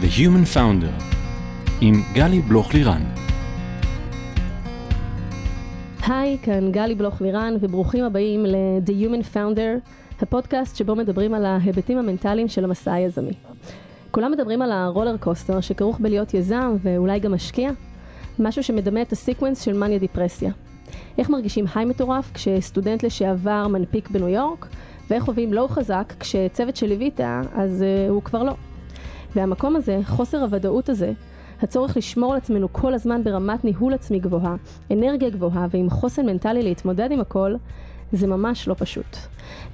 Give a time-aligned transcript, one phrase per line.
[0.00, 1.02] The Human Founder
[1.80, 3.02] עם גלי בלוך-לירן.
[6.06, 9.90] היי, כאן גלי בלוך-לירן וברוכים הבאים ל-The Human Founder,
[10.20, 13.32] הפודקאסט שבו מדברים על ההיבטים המנטליים של המסע היזמי.
[14.10, 17.70] כולם מדברים על ה roller coaster שכרוך בלהיות יזם ואולי גם משקיע,
[18.38, 20.50] משהו שמדמה את ה sequence של מניה דיפרסיה.
[21.18, 24.66] איך מרגישים high מטורף כשסטודנט לשעבר מנפיק בניו יורק,
[25.10, 27.20] ואיך חווים לואו חזק כשצוות שליווית
[27.54, 28.52] אז uh, הוא כבר לא.
[29.36, 31.12] והמקום הזה, חוסר הוודאות הזה,
[31.62, 34.56] הצורך לשמור על עצמנו כל הזמן ברמת ניהול עצמי גבוהה,
[34.90, 37.54] אנרגיה גבוהה ועם חוסן מנטלי להתמודד עם הכל,
[38.12, 39.16] זה ממש לא פשוט.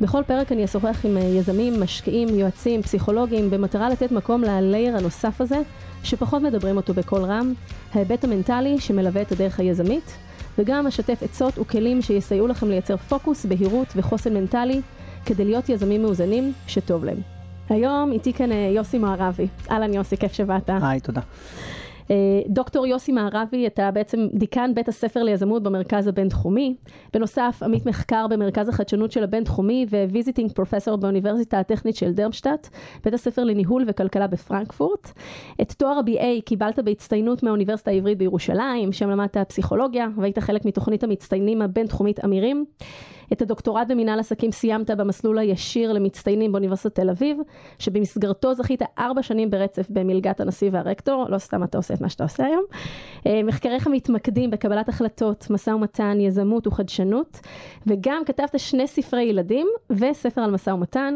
[0.00, 5.62] בכל פרק אני אשוחח עם יזמים, משקיעים, יועצים, פסיכולוגים, במטרה לתת מקום ללייר הנוסף הזה,
[6.02, 7.52] שפחות מדברים אותו בקול רם,
[7.92, 10.16] ההיבט המנטלי שמלווה את הדרך היזמית,
[10.58, 14.80] וגם אשתף עצות וכלים שיסייעו לכם לייצר פוקוס, בהירות וחוסן מנטלי,
[15.26, 17.41] כדי להיות יזמים מאוזנים שטוב להם.
[17.68, 19.46] היום איתי כאן יוסי מערבי.
[19.70, 20.70] אהלן יוסי, כיף שבאת.
[20.82, 21.20] היי, תודה.
[22.48, 26.74] דוקטור יוסי מערבי, אתה בעצם דיקן בית הספר ליזמות במרכז הבינתחומי.
[27.12, 32.68] בנוסף, עמית מחקר במרכז החדשנות של הבינתחומי ו visiting professor באוניברסיטה הטכנית של דרמשטט,
[33.04, 35.12] בית הספר לניהול וכלכלה בפרנקפורט.
[35.60, 41.62] את תואר ה-BA קיבלת בהצטיינות מהאוניברסיטה העברית בירושלים, שם למדת פסיכולוגיה והיית חלק מתוכנית המצטיינים
[41.62, 42.64] הבינתחומית אמירים.
[43.32, 47.38] את הדוקטורט במנהל עסקים סיימת במסלול הישיר למצטיינים באוניברסיטת תל אביב,
[47.78, 52.24] שבמסגרתו זכית ארבע שנים ברצף במלגת הנשיא והרקטור, לא סתם אתה עושה את מה שאתה
[52.24, 52.64] עושה היום.
[53.44, 57.40] מחקריך מתמקדים בקבלת החלטות, משא ומתן, יזמות וחדשנות,
[57.86, 61.14] וגם כתבת שני ספרי ילדים וספר על משא ומתן.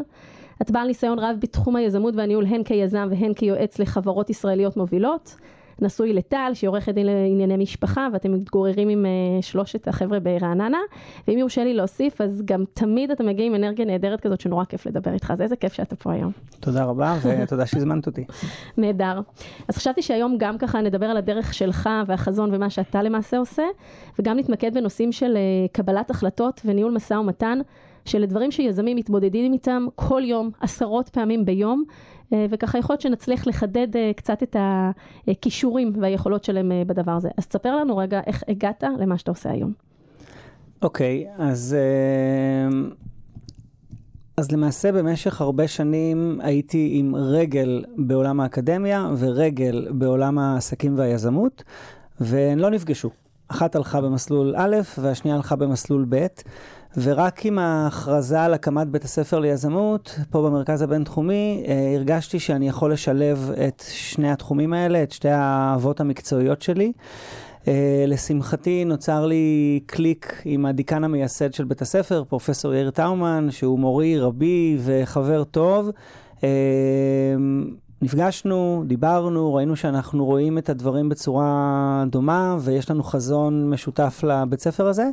[0.62, 5.36] את בעל ניסיון רב בתחום היזמות והניהול הן כיזם והן כיועץ לחברות ישראליות מובילות.
[5.80, 10.78] נשוי לטל, שהיא עורכת דין לענייני משפחה, ואתם מתגוררים עם uh, שלושת החבר'ה ברעננה.
[11.28, 14.86] ואם יורשה לי להוסיף, אז גם תמיד אתה מגיע עם אנרגיה נהדרת כזאת, שנורא כיף
[14.86, 15.30] לדבר איתך.
[15.30, 16.32] אז איזה כיף שאתה פה היום.
[16.60, 18.24] תודה רבה, ותודה שהזמנת אותי.
[18.78, 19.20] נהדר.
[19.68, 23.64] אז חשבתי שהיום גם ככה נדבר על הדרך שלך והחזון ומה שאתה למעשה עושה,
[24.18, 27.58] וגם נתמקד בנושאים של uh, קבלת החלטות וניהול משא ומתן.
[28.06, 31.84] שאלה דברים שיזמים מתמודדים איתם כל יום, עשרות פעמים ביום,
[32.32, 34.56] וככה יכול להיות שנצליח לחדד קצת את
[35.28, 37.28] הכישורים והיכולות שלהם בדבר הזה.
[37.36, 39.72] אז תספר לנו רגע איך הגעת למה שאתה עושה היום.
[40.82, 41.76] אוקיי, okay, אז,
[44.36, 51.64] אז למעשה במשך הרבה שנים הייתי עם רגל בעולם האקדמיה ורגל בעולם העסקים והיזמות,
[52.20, 53.10] והן לא נפגשו.
[53.48, 56.26] אחת הלכה במסלול א' והשנייה הלכה במסלול ב'.
[57.02, 63.50] ורק עם ההכרזה על הקמת בית הספר ליזמות, פה במרכז הבינתחומי, הרגשתי שאני יכול לשלב
[63.68, 66.92] את שני התחומים האלה, את שתי האהבות המקצועיות שלי.
[68.06, 74.18] לשמחתי נוצר לי קליק עם הדיקן המייסד של בית הספר, פרופסור יאיר טאומן, שהוא מורי,
[74.18, 75.90] רבי וחבר טוב.
[78.02, 84.86] נפגשנו, דיברנו, ראינו שאנחנו רואים את הדברים בצורה דומה ויש לנו חזון משותף לבית ספר
[84.86, 85.06] הזה.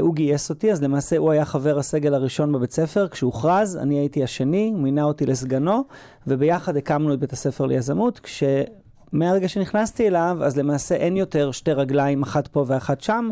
[0.00, 4.24] הוא גייס אותי, אז למעשה הוא היה חבר הסגל הראשון בבית ספר, כשהוכרז, אני הייתי
[4.24, 5.84] השני, הוא מינה אותי לסגנו,
[6.26, 12.22] וביחד הקמנו את בית הספר ליזמות, כשמהרגע שנכנסתי אליו, אז למעשה אין יותר שתי רגליים,
[12.22, 13.30] אחת פה ואחת שם,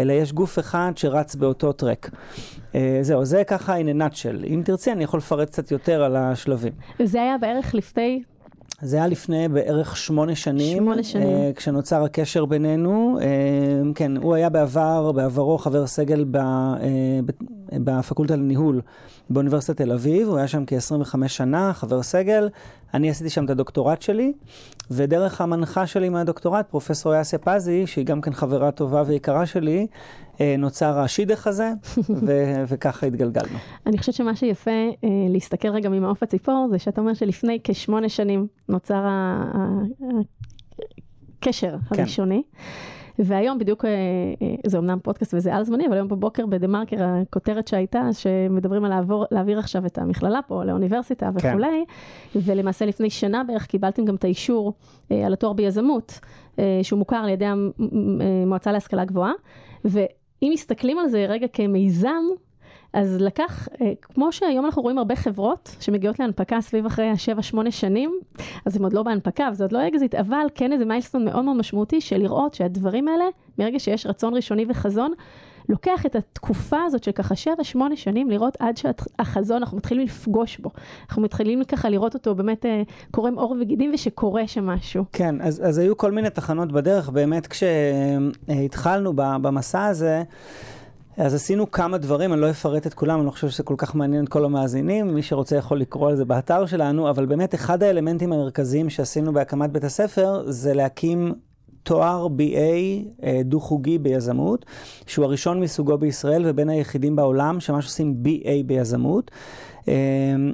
[0.00, 2.10] אלא יש גוף אחד שרץ באותו טרק.
[2.72, 4.46] Uh, זהו, זה ככה in a nutshell.
[4.46, 6.72] אם תרצי, אני יכול לפרט קצת יותר על השלבים.
[7.00, 8.22] וזה היה בערך לפני
[8.80, 10.78] זה היה לפני בערך שמונה שנים.
[10.78, 11.50] שמונה שנים.
[11.52, 13.18] Uh, כשנוצר הקשר בינינו.
[13.20, 13.22] Uh,
[13.94, 16.40] כן, הוא היה בעבר, בעברו חבר סגל ב, uh,
[17.72, 18.80] בפקולטה לניהול
[19.30, 20.28] באוניברסיטת תל אביב.
[20.28, 22.48] הוא היה שם כ-25 שנה, חבר סגל.
[22.94, 24.32] אני עשיתי שם את הדוקטורט שלי,
[24.90, 29.86] ודרך המנחה שלי מהדוקטורט, פרופסור יאסיה פזי, שהיא גם כן חברה טובה ויקרה שלי,
[30.58, 31.72] נוצר השידך הזה,
[32.26, 33.58] ו- וככה התגלגלנו.
[33.86, 34.90] אני חושבת שמה שיפה
[35.28, 39.04] להסתכל רגע ממעוף הציפור, זה שאתה אומר שלפני כשמונה שנים נוצר
[41.40, 42.42] הקשר הראשוני.
[42.52, 42.58] כן.
[43.18, 43.84] והיום בדיוק,
[44.66, 48.90] זה אמנם פודקאסט וזה על זמני, אבל היום בבוקר בדה מרקר הכותרת שהייתה, שמדברים על
[48.90, 51.84] לעבור, להעביר עכשיו את המכללה פה לאוניברסיטה וכולי,
[52.32, 52.40] כן.
[52.44, 54.72] ולמעשה לפני שנה בערך קיבלתם גם את האישור
[55.10, 56.20] על התואר ביזמות,
[56.82, 59.32] שהוא מוכר על ידי המועצה להשכלה גבוהה,
[59.84, 62.24] ואם מסתכלים על זה רגע כמיזם,
[62.94, 63.68] אז לקח,
[64.02, 68.18] כמו שהיום אנחנו רואים הרבה חברות שמגיעות להנפקה סביב אחרי ה-7-8 שנים,
[68.66, 71.56] אז הם עוד לא בהנפקה וזה עוד לא אקזיט, אבל כן איזה milestone מאוד מאוד
[71.56, 73.24] משמעותי של לראות שהדברים האלה,
[73.58, 75.12] מרגע שיש רצון ראשוני וחזון,
[75.68, 77.34] לוקח את התקופה הזאת של ככה
[77.74, 80.70] 7-8 שנים לראות עד שהחזון, אנחנו מתחילים לפגוש בו.
[81.08, 82.66] אנחנו מתחילים ככה לראות אותו באמת
[83.10, 85.04] קורם עור וגידים ושקורה שם משהו.
[85.12, 90.22] כן, אז, אז היו כל מיני תחנות בדרך, באמת כשהתחלנו במסע הזה,
[91.16, 93.94] אז עשינו כמה דברים, אני לא אפרט את כולם, אני לא חושב שזה כל כך
[93.94, 97.82] מעניין את כל המאזינים, מי שרוצה יכול לקרוא על זה באתר שלנו, אבל באמת אחד
[97.82, 101.34] האלמנטים המרכזיים שעשינו בהקמת בית הספר זה להקים
[101.82, 102.60] תואר BA
[103.24, 104.66] אה, דו-חוגי ביזמות,
[105.06, 109.30] שהוא הראשון מסוגו בישראל ובין היחידים בעולם שממש עושים BA ביזמות.
[109.88, 109.94] אה,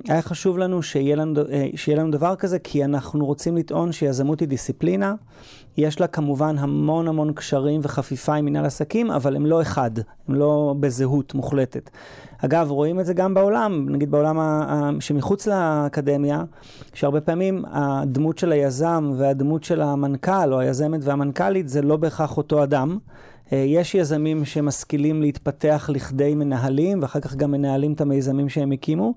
[0.09, 4.41] היה חשוב לנו שיהיה לנו, אה, שיהיה לנו דבר כזה, כי אנחנו רוצים לטעון שיזמות
[4.41, 5.15] היא דיסציפלינה.
[5.77, 9.91] יש לה כמובן המון המון קשרים וחפיפה עם מנהל עסקים, אבל הם לא אחד,
[10.29, 11.91] הם לא בזהות מוחלטת.
[12.45, 16.45] אגב, רואים את זה גם בעולם, נגיד בעולם שמחוץ לאקדמיה,
[16.95, 22.63] שהרבה פעמים הדמות של היזם והדמות של המנכ"ל או היזמת והמנכ"לית זה לא בהכרח אותו
[22.63, 22.99] אדם.
[23.53, 29.15] אה, יש יזמים שמשכילים להתפתח לכדי מנהלים, ואחר כך גם מנהלים את המיזמים שהם הקימו,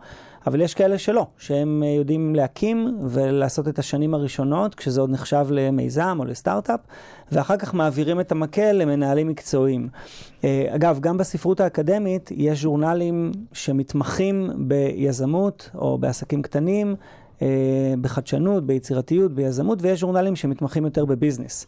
[0.48, 5.48] אבל יש כאלה שלא, שהם אה, יודעים להקים ולעשות את השנים הראשונות, כשזה עוד נחשב
[5.50, 6.80] למיזם או לסטארט-אפ,
[7.32, 9.88] ואחר כך מעבירים את המקל למנהלים מקצועיים.
[10.44, 16.96] אה, אגב, גם בספרות האקדמית יש ז'ורנלים שמתמחים ביזמות או בעסקים קטנים.
[18.02, 21.68] בחדשנות, ביצירתיות, ביזמות, ויש ז'ורנלים שמתמחים יותר בביזנס.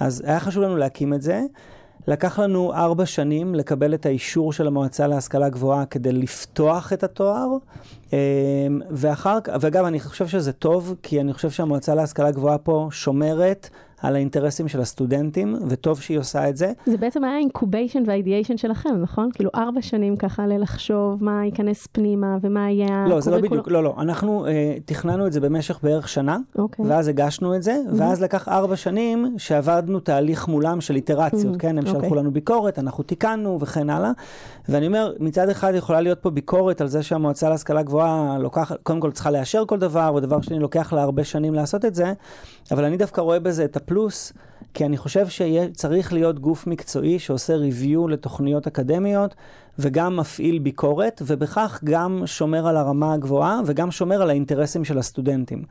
[0.00, 1.42] אז היה חשוב לנו להקים את זה.
[2.08, 7.48] לקח לנו ארבע שנים לקבל את האישור של המועצה להשכלה גבוהה כדי לפתוח את התואר.
[8.12, 8.18] אמ,
[8.90, 13.70] ואחר כך, ואגב, אני חושב שזה טוב, כי אני חושב שהמועצה להשכלה גבוהה פה שומרת
[14.04, 16.72] על האינטרסים של הסטודנטים, וטוב שהיא עושה את זה.
[16.86, 19.30] זה בעצם היה אינקוביישן ואידיאשן שלכם, נכון?
[19.34, 23.06] כאילו ארבע שנים ככה ללחשוב מה ייכנס פנימה ומה יהיה...
[23.08, 23.94] לא, זה לא בדיוק, לא, לא.
[23.98, 26.84] אנחנו אה, תכננו את זה במשך בערך שנה, אוקיי.
[26.88, 27.94] ואז הגשנו את זה, mm-hmm.
[27.96, 31.58] ואז לקח ארבע שנים שעבדנו תהליך מולם של איטרציות, mm-hmm.
[31.58, 31.78] כן?
[31.78, 31.88] הם okay.
[31.88, 32.18] שלחו אוקיי.
[32.18, 34.10] לנו ביקורת, אנחנו תיקנו וכן הלאה.
[34.68, 39.00] ואני אומר, מצד אחד יכולה להיות פה ביקורת על זה שהמועצה להשכלה גבוהה לוקח, קודם
[39.00, 42.12] כל צריכה לאשר כל דבר, ודבר שני, לוקח לה הרבה שנים לעשות את זה,
[42.70, 44.32] אבל אני דווקא רואה בזה את הפלוס,
[44.74, 49.34] כי אני חושב שצריך להיות גוף מקצועי שעושה review לתוכניות אקדמיות,
[49.78, 55.62] וגם מפעיל ביקורת, ובכך גם שומר על הרמה הגבוהה, וגם שומר על האינטרסים של הסטודנטים.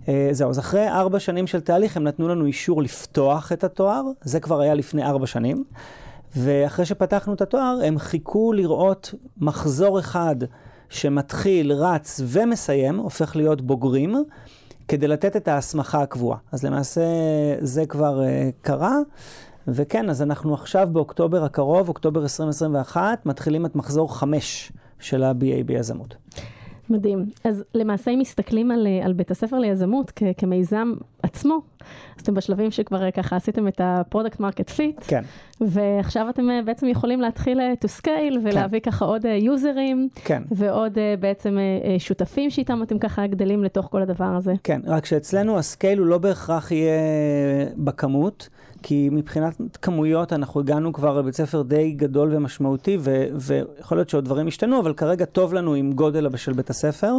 [0.00, 4.02] Uh, זהו, אז אחרי ארבע שנים של תהליך הם נתנו לנו אישור לפתוח את התואר,
[4.22, 5.64] זה כבר היה לפני ארבע שנים.
[6.36, 10.36] ואחרי שפתחנו את התואר, הם חיכו לראות מחזור אחד
[10.88, 14.14] שמתחיל, רץ ומסיים, הופך להיות בוגרים,
[14.88, 16.38] כדי לתת את ההסמכה הקבועה.
[16.52, 17.02] אז למעשה
[17.60, 18.96] זה כבר uh, קרה.
[19.68, 26.16] וכן, אז אנחנו עכשיו באוקטובר הקרוב, אוקטובר 2021, מתחילים את מחזור 5 של ה-BA ביזמות.
[26.90, 27.26] מדהים.
[27.44, 30.92] אז למעשה אם מסתכלים על, על בית הספר ליזמות כ, כמיזם
[31.22, 31.60] עצמו,
[32.16, 35.00] אז אתם בשלבים שכבר ככה עשיתם את ה product market fit.
[35.06, 35.22] כן.
[35.60, 38.90] ועכשיו אתם אה, בעצם יכולים להתחיל אה, to scale ולהביא כן.
[38.90, 40.08] ככה עוד יוזרים.
[40.16, 40.42] אה, כן.
[40.50, 41.58] ועוד בעצם
[41.98, 44.52] שותפים שאיתם אתם ככה גדלים לתוך כל הדבר הזה.
[44.64, 46.92] כן, רק שאצלנו ה scale הוא לא בהכרח יהיה
[47.76, 48.48] בכמות.
[48.86, 54.24] כי מבחינת כמויות אנחנו הגענו כבר לבית ספר די גדול ומשמעותי, ו- ויכול להיות שעוד
[54.24, 57.12] דברים השתנו, אבל כרגע טוב לנו עם גודל של בית הספר.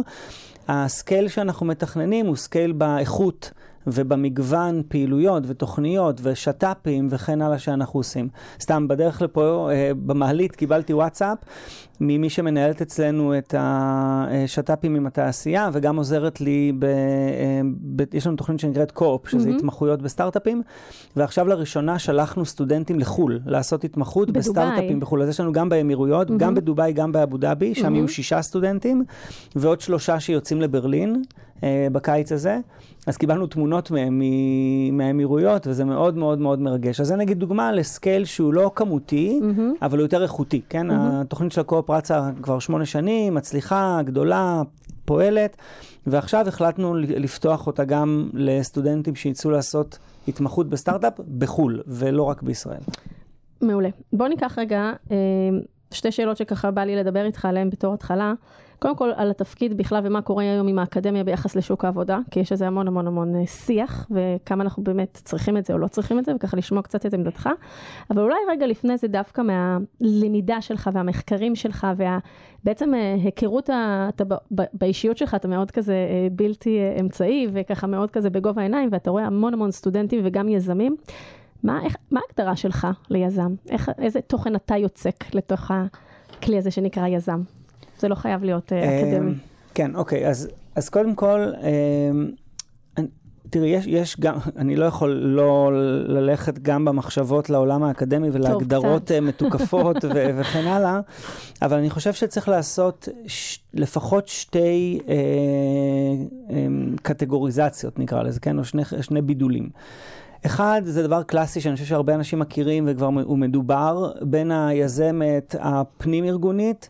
[0.68, 3.50] ה scale שאנחנו מתכננים הוא scale באיכות.
[3.86, 8.28] ובמגוון פעילויות ותוכניות ושת"פים וכן הלאה שאנחנו עושים.
[8.60, 11.38] סתם, בדרך לפה, אה, במעלית, קיבלתי וואטסאפ
[12.00, 16.90] ממי שמנהלת אצלנו את השת"פים עם התעשייה, וגם עוזרת לי, ב, אה,
[17.96, 19.54] ב, יש לנו תוכנית שנקראת קו-אופ, שזה mm-hmm.
[19.56, 20.62] התמחויות בסטארט-אפים,
[21.16, 24.38] ועכשיו לראשונה שלחנו סטודנטים לחו"ל, לעשות התמחות בדובי.
[24.38, 25.22] בסטארט-אפים בחו"ל.
[25.22, 26.36] אז יש לנו גם באמירויות, mm-hmm.
[26.36, 27.94] גם בדובאי, גם באבו דאבי, שם mm-hmm.
[27.94, 29.04] יהיו שישה סטודנטים,
[29.56, 31.22] ועוד שלושה שיוצאים לברלין
[31.62, 32.58] אה, בקיץ הזה.
[33.06, 34.22] אז קיבלנו תמונות מהם
[34.92, 37.00] מהאמירויות, וזה מאוד מאוד מאוד מרגש.
[37.00, 39.60] אז זה נגיד דוגמה לסקייל שהוא לא כמותי, mm-hmm.
[39.82, 40.90] אבל הוא יותר איכותי, כן?
[40.90, 40.94] Mm-hmm.
[40.94, 44.62] התוכנית של הקו-אופ רצה כבר שמונה שנים, מצליחה, גדולה,
[45.04, 45.56] פועלת,
[46.06, 49.98] ועכשיו החלטנו לפתוח אותה גם לסטודנטים שיצאו לעשות
[50.28, 52.80] התמחות בסטארט-אפ בחו"ל, ולא רק בישראל.
[53.60, 53.88] מעולה.
[54.12, 55.16] בוא ניקח רגע אה,
[55.90, 58.34] שתי שאלות שככה בא לי לדבר איתך עליהן בתור התחלה.
[58.78, 62.52] קודם כל על התפקיד בכלל ומה קורה היום עם האקדמיה ביחס לשוק העבודה, כי יש
[62.52, 66.18] איזה המון המון המון אה, שיח, וכמה אנחנו באמת צריכים את זה או לא צריכים
[66.18, 67.48] את זה, וככה לשמוע קצת את עמדתך.
[68.10, 73.70] אבל אולי רגע לפני זה דווקא מהלמידה שלך והמחקרים שלך, ובעצם אה, היכרות,
[74.08, 79.10] אתה באישיות שלך, אתה מאוד כזה אה, בלתי אמצעי, וככה מאוד כזה בגובה העיניים, ואתה
[79.10, 80.96] רואה המון המון סטודנטים וגם יזמים.
[81.62, 83.54] מה, איך, מה ההגדרה שלך ליזם?
[83.70, 87.42] איך, איזה תוכן אתה יוצק לתוך הכלי הזה שנקרא יזם?
[87.98, 89.32] זה לא חייב להיות אה, אקדמי.
[89.74, 91.50] כן, אוקיי, אז, אז קודם כל,
[93.50, 95.70] תראי, יש, יש גם, אני לא יכול לא
[96.06, 101.00] ללכת גם במחשבות לעולם האקדמי ולהגדרות טוב, מתוקפות ו- וכן הלאה,
[101.62, 105.14] אבל אני חושב שצריך לעשות ש- לפחות שתי אה,
[106.50, 106.66] אה,
[107.02, 108.58] קטגוריזציות, נקרא לזה, כן?
[108.58, 109.68] או שני, שני בידולים.
[110.46, 116.88] אחד, זה דבר קלאסי שאני חושב שהרבה אנשים מכירים וכבר הוא מדובר, בין היזמת הפנים-ארגונית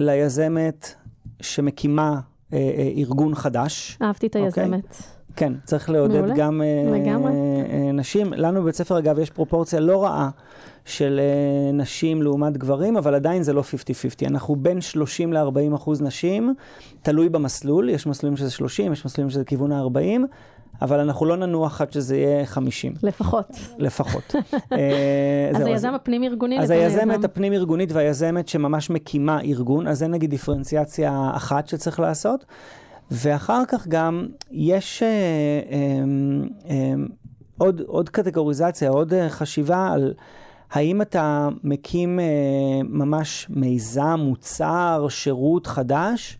[0.00, 0.94] ליזמת
[1.40, 2.20] שמקימה
[2.52, 3.98] אה, אה, ארגון חדש.
[4.02, 4.64] אהבתי את אוקיי?
[4.64, 5.02] היזמת.
[5.38, 6.34] כן, צריך לעודד מעולה.
[6.36, 7.32] גם אה, לגמרי.
[7.32, 8.32] אה, נשים.
[8.32, 10.30] לנו בבית ספר, אגב, יש פרופורציה לא רעה
[10.84, 13.62] של אה, נשים לעומת גברים, אבל עדיין זה לא
[14.22, 14.28] 50-50.
[14.28, 16.54] אנחנו בין 30 ל-40 אחוז נשים,
[17.02, 20.20] תלוי במסלול, יש מסלולים שזה 30, יש מסלולים שזה כיוון ה-40,
[20.82, 23.50] אבל אנחנו לא ננוח עד שזה יהיה 50, לפחות.
[23.78, 24.34] לפחות.
[24.72, 31.30] אה, אז היזם הפנים-ארגוני אז היזמת הפנים-ארגונית והיזמת שממש מקימה ארגון, אז זה נגיד דיפרנציאציה
[31.34, 32.44] אחת שצריך לעשות.
[33.10, 36.04] ואחר כך גם יש אה, אה,
[36.70, 36.94] אה,
[37.58, 40.14] עוד, עוד קטגוריזציה, עוד אה, חשיבה על
[40.70, 42.24] האם אתה מקים אה,
[42.84, 46.38] ממש מיזם, מוצר, שירות חדש,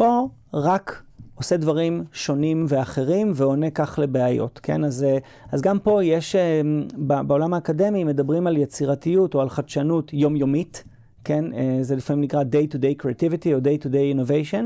[0.00, 1.02] או רק
[1.38, 4.84] עושה דברים שונים ואחרים ועונה כך לבעיות, כן?
[4.84, 5.18] אז, אה,
[5.52, 6.60] אז גם פה יש, אה,
[6.96, 10.84] בעולם האקדמי מדברים על יצירתיות או על חדשנות יומיומית,
[11.24, 11.44] כן?
[11.54, 14.64] אה, זה לפעמים נקרא day-to-day creativity או day-to-day innovation.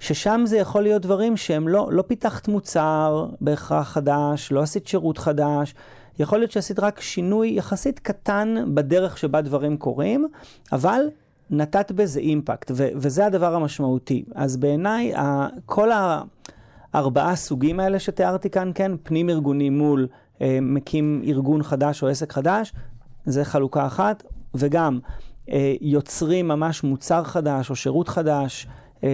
[0.00, 5.18] ששם זה יכול להיות דברים שהם לא, לא פיתחת מוצר בהכרח חדש, לא עשית שירות
[5.18, 5.74] חדש,
[6.18, 10.28] יכול להיות שעשית רק שינוי יחסית קטן בדרך שבה דברים קורים,
[10.72, 11.02] אבל
[11.52, 14.24] נתת בזה אימפקט, ו- וזה הדבר המשמעותי.
[14.34, 15.88] אז בעיניי, ה- כל
[16.94, 20.06] הארבעה סוגים האלה שתיארתי כאן, כן, פנים ארגוני מול
[20.40, 22.72] אה, מקים ארגון חדש או עסק חדש,
[23.24, 24.22] זה חלוקה אחת,
[24.54, 24.98] וגם
[25.50, 28.66] אה, יוצרים ממש מוצר חדש או שירות חדש,
[29.04, 29.08] אה,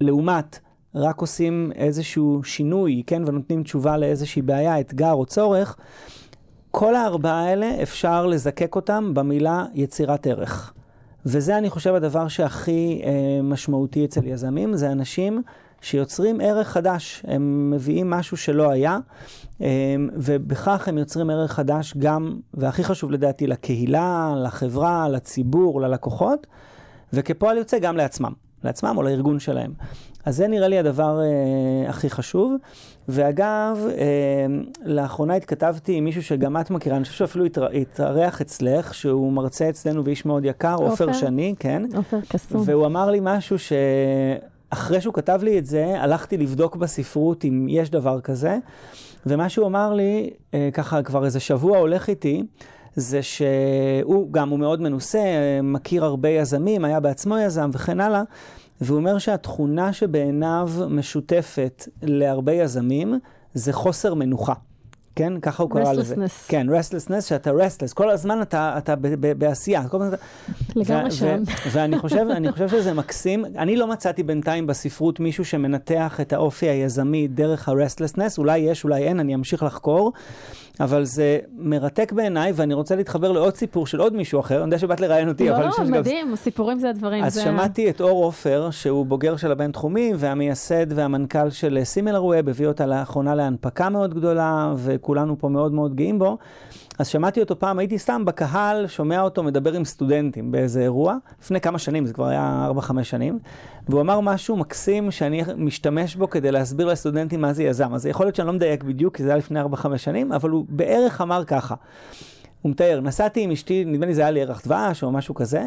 [0.00, 0.58] לעומת
[0.94, 5.76] רק עושים איזשהו שינוי, כן, ונותנים תשובה לאיזושהי בעיה, אתגר או צורך,
[6.70, 10.72] כל הארבעה האלה אפשר לזקק אותם במילה יצירת ערך.
[11.26, 15.42] וזה אני חושב הדבר שהכי אה, משמעותי אצל יזמים, זה אנשים
[15.80, 18.98] שיוצרים ערך חדש, הם מביאים משהו שלא היה,
[19.60, 19.66] אה,
[20.14, 26.46] ובכך הם יוצרים ערך חדש גם, והכי חשוב לדעתי, לקהילה, לחברה, לציבור, ללקוחות,
[27.12, 28.32] וכפועל יוצא גם לעצמם,
[28.64, 29.72] לעצמם או לארגון שלהם.
[30.24, 32.54] אז זה נראה לי הדבר אה, הכי חשוב.
[33.08, 34.46] ואגב, אה,
[34.84, 39.68] לאחרונה התכתבתי עם מישהו שגם את מכירה, אני חושב שאפילו התאר- התארח אצלך, שהוא מרצה
[39.68, 41.12] אצלנו ואיש מאוד יקר, עופר עופר?
[41.12, 41.82] שני, כן.
[41.96, 42.62] עופר קסום.
[42.64, 47.90] והוא אמר לי משהו שאחרי שהוא כתב לי את זה, הלכתי לבדוק בספרות אם יש
[47.90, 48.58] דבר כזה,
[49.26, 52.42] ומה שהוא אמר לי, אה, ככה כבר איזה שבוע הולך איתי,
[52.96, 58.22] זה שהוא גם, הוא מאוד מנוסה, אה, מכיר הרבה יזמים, היה בעצמו יזם וכן הלאה,
[58.82, 63.18] והוא אומר שהתכונה שבעיניו משותפת להרבה יזמים,
[63.54, 64.54] זה חוסר מנוחה.
[65.16, 65.40] כן?
[65.40, 66.14] ככה הוא קרא לזה.
[66.14, 66.48] Restlessness.
[66.48, 67.94] כן, restlessness, שאתה restless.
[67.94, 69.88] כל הזמן אתה, אתה ב- ב- בעשייה.
[69.88, 70.24] כל הזמן אתה...
[70.76, 71.42] לגמרי שם.
[71.72, 73.44] ואני חושב, חושב שזה מקסים.
[73.44, 78.38] אני לא מצאתי בינתיים בספרות מישהו שמנתח את האופי היזמי דרך ה-restlessness.
[78.38, 80.12] אולי יש, אולי אין, אני אמשיך לחקור.
[80.82, 84.56] אבל זה מרתק בעיניי, ואני רוצה להתחבר לעוד סיפור של עוד מישהו אחר.
[84.56, 85.90] אני יודע שבאת לראיין אותי, אבל אני לא, שגם...
[85.90, 87.24] מדהים, סיפורים זה הדברים.
[87.24, 92.48] אז זה- שמעתי את אור עופר, שהוא בוגר של הבינתחומי, והמייסד והמנכ"ל של סימילר ווב,
[92.48, 96.38] הביא אותה לאחרונה להנפקה מאוד גדולה, וכולנו פה מאוד מאוד גאים בו.
[96.98, 101.60] אז שמעתי אותו פעם, הייתי סתם בקהל, שומע אותו מדבר עם סטודנטים באיזה אירוע, לפני
[101.60, 103.38] כמה שנים, זה כבר היה 4-5 שנים,
[103.88, 107.94] והוא אמר משהו מקסים שאני משתמש בו כדי להסביר לסטודנטים מה זה יזם.
[107.94, 109.64] אז יכול להיות שאני לא מדייק בדיוק, כי זה היה לפני 4-5
[109.96, 111.74] שנים, אבל הוא בערך אמר ככה.
[112.62, 115.62] הוא מתאר, נסעתי עם אשתי, נדמה לי זה היה לי ירח דבש או משהו כזה,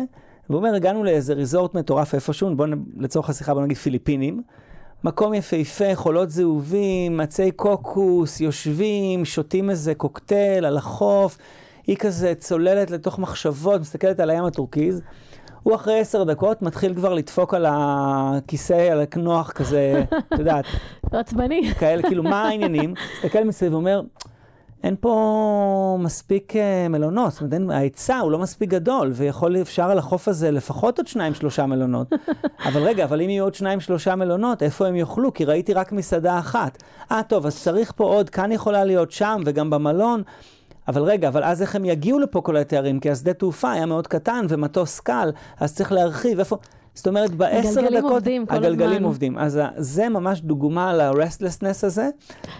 [0.49, 4.41] והוא אומר, הגענו לאיזה ריזורט מטורף איפשהו, בואו לצורך השיחה בוא נגיד פיליפינים,
[5.05, 11.37] מקום יפהפה, חולות זהובים, עצי קוקוס, יושבים, שותים איזה קוקטייל על החוף,
[11.87, 15.01] היא כזה צוללת לתוך מחשבות, מסתכלת על הים הטורקיז.
[15.63, 20.65] הוא אחרי עשר דקות מתחיל כבר לדפוק על הכיסא, על הכנוח כזה, את יודעת,
[21.11, 21.71] עצבני.
[21.79, 22.93] כאלה, כאילו, מה העניינים?
[23.17, 24.01] מסתכל מסביב ואומר,
[24.85, 29.83] אין פה מספיק אה, מלונות, זאת אומרת, אין- ההיצע הוא לא מספיק גדול, ויכול, אפשר
[29.83, 32.07] על החוף הזה לפחות עוד שניים, שלושה מלונות.
[32.67, 35.33] אבל רגע, אבל אם יהיו עוד שניים, שלושה מלונות, איפה הם יאכלו?
[35.33, 36.83] כי ראיתי רק מסעדה אחת.
[37.11, 40.23] אה, טוב, אז צריך פה עוד, כאן יכולה להיות שם, וגם במלון.
[40.87, 42.99] אבל רגע, אבל אז איך הם יגיעו לפה כל התארים?
[42.99, 46.57] כי השדה תעופה היה מאוד קטן, ומטוס קל, אז צריך להרחיב, איפה...
[46.95, 48.11] זאת אומרת, בעשר הגלגלים דקות...
[48.11, 49.03] עובדים כל הגלגלים הזמן.
[49.03, 49.37] עובדים.
[49.37, 52.09] אז זה ממש דוגמה ל-restlessness הזה,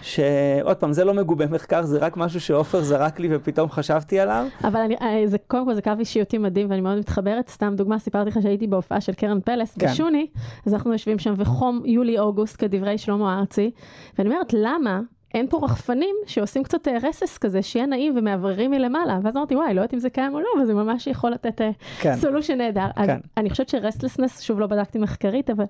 [0.02, 4.46] שעוד פעם, זה לא מגובה מחקר, זה רק משהו שעופר זרק לי ופתאום חשבתי עליו.
[4.64, 7.48] אבל אני, אה, זה, קודם כל זה קו אישיותי מדהים ואני מאוד מתחברת.
[7.48, 9.86] סתם דוגמה, סיפרתי לך שהייתי בהופעה של קרן פלס כן.
[9.86, 10.26] בשוני,
[10.66, 13.70] אז אנחנו יושבים שם וחום יולי-אוגוסט כדברי שלמה ארצי,
[14.18, 15.00] ואני אומרת, למה?
[15.36, 19.18] אין פה רחפנים שעושים קצת אה, רסס כזה, שיהיה נעים ומאווררים מלמעלה.
[19.22, 21.60] ואז אמרתי, וואי, לא יודעת אם זה קיים או לא, אבל זה ממש יכול לתת
[22.00, 22.16] כן.
[22.16, 22.86] סולושן נהדר.
[22.96, 23.18] אז כן.
[23.36, 25.64] אני חושבת שרסטלסנס, שוב לא בדקתי מחקרית, אבל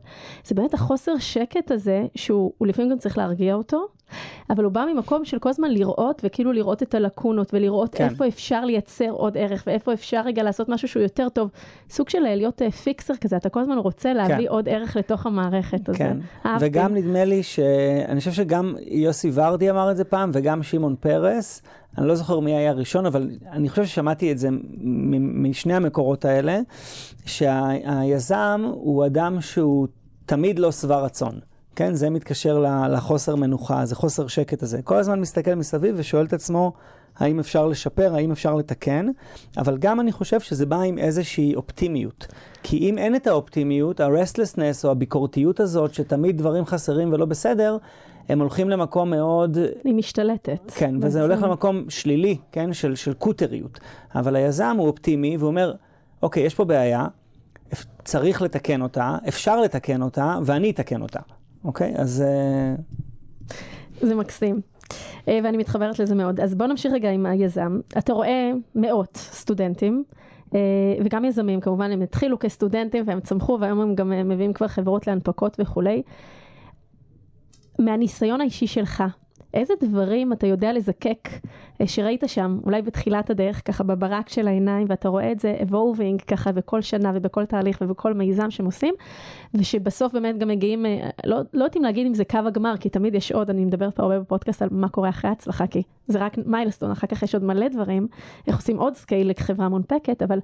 [0.44, 3.86] זה באמת החוסר שקט הזה, שהוא הוא לפעמים גם צריך להרגיע אותו.
[4.50, 8.04] אבל הוא בא ממקום של כל הזמן לראות, וכאילו לראות את הלקונות, ולראות כן.
[8.04, 11.50] איפה אפשר לייצר עוד ערך, ואיפה אפשר רגע לעשות משהו שהוא יותר טוב.
[11.90, 15.88] סוג של להיות אה, פיקסר כזה, אתה כל הזמן רוצה להביא עוד ערך לתוך המערכת.
[15.88, 16.66] אז כן, אה, אהבתי.
[16.66, 17.60] וגם נדמה לי ש...
[18.08, 21.62] אני חושב שגם יוסי ורדי אמר את זה פעם, וגם שמעון פרס.
[21.98, 24.48] אני לא זוכר מי היה הראשון, אבל אני חושב ששמעתי את זה
[25.20, 26.60] משני המקורות האלה,
[27.26, 29.86] שהיזם הוא אדם שהוא
[30.26, 31.40] תמיד לא שבע רצון.
[31.76, 32.58] כן, זה מתקשר
[32.90, 34.82] לחוסר מנוחה, זה חוסר שקט הזה.
[34.82, 36.72] כל הזמן מסתכל מסביב ושואל את עצמו,
[37.18, 39.06] האם אפשר לשפר, האם אפשר לתקן,
[39.58, 42.26] אבל גם אני חושב שזה בא עם איזושהי אופטימיות.
[42.62, 47.76] כי אם אין את האופטימיות, ה-restlessness או הביקורתיות הזאת, שתמיד דברים חסרים ולא בסדר,
[48.28, 49.58] הם הולכים למקום מאוד...
[49.84, 50.70] היא משתלטת.
[50.74, 51.30] כן, וזה בעצם.
[51.30, 53.80] הולך למקום שלילי, כן, של, של קוטריות.
[54.14, 55.74] אבל היזם הוא אופטימי, והוא אומר,
[56.22, 57.06] אוקיי, יש פה בעיה,
[58.04, 61.20] צריך לתקן אותה, אפשר לתקן אותה, ואני אתקן אותה.
[61.66, 61.92] אוקיי?
[61.96, 62.24] אז...
[62.26, 62.74] אה,
[64.00, 64.60] זה מקסים.
[65.28, 66.40] אה, ואני מתחברת לזה מאוד.
[66.40, 67.80] אז בוא נמשיך רגע עם היזם.
[67.98, 70.04] אתה רואה מאות סטודנטים,
[70.54, 70.60] אה,
[71.04, 75.56] וגם יזמים, כמובן, הם התחילו כסטודנטים והם צמחו, והיום הם גם מביאים כבר חברות להנפקות
[75.60, 76.02] וכולי.
[77.78, 79.04] מהניסיון האישי שלך,
[79.56, 81.28] איזה דברים אתה יודע לזקק
[81.80, 86.24] אה, שראית שם, אולי בתחילת הדרך, ככה בברק של העיניים, ואתה רואה את זה evolving
[86.26, 88.94] ככה בכל שנה ובכל תהליך ובכל מיזם שהם עושים,
[89.54, 93.14] ושבסוף באמת גם מגיעים, אה, לא, לא יודעים להגיד אם זה קו הגמר, כי תמיד
[93.14, 96.38] יש עוד, אני מדברת פה הרבה בפודקאסט על מה קורה אחרי ההצלחה, כי זה רק
[96.46, 98.08] milestone, אחר כך יש עוד מלא דברים,
[98.46, 100.38] איך עושים עוד scale לחברה מונפקת, אבל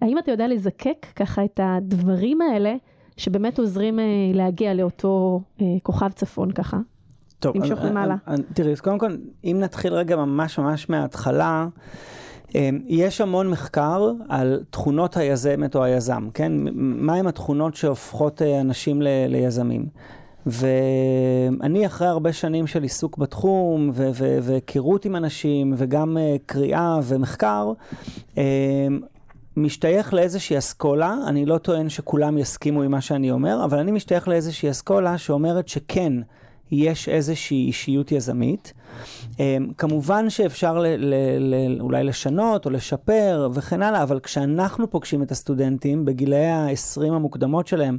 [0.00, 2.74] האם אתה יודע לזקק ככה את הדברים האלה,
[3.16, 5.40] שבאמת עוזרים אה, להגיע לאותו
[5.82, 6.78] כוכב צפון ככה?
[7.40, 8.16] טוב, למשוך אני- למעלה.
[8.54, 11.66] תראי, אז קודם כל, אם נתחיל רגע ממש ממש מההתחלה,
[12.54, 16.52] אמ, יש המון מחקר על תכונות היזמת או היזם, כן?
[16.74, 19.86] מהם התכונות שהופכות אה, אנשים ל- ליזמים.
[20.46, 26.98] ואני אחרי הרבה שנים של עיסוק בתחום ו- ו- והיכרות עם אנשים וגם אה, קריאה
[27.04, 27.72] ומחקר,
[28.36, 28.42] אמ,
[29.56, 34.28] משתייך לאיזושהי אסכולה, אני לא טוען שכולם יסכימו עם מה שאני אומר, אבל אני משתייך
[34.28, 36.12] לאיזושהי אסכולה שאומרת שכן,
[36.72, 38.72] יש איזושהי אישיות יזמית.
[39.38, 45.22] אמ, כמובן שאפשר ל- ל- ל- אולי לשנות או לשפר וכן הלאה, אבל כשאנחנו פוגשים
[45.22, 47.98] את הסטודנטים בגילאי ה-20 המוקדמות שלהם,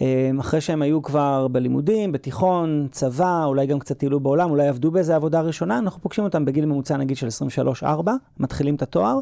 [0.00, 4.90] אמ, אחרי שהם היו כבר בלימודים, בתיכון, צבא, אולי גם קצת טיילו בעולם, אולי עבדו
[4.90, 7.28] באיזה עבודה ראשונה, אנחנו פוגשים אותם בגיל ממוצע נגיד של
[7.82, 7.86] 23-4,
[8.38, 9.18] מתחילים את התואר.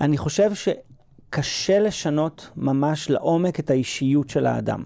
[0.00, 4.82] אני חושב שקשה לשנות ממש לעומק את האישיות של האדם.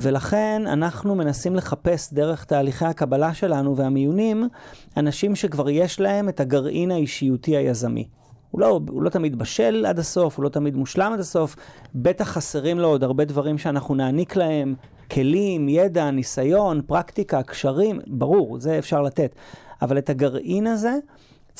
[0.00, 4.48] ולכן אנחנו מנסים לחפש דרך תהליכי הקבלה שלנו והמיונים,
[4.96, 8.08] אנשים שכבר יש להם את הגרעין האישיותי היזמי.
[8.50, 11.56] הוא לא, הוא לא תמיד בשל עד הסוף, הוא לא תמיד מושלם עד הסוף,
[11.94, 14.74] בטח חסרים לו עוד הרבה דברים שאנחנו נעניק להם,
[15.10, 19.34] כלים, ידע, ניסיון, פרקטיקה, קשרים, ברור, זה אפשר לתת.
[19.82, 20.94] אבל את הגרעין הזה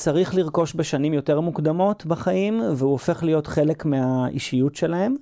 [0.01, 5.15] צריך לרכוש בשנים יותר מוקדמות בחיים, והוא הופך להיות חלק מהאישיות שלהם.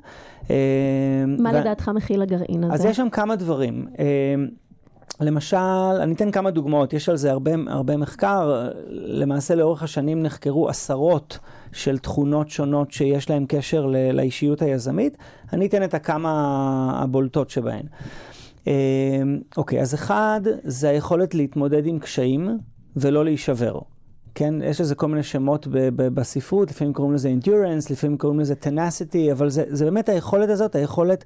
[0.49, 0.55] אה,
[1.39, 2.73] מה ו- לדעתך מכיל הגרעין הזה?
[2.73, 3.87] אז יש שם כמה דברים.
[3.99, 4.05] אה,
[5.21, 5.57] למשל,
[6.01, 8.69] אני אתן כמה דוגמאות, יש על זה הרבה, הרבה מחקר.
[8.89, 11.39] למעשה לאורך השנים נחקרו עשרות
[11.71, 15.17] של תכונות שונות שיש להן קשר ל- לאישיות היזמית.
[15.53, 16.31] אני אתן את הכמה
[17.03, 17.83] הבולטות שבהן.
[18.67, 18.73] אה,
[19.57, 22.57] אוקיי, אז אחד, זה היכולת להתמודד עם קשיים
[22.95, 23.79] ולא להישבר.
[24.39, 28.39] כן, יש לזה כל מיני שמות ב- ב- בספרות, לפעמים קוראים לזה endurance, לפעמים קוראים
[28.39, 31.25] לזה tenacity, אבל זה, זה באמת היכולת הזאת, היכולת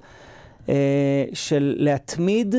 [0.68, 2.54] אה, של להתמיד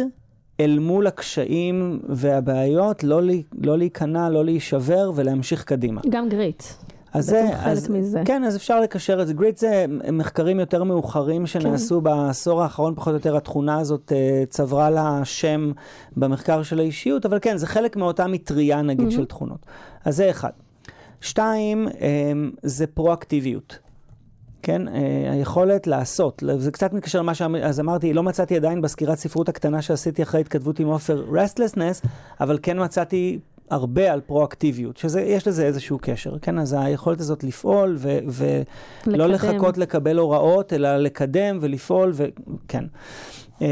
[0.60, 6.02] אל מול הקשיים והבעיות, לא, לי, לא להיכנע, לא להישבר ולהמשיך קדימה.
[6.10, 6.64] גם גריט.
[7.14, 8.22] אז זה, אז, מזה.
[8.26, 9.34] כן, אז אפשר לקשר את זה.
[9.34, 12.04] גריט זה מחקרים יותר מאוחרים שנעשו כן.
[12.04, 15.72] בעשור האחרון, פחות או יותר התכונה הזאת אה, צברה לה שם
[16.18, 19.12] במחקר של האישיות, אבל כן, זה חלק מאותה מטריה נגיד mm-hmm.
[19.12, 19.66] של תכונות.
[20.06, 20.50] אז זה אחד.
[21.22, 22.32] שתיים, אה,
[22.64, 23.80] זה פרואקטיביות.
[24.62, 29.50] כן, אה, היכולת לעשות, זה קצת מתקשר למה שאז אמרתי, לא מצאתי עדיין בסקירת ספרות
[29.50, 32.08] הקטנה שעשיתי אחרי התכתבות עם עופר restlessness,
[32.42, 33.40] אבל כן מצאתי
[33.72, 36.60] הרבה על פרואקטיביות, שיש לזה איזשהו קשר, כן?
[36.60, 38.20] אז היכולת הזאת לפעול ו-
[39.08, 42.84] ולא לחכות לקבל הוראות, אלא לקדם ולפעול, וכן.
[43.62, 43.68] אה,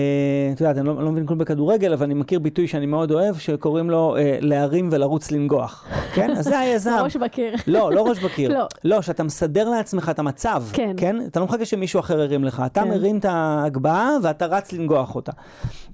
[0.54, 3.12] את יודעת, אני לא, אני לא מבין כלום בכדורגל, אבל אני מכיר ביטוי שאני מאוד
[3.12, 5.88] אוהב, שקוראים לו אה, להרים ולרוץ לנגוח.
[6.14, 6.32] כן?
[6.32, 7.00] אז זה היזם.
[7.04, 7.56] ראש בקיר.
[7.68, 8.54] לא, לא ראש בקיר.
[8.54, 8.68] לא.
[8.84, 10.64] לא, שאתה מסדר לעצמך את המצב.
[10.74, 10.94] כן.
[10.98, 11.16] כן?
[11.26, 12.64] אתה לא מחכה שמישהו אחר ירים לך.
[12.66, 12.90] אתה כן.
[12.90, 15.32] מרים את ההגבהה ואתה רץ לנגוח אותה.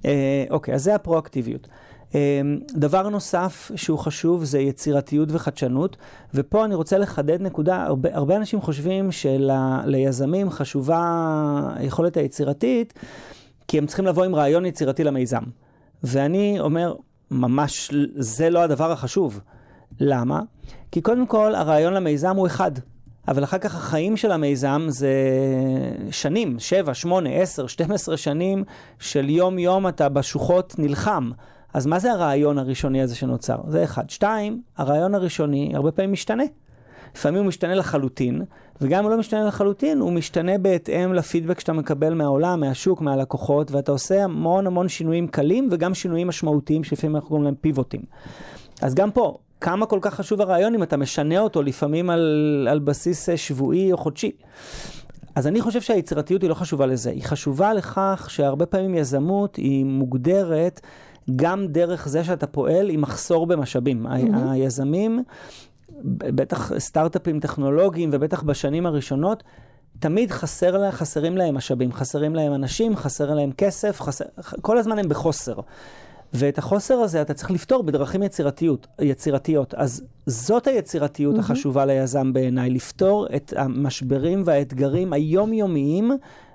[0.04, 1.68] אה, אוקיי, אז זה הפרואקטיביות.
[2.72, 5.96] דבר נוסף שהוא חשוב זה יצירתיות וחדשנות,
[6.34, 11.02] ופה אני רוצה לחדד נקודה, הרבה, הרבה אנשים חושבים שליזמים חשובה
[11.76, 12.94] היכולת היצירתית,
[13.70, 15.42] כי הם צריכים לבוא עם רעיון יצירתי למיזם.
[16.02, 16.94] ואני אומר,
[17.30, 19.40] ממש, זה לא הדבר החשוב.
[20.00, 20.40] למה?
[20.92, 22.70] כי קודם כל, הרעיון למיזם הוא אחד.
[23.28, 25.12] אבל אחר כך החיים של המיזם זה
[26.10, 28.64] שנים, 7, 8, 10, 12 שנים
[28.98, 31.30] של יום-יום אתה בשוחות נלחם.
[31.74, 33.58] אז מה זה הרעיון הראשוני הזה שנוצר?
[33.68, 34.10] זה אחד.
[34.10, 36.44] שתיים, הרעיון הראשוני הרבה פעמים משתנה.
[37.14, 38.42] לפעמים הוא משתנה לחלוטין,
[38.80, 43.70] וגם אם הוא לא משתנה לחלוטין, הוא משתנה בהתאם לפידבק שאתה מקבל מהעולם, מהשוק, מהלקוחות,
[43.70, 48.00] ואתה עושה המון המון שינויים קלים וגם שינויים משמעותיים שלפעמים אנחנו קוראים להם פיבוטים.
[48.82, 52.78] אז גם פה, כמה כל כך חשוב הרעיון אם אתה משנה אותו לפעמים על, על
[52.78, 54.32] בסיס אה, שבועי או חודשי.
[55.34, 59.84] אז אני חושב שהיצירתיות היא לא חשובה לזה, היא חשובה לכך שהרבה פעמים יזמות היא
[59.84, 60.80] מוגדרת
[61.36, 64.06] גם דרך זה שאתה פועל עם מחסור במשאבים.
[64.06, 64.36] Mm-hmm.
[64.50, 65.22] היזמים,
[66.04, 69.42] בטח סטארט-אפים טכנולוגיים ובטח בשנים הראשונות,
[69.98, 74.24] תמיד חסר, חסרים להם משאבים, חסרים להם אנשים, חסר להם כסף, חסר,
[74.60, 75.54] כל הזמן הם בחוסר.
[76.32, 79.74] ואת החוסר הזה אתה צריך לפתור בדרכים יצירתיות, יצירתיות.
[79.74, 81.38] אז זאת היצירתיות mm-hmm.
[81.38, 86.10] החשובה ליזם בעיניי, לפתור את המשברים והאתגרים היומיומיים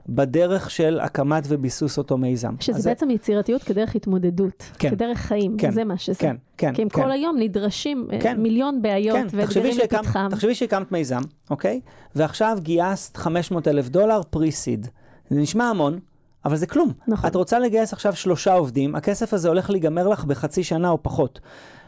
[0.10, 2.56] בדרך של הקמת וביסוס אותו מיזם.
[2.60, 3.10] שזה אז בעצם.
[3.10, 6.20] יצירתיות כדרך התמודדות, כן, כדרך חיים, כן, זה מה שזה.
[6.20, 7.02] כן, כן, כי הם כן.
[7.04, 10.28] כל היום נדרשים אה, כן, מיליון בעיות כן, ואתגרים לפתחם.
[10.32, 11.82] תחשבי שהקמת מיזם, אוקיי?
[12.16, 14.88] ועכשיו גייסת 500 אלף דולר פרי-סיד.
[15.30, 16.00] זה נשמע המון.
[16.46, 16.92] אבל זה כלום.
[17.08, 17.30] נכון.
[17.30, 21.40] את רוצה לגייס עכשיו שלושה עובדים, הכסף הזה הולך להיגמר לך בחצי שנה או פחות.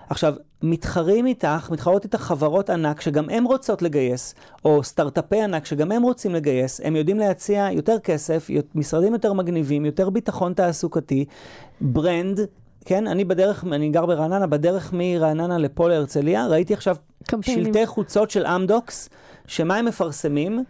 [0.09, 5.91] עכשיו, מתחרים איתך, מתחרות איתך חברות ענק שגם הן רוצות לגייס, או סטארט-אפי ענק שגם
[5.91, 11.25] הם רוצים לגייס, הם יודעים להציע יותר כסף, משרדים יותר מגניבים, יותר ביטחון תעסוקתי,
[11.81, 12.39] brand,
[12.85, 16.95] כן, אני בדרך, אני גר ברעננה, בדרך מרעננה לפה להרצליה, ראיתי עכשיו
[17.27, 17.65] קמפיינים.
[17.65, 19.09] שלטי חוצות של אמדוקס,
[19.47, 20.63] שמה הם מפרסמים?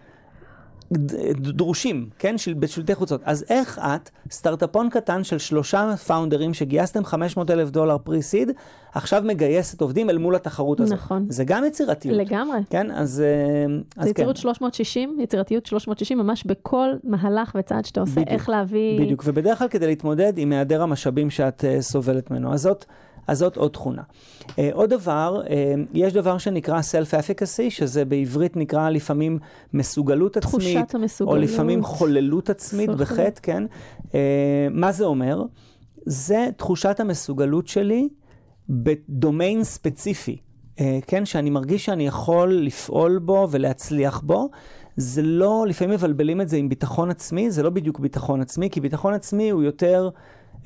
[1.37, 2.37] דרושים, כן?
[2.37, 3.21] של, בשלטי חוצות.
[3.23, 8.51] אז איך את, סטארטאפון קטן של שלושה פאונדרים שגייסתם 500 אלף דולר pre-seed,
[8.93, 10.97] עכשיו מגייסת עובדים אל מול התחרות הזאת.
[10.97, 11.25] נכון.
[11.29, 12.17] זה גם יצירתיות.
[12.17, 12.59] לגמרי.
[12.69, 14.41] כן, אז, אה, אז זה יצירות כן.
[14.41, 18.99] 360, יצירתיות 360, ממש בכל מהלך וצעד שאתה עושה, בדיוק, איך להביא...
[19.01, 22.53] בדיוק, ובדרך כלל כדי להתמודד עם היעדר המשאבים שאת uh, סובלת ממנו.
[22.53, 22.85] אז זאת...
[23.27, 24.01] אז זאת עוד תכונה.
[24.41, 25.49] Uh, עוד דבר, uh,
[25.93, 29.39] יש דבר שנקרא Self-Efficacy, שזה בעברית נקרא לפעמים
[29.73, 30.51] מסוגלות עצמית.
[30.53, 31.37] תחושת המסוגלות.
[31.37, 33.63] או לפעמים חוללות עצמית בחטא, כן?
[34.03, 34.13] Uh,
[34.71, 35.43] מה זה אומר?
[36.05, 38.09] זה תחושת המסוגלות שלי
[38.69, 40.37] בדומיין ספציפי.
[41.07, 44.49] כן, שאני מרגיש שאני יכול לפעול בו ולהצליח בו.
[44.97, 48.81] זה לא, לפעמים מבלבלים את זה עם ביטחון עצמי, זה לא בדיוק ביטחון עצמי, כי
[48.81, 50.09] ביטחון עצמי הוא יותר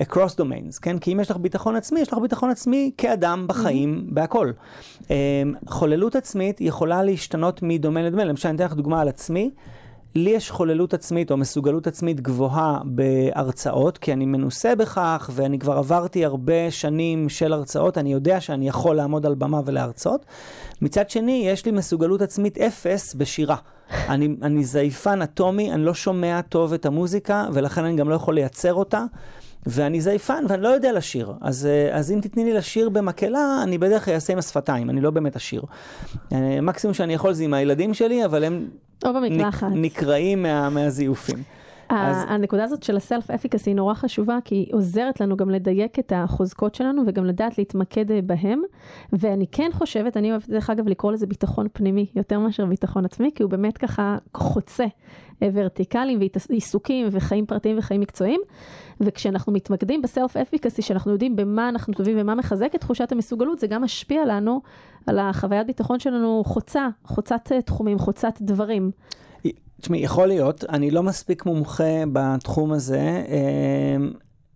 [0.02, 1.00] across domains, כן?
[1.00, 4.14] כי אם יש לך ביטחון עצמי, יש לך ביטחון עצמי כאדם בחיים, mm-hmm.
[4.14, 4.52] בהכל.
[5.00, 5.08] Um,
[5.68, 8.28] חוללות עצמית יכולה להשתנות מדומיין לדומיין.
[8.28, 9.52] למשל, אני אתן לך דוגמה על עצמי.
[10.16, 15.78] לי יש חוללות עצמית או מסוגלות עצמית גבוהה בהרצאות, כי אני מנוסה בכך ואני כבר
[15.78, 20.26] עברתי הרבה שנים של הרצאות, אני יודע שאני יכול לעמוד על במה ולהרצות.
[20.82, 23.56] מצד שני, יש לי מסוגלות עצמית אפס בשירה.
[24.10, 28.36] אני, אני זייפן אטומי, אני לא שומע טוב את המוזיקה, ולכן אני גם לא יכול
[28.36, 29.06] לייצר אותה.
[29.66, 31.34] ואני זייפן ואני לא יודע לשיר.
[31.42, 35.02] אז, אה, אז אם תתני לי לשיר במקהלה, אני בדרך כלל אעשה עם השפתיים, אני
[35.02, 35.64] לא באמת אשיר.
[36.32, 38.68] אה, מקסימום שאני יכול זה עם הילדים שלי, אבל הם
[39.06, 41.44] נק, נקרעים מה, מהזיופים.
[41.92, 42.18] אז...
[42.28, 46.14] הנקודה הזאת של הסלף אפיקסי היא נורא חשובה, כי היא עוזרת לנו גם לדייק את
[46.16, 48.62] החוזקות שלנו וגם לדעת להתמקד אה, בהם.
[49.14, 53.30] ואני כן חושבת, אני אוהבת דרך אגב לקרוא לזה ביטחון פנימי יותר מאשר ביטחון עצמי,
[53.36, 54.86] כי הוא באמת ככה חוצה
[55.44, 58.42] אה, ורטיקלים ועיסוקים וחיים פרטיים וחיים מקצועיים.
[59.02, 63.68] וכשאנחנו מתמקדים בסלף אפיקסי, שאנחנו יודעים במה אנחנו טובים ומה מחזק את תחושת המסוגלות, זה
[63.68, 64.62] גם משפיע לנו
[65.08, 68.92] על החוויית ביטחון שלנו חוצה, חוצת אה, תחומים, חוצת דברים.
[69.82, 73.24] תשמעי, יכול להיות, אני לא מספיק מומחה בתחום הזה.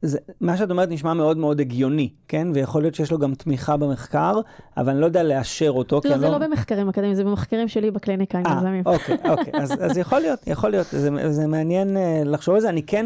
[0.05, 2.47] זה, מה שאת אומרת נשמע מאוד מאוד הגיוני, כן?
[2.53, 4.39] ויכול להיות שיש לו גם תמיכה במחקר,
[4.77, 6.01] אבל אני לא יודע לאשר אותו.
[6.05, 6.31] לא, זה לא...
[6.31, 8.83] לא במחקרים אקדמיים, זה במחקרים שלי בקליניקה עם יזמים.
[8.85, 12.69] אוקיי, אוקיי, אז, אז יכול להיות, יכול להיות, זה, זה מעניין uh, לחשוב על זה.
[12.69, 13.05] אני כן,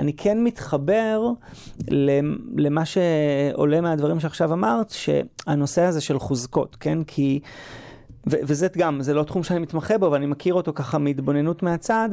[0.00, 1.28] אני כן מתחבר
[2.56, 7.04] למה שעולה מהדברים שעכשיו אמרת, שהנושא הזה של חוזקות, כן?
[7.04, 7.40] כי...
[8.26, 11.62] ו- וזה גם, זה לא תחום שאני מתמחה בו, אבל אני מכיר אותו ככה מהתבוננות
[11.62, 12.08] מהצד,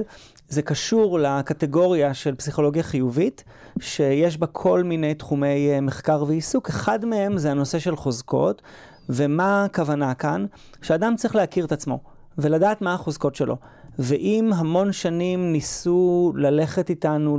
[0.50, 3.44] זה קשור לקטגוריה של פסיכולוגיה חיובית,
[3.80, 6.70] שיש בה כל מיני תחומי אה, מחקר ועיסוק.
[6.70, 8.62] אחד מהם זה הנושא של חוזקות,
[9.10, 10.46] ומה הכוונה כאן?
[10.82, 12.00] שאדם צריך להכיר את עצמו,
[12.38, 13.58] ולדעת מה החוזקות שלו.
[14.00, 17.38] ואם המון שנים ניסו ללכת איתנו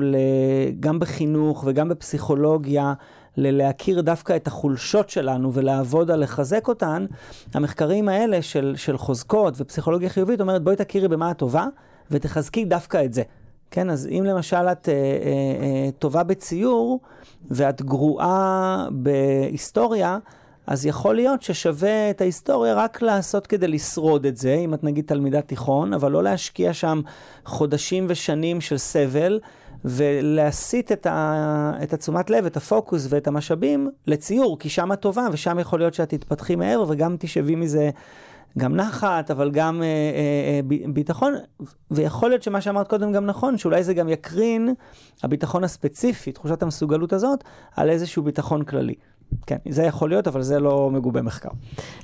[0.80, 2.92] גם בחינוך וגם בפסיכולוגיה,
[3.40, 7.06] ללהכיר דווקא את החולשות שלנו ולעבוד על לחזק אותן,
[7.54, 11.66] המחקרים האלה של, של חוזקות ופסיכולוגיה חיובית אומרת בואי תכירי במה את טובה
[12.10, 13.22] ותחזקי דווקא את זה.
[13.70, 14.98] כן, אז אם למשל את אה, אה,
[15.62, 17.00] אה, טובה בציור
[17.50, 20.18] ואת גרועה בהיסטוריה,
[20.66, 25.04] אז יכול להיות ששווה את ההיסטוריה רק לעשות כדי לשרוד את זה, אם את נגיד
[25.06, 27.00] תלמידת תיכון, אבל לא להשקיע שם
[27.44, 29.40] חודשים ושנים של סבל,
[29.84, 35.26] ולהסיט את, ה, את התשומת לב, את הפוקוס ואת המשאבים לציור, כי שם את טובה,
[35.32, 37.90] ושם יכול להיות שאת תתפתחי מהר וגם תשבי מזה
[38.58, 41.34] גם נחת, אבל גם אה, אה, אה, ביטחון,
[41.90, 44.74] ויכול להיות שמה שאמרת קודם גם נכון, שאולי זה גם יקרין,
[45.22, 47.44] הביטחון הספציפי, תחושת המסוגלות הזאת,
[47.76, 48.94] על איזשהו ביטחון כללי.
[49.46, 51.48] כן, זה יכול להיות, אבל זה לא מגובה מחקר.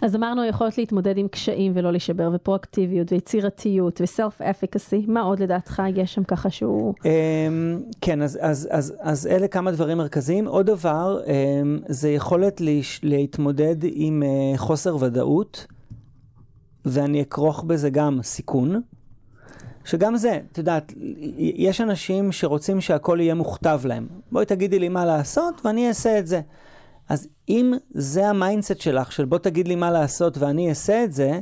[0.02, 5.82] אז אמרנו יכולת להתמודד עם קשיים ולא להישבר, ופרואקטיביות, ויצירתיות, וסלף אפיקסי, מה עוד לדעתך
[5.94, 6.94] יש שם ככה שהוא...
[7.04, 10.46] אמ, כן, אז, אז, אז, אז אלה כמה דברים מרכזיים.
[10.46, 12.60] עוד דבר, אמ, זה יכולת
[13.02, 15.66] להתמודד עם אה, חוסר ודאות,
[16.84, 18.80] ואני אכרוך בזה גם סיכון.
[19.84, 20.92] שגם זה, את יודעת,
[21.36, 24.06] יש אנשים שרוצים שהכל יהיה מוכתב להם.
[24.32, 26.40] בואי תגידי לי מה לעשות ואני אעשה את זה.
[27.08, 31.12] אז אם זה ה mindset שלך, של בוא תגיד לי מה לעשות ואני אעשה את
[31.12, 31.40] זה,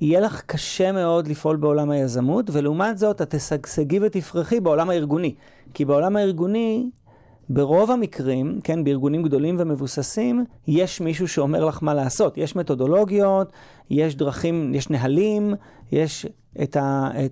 [0.00, 5.34] יהיה לך קשה מאוד לפעול בעולם היזמות, ולעומת זאת את תשגשגי ותפרחי בעולם הארגוני.
[5.74, 6.90] כי בעולם הארגוני,
[7.48, 12.38] ברוב המקרים, כן, בארגונים גדולים ומבוססים, יש מישהו שאומר לך מה לעשות.
[12.38, 13.52] יש מתודולוגיות,
[13.90, 15.54] יש דרכים, יש נהלים,
[15.92, 16.26] יש
[16.62, 16.76] את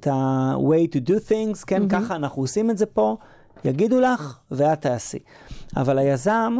[0.07, 1.91] ה-way to do things, כן, mm-hmm.
[1.91, 3.17] ככה אנחנו עושים את זה פה,
[3.65, 5.19] יגידו לך ואת תעשי.
[5.77, 6.57] אבל היזם,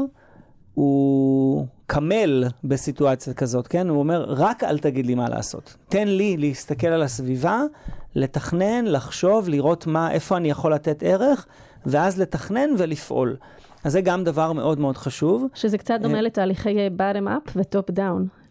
[0.77, 3.89] הוא קמל בסיטואציה כזאת, כן?
[3.89, 5.77] הוא אומר, רק אל תגיד לי מה לעשות.
[5.89, 7.63] תן לי להסתכל על הסביבה,
[8.15, 11.47] לתכנן, לחשוב, לראות מה, איפה אני יכול לתת ערך,
[11.87, 13.37] ואז לתכנן ולפעול.
[13.85, 15.47] אז זה גם דבר מאוד מאוד חשוב.
[15.55, 18.46] שזה קצת דומה אה, לתהליכי bottom up ו-top down.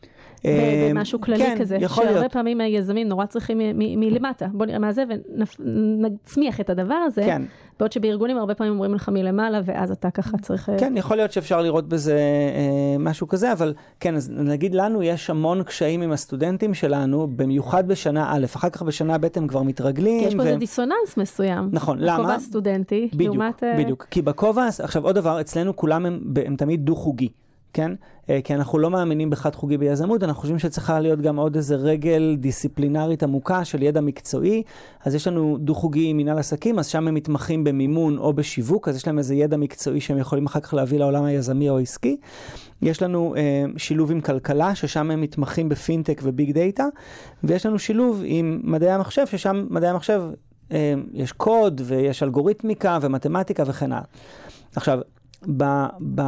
[0.89, 2.31] במשהו כללי כן, כזה, שהרבה להיות.
[2.31, 5.03] פעמים היזמים נורא צריכים מלמטה, בוא נראה מה זה
[5.59, 7.41] ונצמיח את הדבר הזה, כן.
[7.79, 10.71] בעוד שבארגונים הרבה פעמים אומרים לך מלמעלה ואז אתה ככה צריך...
[10.77, 12.13] כן, יכול להיות שאפשר לראות בזה
[12.55, 17.87] אה, משהו כזה, אבל כן, אז נגיד לנו יש המון קשיים עם הסטודנטים שלנו, במיוחד
[17.87, 20.19] בשנה א', אחר כך בשנה ב' הם כבר מתרגלים.
[20.19, 20.45] כי יש פה ו...
[20.45, 21.69] איזה דיסוננס מסוים.
[21.71, 22.19] נכון, למה?
[22.19, 23.63] בכובע סטודנטי, בדיוק, לעומת...
[23.77, 27.29] בדיוק, כי בכובע, עכשיו עוד דבר, אצלנו כולם הם, הם תמיד דו-חוגי.
[27.75, 27.91] כן?
[28.29, 31.75] אה, כי אנחנו לא מאמינים בחד חוגי ביזמות, אנחנו חושבים שצריכה להיות גם עוד איזה
[31.75, 34.63] רגל דיסציפלינרית עמוקה של ידע מקצועי.
[35.05, 38.95] אז יש לנו דו-חוגי עם מנהל עסקים, אז שם הם מתמחים במימון או בשיווק, אז
[38.95, 42.17] יש להם איזה ידע מקצועי שהם יכולים אחר כך להביא לעולם היזמי או העסקי.
[42.81, 46.85] יש לנו אה, שילוב עם כלכלה, ששם הם מתמחים בפינטק וביג דאטה,
[47.43, 50.21] ויש לנו שילוב עם מדעי המחשב, ששם מדעי המחשב
[50.71, 54.03] אה, יש קוד ויש אלגוריתמיקה ומתמטיקה וכן הלאה.
[54.75, 54.99] עכשיו,
[55.57, 55.63] ב...
[56.15, 56.21] ב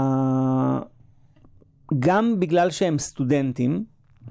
[2.00, 3.84] גם בגלל שהם סטודנטים,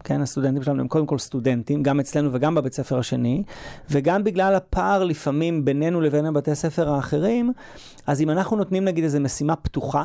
[0.04, 3.42] כן, הסטודנטים שלנו הם קודם כל סטודנטים, גם אצלנו וגם בבית ספר השני,
[3.90, 7.52] וגם בגלל הפער לפעמים בינינו לבין הבתי ספר האחרים,
[8.06, 10.04] אז אם אנחנו נותנים נגיד איזו משימה פתוחה,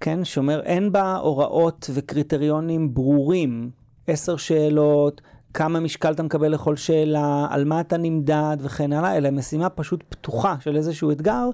[0.00, 3.70] כן, שאומר אין בה הוראות וקריטריונים ברורים,
[4.06, 5.20] עשר שאלות,
[5.54, 10.04] כמה משקל אתה מקבל לכל שאלה, על מה אתה נמדד וכן הלאה, אלא משימה פשוט
[10.08, 11.50] פתוחה של איזשהו אתגר,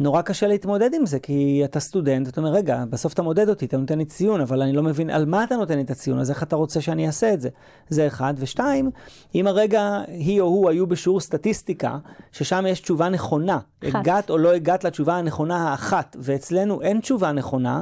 [0.00, 3.66] נורא קשה להתמודד עם זה, כי אתה סטודנט, אתה אומר, רגע, בסוף אתה מודד אותי,
[3.66, 6.18] אתה נותן לי ציון, אבל אני לא מבין על מה אתה נותן לי את הציון,
[6.18, 7.48] אז איך אתה רוצה שאני אעשה את זה?
[7.88, 8.34] זה אחד.
[8.36, 8.90] ושתיים,
[9.34, 11.98] אם הרגע היא או הוא היו בשיעור סטטיסטיקה,
[12.32, 13.94] ששם יש תשובה נכונה, אחת.
[13.94, 17.80] הגעת או לא הגעת לתשובה הנכונה האחת, ואצלנו אין תשובה נכונה,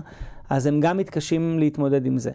[0.51, 2.31] אז הם גם מתקשים להתמודד עם זה.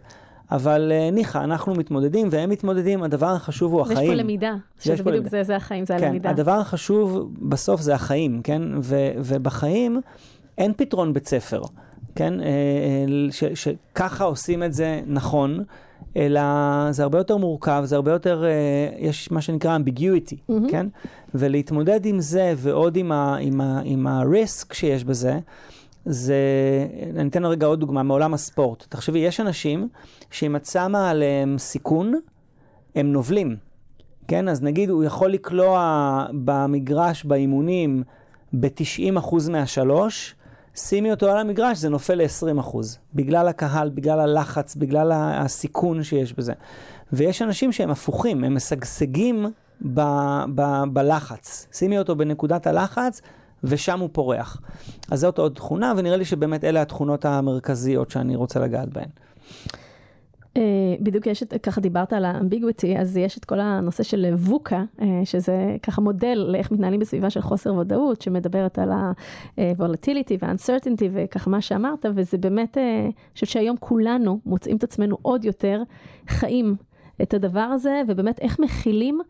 [0.50, 3.98] אבל uh, ניחא, אנחנו מתמודדים והם מתמודדים, הדבר החשוב הוא החיים.
[3.98, 5.28] יש פה למידה, שזה בדיוק למידה.
[5.30, 6.30] זה, זה החיים, זה כן, הלמידה.
[6.30, 8.62] הדבר החשוב בסוף זה החיים, כן?
[8.80, 10.00] ו, ובחיים
[10.58, 11.62] אין פתרון בית ספר,
[12.14, 12.40] כן?
[12.40, 15.64] אה, אה, ש, שככה עושים את זה נכון,
[16.16, 16.40] אלא
[16.90, 18.44] זה הרבה יותר מורכב, זה הרבה יותר,
[18.98, 20.70] יש מה שנקרא ambiguity, mm-hmm.
[20.70, 20.86] כן?
[21.34, 24.22] ולהתמודד עם זה ועוד עם ה-risk עם ה, עם ה
[24.72, 25.38] שיש בזה,
[26.06, 26.36] זה,
[27.16, 28.86] אני אתן רגע עוד דוגמה מעולם הספורט.
[28.88, 29.88] תחשבי, יש אנשים
[30.30, 32.20] שאם את שמה עליהם סיכון,
[32.94, 33.56] הם נובלים.
[34.28, 34.48] כן?
[34.48, 38.02] אז נגיד הוא יכול לקלוע במגרש, באימונים,
[38.52, 40.34] ב-90% מהשלוש,
[40.74, 42.76] שימי אותו על המגרש, זה נופל ל-20%.
[43.14, 46.52] בגלל הקהל, בגלל הלחץ, בגלל הסיכון שיש בזה.
[47.12, 49.46] ויש אנשים שהם הפוכים, הם משגשגים
[49.94, 51.66] ב- ב- בלחץ.
[51.72, 53.22] שימי אותו בנקודת הלחץ,
[53.64, 54.60] ושם הוא פורח.
[55.10, 59.08] אז זאת עוד תכונה, ונראה לי שבאמת אלה התכונות המרכזיות שאני רוצה לגעת בהן.
[60.56, 60.58] Uh,
[61.00, 65.02] בדיוק יש את, ככה דיברת על האמביגוויטי, אז יש את כל הנושא של ווקה, uh,
[65.24, 71.60] שזה ככה מודל לאיך מתנהלים בסביבה של חוסר ודאות, שמדברת על ה-volatility וה-uncertainty וככה מה
[71.60, 75.82] שאמרת, וזה באמת, אה, אני חושבת שהיום כולנו מוצאים את עצמנו עוד יותר
[76.28, 76.76] חיים
[77.22, 79.20] את הדבר הזה, ובאמת איך מכילים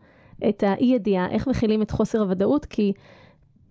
[0.49, 2.93] את האי ידיעה, איך מכילים את חוסר הוודאות, כי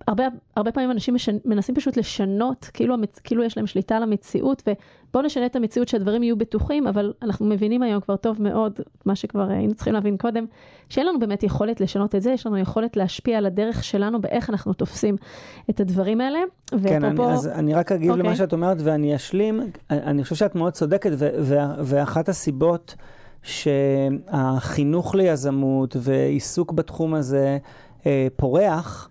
[0.07, 0.25] הרבה,
[0.57, 4.62] הרבה פעמים אנשים משנ, מנסים פשוט לשנות, כאילו, המצ, כאילו יש להם שליטה על המציאות,
[4.66, 9.16] ובואו נשנה את המציאות שהדברים יהיו בטוחים, אבל אנחנו מבינים היום כבר טוב מאוד, מה
[9.16, 10.47] שכבר היינו צריכים להבין קודם,
[10.88, 14.51] שאין לנו באמת יכולת לשנות את זה, יש לנו יכולת להשפיע על הדרך שלנו באיך
[14.51, 15.16] אנחנו תופסים
[15.71, 16.38] את הדברים האלה.
[16.83, 18.14] כן, אני, אז אני רק אגיב okay.
[18.14, 18.37] למה אוקיי.
[18.37, 19.61] שאת אומרת ואני אשלים.
[19.90, 21.11] אני חושב שאת מאוד צודקת,
[21.85, 22.95] ואחת הסיבות
[23.42, 27.59] שהחינוך ליזמות ועיסוק בתחום הזה
[28.07, 29.11] אה, פורח,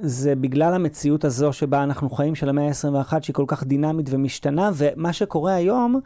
[0.00, 4.70] זה בגלל המציאות הזו שבה אנחנו חיים של המאה ה-21 שהיא כל כך דינמית ומשתנה
[4.74, 6.00] ומה שקורה היום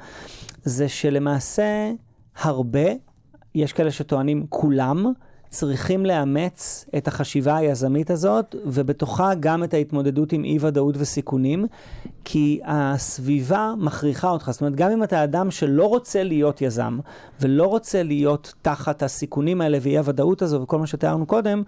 [0.64, 1.92] זה שלמעשה
[2.42, 2.88] הרבה,
[3.55, 5.12] יש כאלה שטוענים כולם,
[5.51, 11.66] צריכים לאמץ את החשיבה היזמית הזאת, ובתוכה גם את ההתמודדות עם אי ודאות וסיכונים,
[12.24, 14.51] כי הסביבה מכריחה אותך.
[14.53, 16.98] זאת אומרת, גם אם אתה אדם שלא רוצה להיות יזם,
[17.40, 21.62] ולא רוצה להיות תחת הסיכונים האלה ואי הוודאות הזו וכל מה שתיארנו קודם,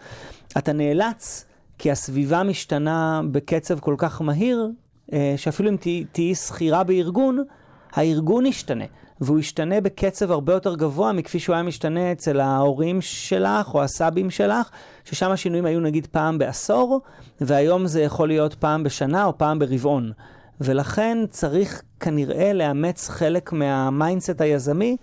[0.58, 1.44] אתה נאלץ
[1.80, 4.68] כי הסביבה משתנה בקצב כל כך מהיר,
[5.12, 5.76] אה, שאפילו אם
[6.12, 7.44] תהיי שכירה בארגון,
[7.92, 8.84] הארגון ישתנה.
[9.20, 14.30] והוא ישתנה בקצב הרבה יותר גבוה מכפי שהוא היה משתנה אצל ההורים שלך או הסבים
[14.30, 14.70] שלך,
[15.04, 17.00] ששם השינויים היו נגיד פעם בעשור,
[17.40, 20.12] והיום זה יכול להיות פעם בשנה או פעם ברבעון.
[20.60, 24.96] ולכן צריך כנראה לאמץ חלק מה mindset היזמי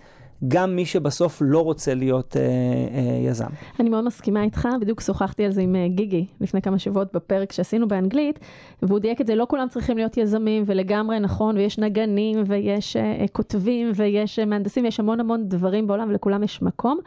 [0.48, 3.46] גם מי שבסוף לא רוצה להיות אה, אה, יזם.
[3.80, 7.52] אני מאוד מסכימה איתך, בדיוק שוחחתי על זה עם אה, גיגי לפני כמה שבועות בפרק
[7.52, 8.38] שעשינו באנגלית,
[8.82, 13.02] והוא דייק את זה, לא כולם צריכים להיות יזמים, ולגמרי נכון, ויש נגנים, ויש אה,
[13.20, 16.98] אה כותבים, ויש אה, מהנדסים, ויש המון המון דברים בעולם, ולכולם יש מקום,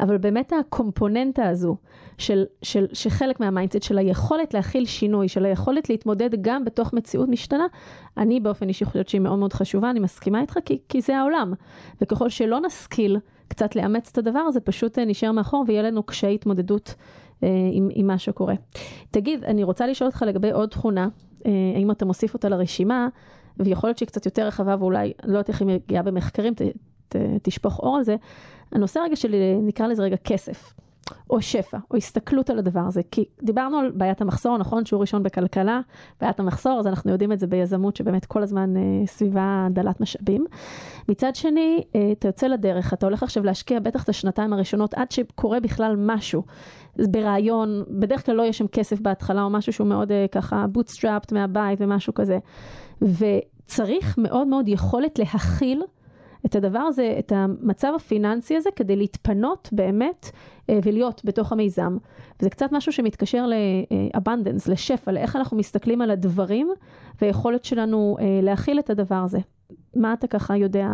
[0.00, 1.76] אבל באמת הקומפוננטה הזו,
[2.18, 7.28] של, של, שחלק מה mindset של היכולת להכיל שינוי, של היכולת להתמודד גם בתוך מציאות
[7.28, 7.66] משתנה,
[8.16, 11.52] אני באופן אישי חושבת שהיא מאוד מאוד חשובה, אני מסכימה איתך, כי, כי זה העולם.
[12.00, 13.16] וככל שלא נשכיל
[13.48, 16.94] קצת לאמץ את הדבר הזה, פשוט אה, נשאר מאחור ויהיה לנו קשיי התמודדות
[17.42, 18.54] אה, עם, עם מה שקורה.
[19.10, 21.08] תגיד, אני רוצה לשאול אותך לגבי עוד תכונה,
[21.46, 23.08] אה, האם אתה מוסיף אותה לרשימה,
[23.56, 26.62] ויכול להיות שהיא קצת יותר רחבה ואולי, לא יודעת איך היא מגיעה במחקרים, ת,
[27.08, 28.16] ת, תשפוך אור על זה.
[28.72, 30.72] הנושא רגע שלי, נקרא לזה רגע כסף.
[31.30, 33.00] או שפע, או הסתכלות על הדבר הזה.
[33.10, 34.84] כי דיברנו על בעיית המחסור, נכון?
[34.84, 35.80] שיעור ראשון בכלכלה,
[36.20, 40.44] בעיית המחסור, אז אנחנו יודעים את זה ביזמות, שבאמת כל הזמן אה, סביבה דלת משאבים.
[41.08, 45.10] מצד שני, אה, אתה יוצא לדרך, אתה הולך עכשיו להשקיע בטח את השנתיים הראשונות, עד
[45.10, 46.42] שקורה בכלל משהו.
[46.96, 51.32] ברעיון, בדרך כלל לא יש שם כסף בהתחלה, או משהו שהוא מאוד אה, ככה בוטסטראפט
[51.32, 52.38] מהבית ומשהו כזה.
[53.02, 55.82] וצריך מאוד מאוד יכולת להכיל
[56.46, 60.30] את הדבר הזה, את המצב הפיננסי הזה, כדי להתפנות באמת
[60.70, 61.96] ולהיות בתוך המיזם.
[62.40, 66.70] וזה קצת משהו שמתקשר ל-abundance, לשפע, לאיך אנחנו מסתכלים על הדברים
[67.20, 69.38] והיכולת שלנו אה, להכיל את הדבר הזה.
[69.96, 70.88] מה אתה ככה יודע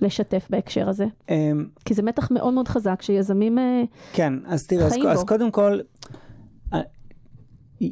[0.00, 1.06] לשתף בהקשר הזה?
[1.28, 4.12] אמ, כי זה מתח מאוד מאוד חזק שיזמים חיים אה, בו.
[4.12, 5.80] כן, אז תראה, אז, אז קודם כל...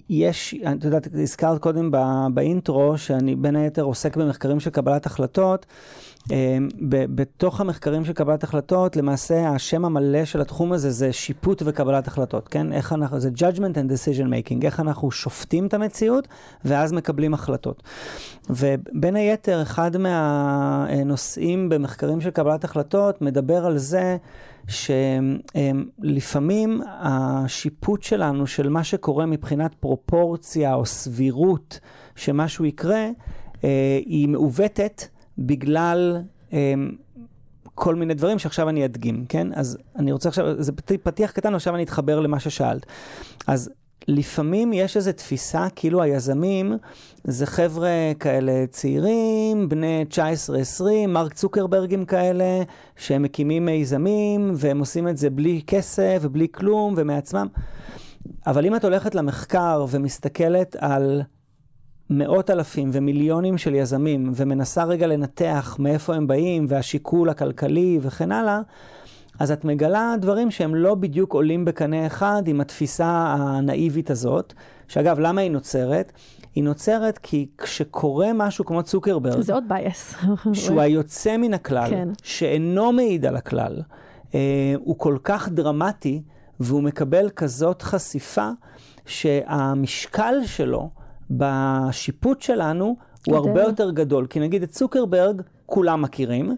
[0.08, 1.90] יש, את יודעת, הזכרת קודם
[2.34, 5.66] באינטרו שאני בין היתר עוסק במחקרים של קבלת החלטות.
[6.30, 12.08] אמ, בתוך המחקרים של קבלת החלטות, למעשה השם המלא של התחום הזה זה שיפוט וקבלת
[12.08, 12.72] החלטות, כן?
[12.72, 16.28] איך אנחנו, זה judgment and decision making, איך אנחנו שופטים את המציאות
[16.64, 17.82] ואז מקבלים החלטות.
[18.50, 24.16] ובין היתר, אחד מהנושאים במחקרים של קבלת החלטות מדבר על זה
[26.00, 31.80] שלפעמים השיפוט שלנו של מה שקורה מבחינת פרופורציה או סבירות
[32.16, 33.08] שמשהו יקרה,
[33.64, 35.02] אה, היא מעוותת.
[35.38, 36.22] בגלל
[37.74, 39.48] כל מיני דברים שעכשיו אני אדגים, כן?
[39.54, 42.86] אז אני רוצה עכשיו, זה פתיח קטן, עכשיו אני אתחבר למה ששאלת.
[43.46, 43.70] אז
[44.08, 46.76] לפעמים יש איזו תפיסה, כאילו היזמים
[47.24, 52.62] זה חבר'ה כאלה צעירים, בני 19-20, מרק צוקרברגים כאלה,
[52.96, 57.46] שהם מקימים מיזמים, והם עושים את זה בלי כסף ובלי כלום ומעצמם.
[58.46, 61.22] אבל אם את הולכת למחקר ומסתכלת על
[62.10, 68.60] מאות אלפים ומיליונים של יזמים ומנסה רגע לנתח מאיפה הם באים והשיקול הכלכלי וכן הלאה,
[69.40, 74.54] אז את מגלה דברים שהם לא בדיוק עולים בקנה אחד עם התפיסה הנאיבית הזאת,
[74.88, 76.12] שאגב, למה היא נוצרת?
[76.54, 80.14] היא נוצרת כי כשקורה משהו כמו צוקרברג, זה עוד בייס.
[80.52, 82.08] שהוא היוצא מן הכלל, כן.
[82.22, 83.82] שאינו מעיד על הכלל,
[84.34, 86.22] אה, הוא כל כך דרמטי
[86.60, 88.50] והוא מקבל כזאת חשיפה
[89.06, 90.90] שהמשקל שלו
[91.30, 94.26] בשיפוט שלנו הוא הרבה יותר גדול.
[94.26, 96.56] כי נגיד את צוקרברג כולם מכירים,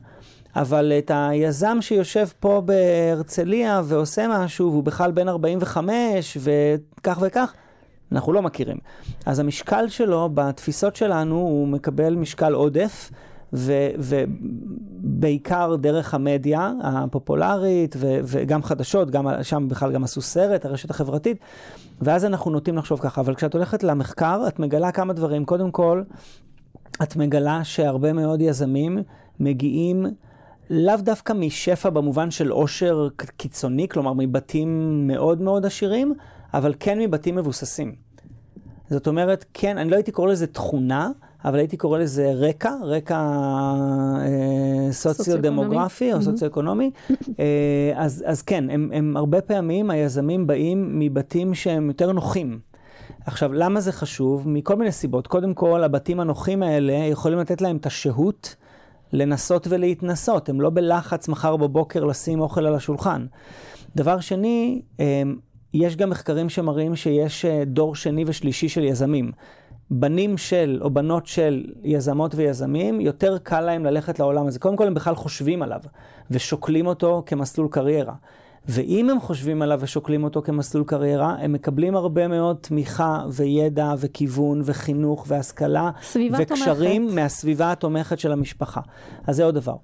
[0.57, 7.53] אבל את היזם שיושב פה בהרצליה ועושה משהו, והוא בכלל בן 45 וכך וכך,
[8.13, 8.77] אנחנו לא מכירים.
[9.27, 13.11] אז המשקל שלו בתפיסות שלנו הוא מקבל משקל עודף,
[13.99, 21.37] ובעיקר דרך המדיה הפופולרית, וגם חדשות, גם, שם בכלל גם עשו סרט, הרשת החברתית,
[22.01, 23.21] ואז אנחנו נוטים לחשוב ככה.
[23.21, 25.45] אבל כשאת הולכת למחקר, את מגלה כמה דברים.
[25.45, 26.03] קודם כל,
[27.03, 28.99] את מגלה שהרבה מאוד יזמים
[29.41, 30.07] מגיעים
[30.71, 36.15] לאו דווקא משפע במובן של עושר קיצוני, כלומר מבתים מאוד מאוד עשירים,
[36.55, 37.95] אבל כן מבתים מבוססים.
[38.91, 41.11] זאת אומרת, כן, אני לא הייתי קורא לזה תכונה,
[41.45, 46.23] אבל הייתי קורא לזה רקע, רקע אה, סוציו-דמוגרפי או mm-hmm.
[46.23, 46.91] סוציו-אקונומי.
[47.41, 52.59] אה, אז, אז כן, הם, הם הרבה פעמים, היזמים באים מבתים שהם יותר נוחים.
[53.27, 54.49] עכשיו, למה זה חשוב?
[54.49, 55.27] מכל מיני סיבות.
[55.27, 58.57] קודם כל, הבתים הנוחים האלה יכולים לתת להם את השהות
[59.13, 60.49] לנסות ולהתנסות.
[60.49, 63.27] הם לא בלחץ מחר בבוקר לשים אוכל על השולחן.
[63.97, 65.23] דבר שני, אה,
[65.75, 69.33] יש גם מחקרים שמראים שיש אה, דור שני ושלישי של יזמים.
[69.91, 74.59] בנים של או בנות של יזמות ויזמים, יותר קל להם ללכת לעולם הזה.
[74.59, 75.81] קודם כל הם בכלל חושבים עליו
[76.31, 78.15] ושוקלים אותו כמסלול קריירה.
[78.69, 84.63] ואם הם חושבים עליו ושוקלים אותו כמסלול קריירה, הם מקבלים הרבה מאוד תמיכה וידע וכיוון
[84.65, 85.91] וחינוך והשכלה
[86.39, 87.15] וקשרים תומכת.
[87.15, 88.81] מהסביבה התומכת של המשפחה.
[89.27, 89.75] אז זה עוד דבר.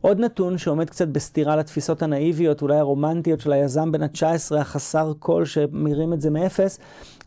[0.00, 5.44] עוד נתון שעומד קצת בסתירה לתפיסות הנאיביות, אולי הרומנטיות של היזם בן ה-19 החסר כל
[5.44, 6.78] שמרים את זה מאפס,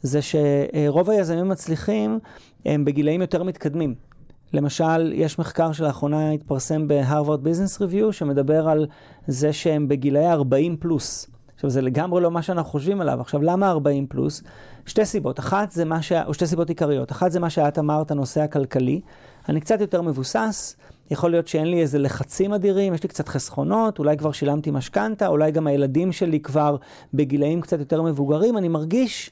[0.02, 2.20] זה שרוב היזמים המצליחים
[2.66, 4.11] הם בגילאים יותר מתקדמים.
[4.54, 8.88] למשל, יש מחקר שלאחרונה התפרסם ב Harvard Business Review, שמדבר על
[9.28, 11.28] זה שהם בגילאי 40 פלוס.
[11.56, 13.22] עכשיו, זה לגמרי לא מה שאנחנו חושבים עליו.
[13.22, 14.44] עכשיו, למה 40 פלוס?
[14.86, 15.40] שתי סיבות.
[15.40, 16.12] אחת זה מה ש...
[16.12, 17.12] או שתי סיבות עיקריות.
[17.12, 19.02] אחת זה מה שאת אמרת, הנושא הכלכלי.
[19.50, 20.76] אני קצת יותר מבוסס,
[21.12, 25.28] יכול להיות שאין לי איזה לחצים אדירים, יש לי קצת חסכונות, אולי כבר שילמתי משכנתה,
[25.28, 26.76] אולי גם הילדים שלי כבר
[27.14, 28.58] בגילאים קצת יותר מבוגרים.
[28.58, 29.32] אני מרגיש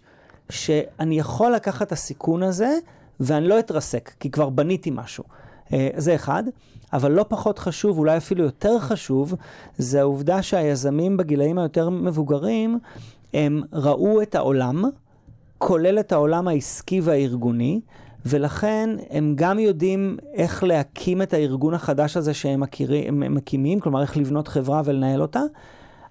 [0.50, 2.78] שאני יכול לקחת את הסיכון הזה,
[3.20, 5.24] ואני לא אתרסק, כי כבר בניתי משהו.
[5.74, 6.44] אה, זה אחד.
[6.94, 9.36] אבל לא פחות חשוב, אולי אפילו יותר חשוב,
[9.78, 12.80] זה העובדה שהיזמים בגילאים היותר מבוגרים,
[13.34, 14.84] הם ראו את העולם,
[15.58, 17.82] כולל את העולם העסקי והארגוני,
[18.26, 24.18] ולכן הם גם יודעים איך להקים את הארגון החדש הזה שהם מכירים, מקימים, כלומר איך
[24.18, 25.42] לבנות חברה ולנהל אותה,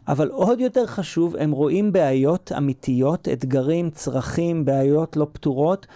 [0.09, 5.87] אבל עוד יותר חשוב, הם רואים בעיות אמיתיות, אתגרים, צרכים, בעיות לא פתורות,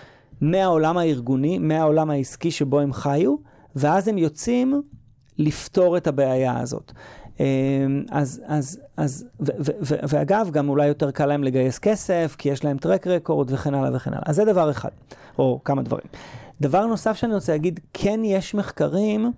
[0.43, 3.37] מהעולם הארגוני, מהעולם העסקי שבו הם חיו,
[3.77, 4.83] ואז הם יוצאים
[5.39, 6.93] לפתור את הבעיה הזאת.
[7.41, 7.45] אמ,
[8.11, 12.49] אז, אז, אז, ו, ו, ו, ואגב, גם אולי יותר קל להם לגייס כסף, כי
[12.49, 14.23] יש להם טרק רקורד וכן הלאה וכן הלאה.
[14.27, 14.91] אז זה דבר אחד,
[15.39, 16.07] או כמה דברים.
[16.61, 19.33] דבר נוסף שאני רוצה להגיד, כן יש מחקרים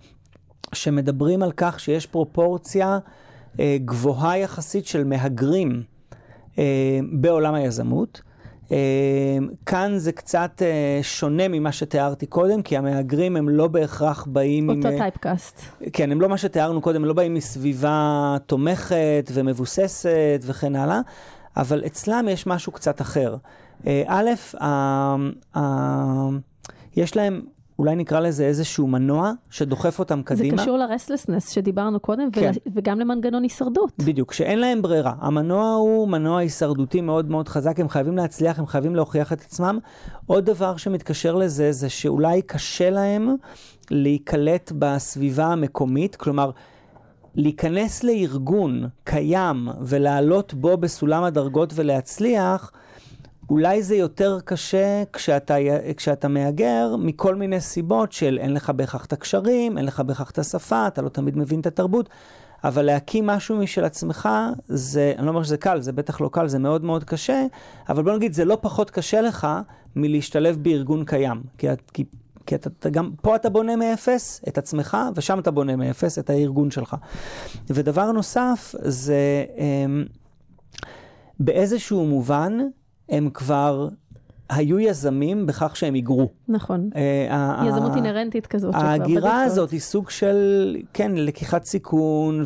[0.72, 2.98] שמדברים על כך שיש פרופורציה
[3.60, 5.82] אה, גבוהה יחסית של מהגרים
[6.58, 8.22] אה, בעולם היזמות.
[8.70, 8.76] אמ,
[9.66, 14.88] כאן זה קצת אה, שונה ממה שתיארתי קודם, כי המהגרים הם לא בהכרח באים אותו
[14.88, 14.98] עם...
[14.98, 15.60] טייפקאסט.
[15.92, 21.00] כן, הם לא מה שתיארנו קודם, הם לא באים מסביבה תומכת ומבוססת וכן הלאה,
[21.56, 23.36] אבל אצלם יש משהו קצת אחר.
[23.86, 24.30] אה, א',
[26.96, 27.40] יש להם
[27.78, 30.56] אולי נקרא לזה איזשהו מנוע שדוחף אותם קדימה.
[30.56, 32.50] זה קשור לרסלסנס שדיברנו קודם, כן.
[32.74, 33.92] וגם למנגנון הישרדות.
[33.98, 35.12] בדיוק, שאין להם ברירה.
[35.20, 39.78] המנוע הוא מנוע הישרדותי מאוד מאוד חזק, הם חייבים להצליח, הם חייבים להוכיח את עצמם.
[40.26, 43.34] עוד דבר שמתקשר לזה, זה שאולי קשה להם
[43.90, 46.50] להיקלט בסביבה המקומית, כלומר,
[47.34, 52.72] להיכנס לארגון קיים ולעלות בו בסולם הדרגות ולהצליח,
[53.50, 55.54] אולי זה יותר קשה כשאתה,
[55.96, 60.38] כשאתה מהגר מכל מיני סיבות של אין לך בהכרח את הקשרים, אין לך בהכרח את
[60.38, 62.08] השפה, אתה לא תמיד מבין את התרבות,
[62.64, 64.28] אבל להקים משהו משל עצמך,
[64.66, 67.46] זה, אני לא אומר שזה קל, זה בטח לא קל, זה מאוד מאוד קשה,
[67.88, 69.46] אבל בוא נגיד, זה לא פחות קשה לך
[69.96, 71.42] מלהשתלב בארגון קיים.
[71.58, 72.04] כי, כי,
[72.46, 76.30] כי אתה, אתה גם, פה אתה בונה מאפס את עצמך, ושם אתה בונה מאפס את
[76.30, 76.96] הארגון שלך.
[77.70, 80.04] ודבר נוסף, זה אמ,
[81.40, 82.58] באיזשהו מובן,
[83.08, 83.88] הם כבר
[84.48, 86.28] היו יזמים בכך שהם היגרו.
[86.48, 86.90] נכון.
[86.92, 88.74] Uh, יזמות אינהרנטית כזאת.
[88.74, 92.44] ההגירה הזאת היא סוג של, כן, לקיחת סיכון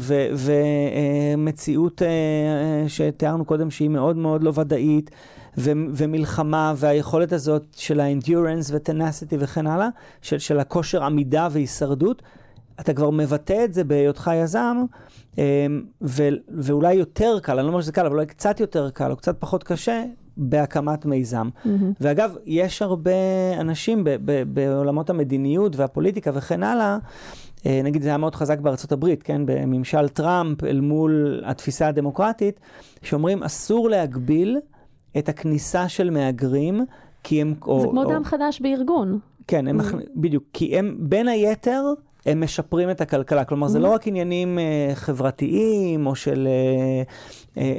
[1.37, 5.11] ומציאות uh, uh, שתיארנו קודם שהיא מאוד מאוד לא ודאית,
[5.59, 9.89] ו- ומלחמה, והיכולת הזאת של האנדיורנס וטנסיטי וכן הלאה,
[10.23, 12.23] של, של הכושר עמידה והישרדות,
[12.81, 14.77] אתה כבר מבטא את זה בהיותך יזם,
[16.03, 19.17] ו- ואולי יותר קל, אני לא אומר שזה קל, אבל אולי קצת יותר קל או
[19.17, 20.05] קצת פחות קשה,
[20.39, 21.49] בהקמת מיזם.
[21.49, 21.69] Mm-hmm.
[22.01, 23.11] ואגב, יש הרבה
[23.61, 26.99] אנשים ב- ב- בעולמות המדיניות והפוליטיקה וכן הלאה,
[27.67, 32.61] אה, נגיד זה היה מאוד חזק בארצות הברית, כן, בממשל טראמפ אל מול התפיסה הדמוקרטית,
[33.03, 34.59] שאומרים אסור להגביל
[35.19, 36.85] את הכניסה של מהגרים,
[37.23, 37.55] כי הם...
[37.55, 39.19] זה או, כמו או, דם חדש בארגון.
[39.47, 39.97] כן, הם, mm-hmm.
[40.17, 41.83] בדיוק, כי הם בין היתר
[42.27, 43.45] הם משפרים את הכלכלה.
[43.45, 47.09] כלומר, זה לא רק עניינים uh, חברתיים, או של uh,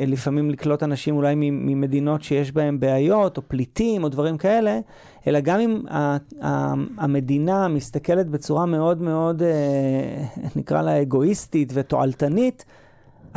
[0.07, 4.80] לפעמים לקלוט אנשים אולי ממדינות שיש בהם בעיות, או פליטים, או דברים כאלה,
[5.27, 5.82] אלא גם אם
[6.97, 12.65] המדינה מסתכלת בצורה מאוד מאוד, אה, נקרא לה אגואיסטית ותועלתנית,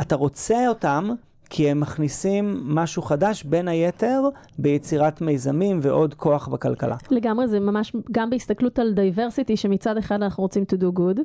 [0.01, 1.09] אתה רוצה אותם
[1.49, 4.21] כי הם מכניסים משהו חדש, בין היתר,
[4.57, 6.95] ביצירת מיזמים ועוד כוח בכלכלה.
[7.11, 11.21] לגמרי, זה ממש גם בהסתכלות על diversity, שמצד אחד אנחנו רוצים to do good,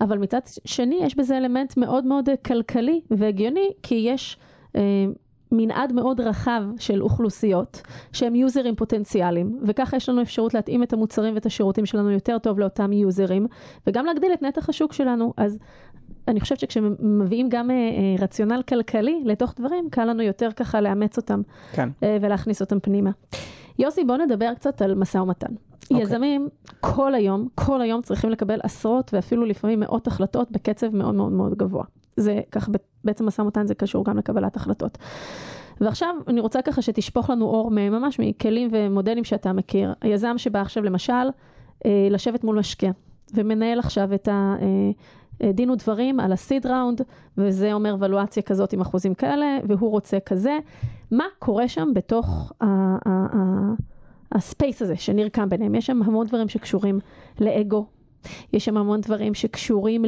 [0.00, 4.36] אבל מצד שני יש בזה אלמנט מאוד מאוד כלכלי והגיוני, כי יש...
[4.76, 4.80] אה,
[5.52, 11.34] מנעד מאוד רחב של אוכלוסיות שהם יוזרים פוטנציאליים וככה יש לנו אפשרות להתאים את המוצרים
[11.34, 13.46] ואת השירותים שלנו יותר טוב לאותם יוזרים
[13.86, 15.58] וגם להגדיל את נתח השוק שלנו אז
[16.28, 21.16] אני חושבת שכשמביאים גם אה, אה, רציונל כלכלי לתוך דברים, קל לנו יותר ככה לאמץ
[21.16, 21.42] אותם.
[21.72, 21.88] כן.
[22.02, 23.10] אה, ולהכניס אותם פנימה.
[23.78, 25.46] יוסי, בוא נדבר קצת על משא ומתן.
[25.46, 25.84] Okay.
[25.90, 26.02] אוקיי.
[26.02, 26.48] יזמים
[26.80, 31.54] כל היום, כל היום צריכים לקבל עשרות ואפילו לפעמים מאות החלטות בקצב מאוד מאוד מאוד
[31.54, 31.84] גבוה.
[32.20, 32.72] זה ככה,
[33.04, 34.98] בעצם משא ומתן זה קשור גם לקבלת החלטות.
[35.80, 39.94] ועכשיו אני רוצה ככה שתשפוך לנו אור ממש מכלים ומודלים שאתה מכיר.
[40.00, 41.12] היזם שבא עכשיו למשל
[42.10, 42.90] לשבת מול משקיע
[43.34, 44.56] ומנהל עכשיו את ה...
[45.42, 47.00] אה, דין ודברים על הסיד ראונד,
[47.38, 50.58] וזה אומר ולואציה כזאת עם אחוזים כאלה, והוא רוצה כזה.
[51.10, 52.52] מה קורה שם בתוך
[54.32, 55.74] הספייס הזה שנרקם ביניהם?
[55.74, 57.00] יש שם המון דברים שקשורים
[57.40, 57.86] לאגו.
[58.52, 60.04] יש שם המון דברים שקשורים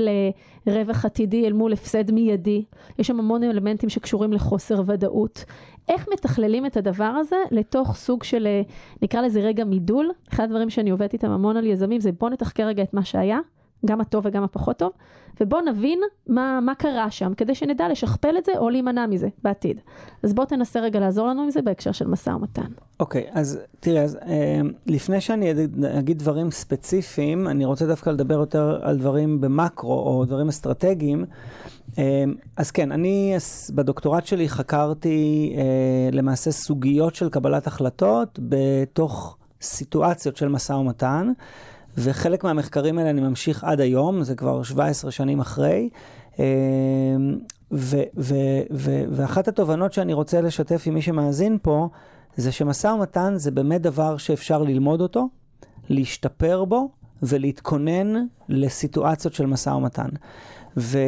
[0.67, 2.65] לרווח עתידי אל מול הפסד מיידי.
[2.99, 5.45] יש שם המון אלמנטים שקשורים לחוסר ודאות.
[5.89, 8.49] איך מתכללים את הדבר הזה לתוך סוג של,
[9.03, 10.11] נקרא לזה רגע מידול?
[10.33, 13.39] אחד הדברים שאני עובדת איתם המון על יזמים זה בוא נתחקר רגע את מה שהיה.
[13.87, 14.93] גם הטוב וגם הפחות טוב,
[15.41, 19.81] ובואו נבין מה, מה קרה שם, כדי שנדע לשכפל את זה או להימנע מזה בעתיד.
[20.23, 22.71] אז בואו תנסה רגע לעזור לנו עם זה בהקשר של משא ומתן.
[23.01, 25.53] אוקיי, okay, אז תראה, אז, אה, לפני שאני
[25.99, 31.25] אגיד דברים ספציפיים, אני רוצה דווקא לדבר יותר על דברים במקרו או דברים אסטרטגיים.
[31.99, 32.25] אה,
[32.57, 33.37] אז כן, אני
[33.75, 41.33] בדוקטורט שלי חקרתי אה, למעשה סוגיות של קבלת החלטות בתוך סיטואציות של משא ומתן.
[42.03, 45.89] וחלק מהמחקרים האלה אני ממשיך עד היום, זה כבר 17 שנים אחרי.
[46.39, 46.45] אמ,
[47.73, 51.89] ו- ו- ו- ואחת התובנות שאני רוצה לשתף עם מי שמאזין פה,
[52.37, 55.29] זה שמשא ומתן זה באמת דבר שאפשר ללמוד אותו,
[55.89, 56.91] להשתפר בו
[57.23, 60.09] ולהתכונן לסיטואציות של משא ומתן.
[60.77, 60.99] ו-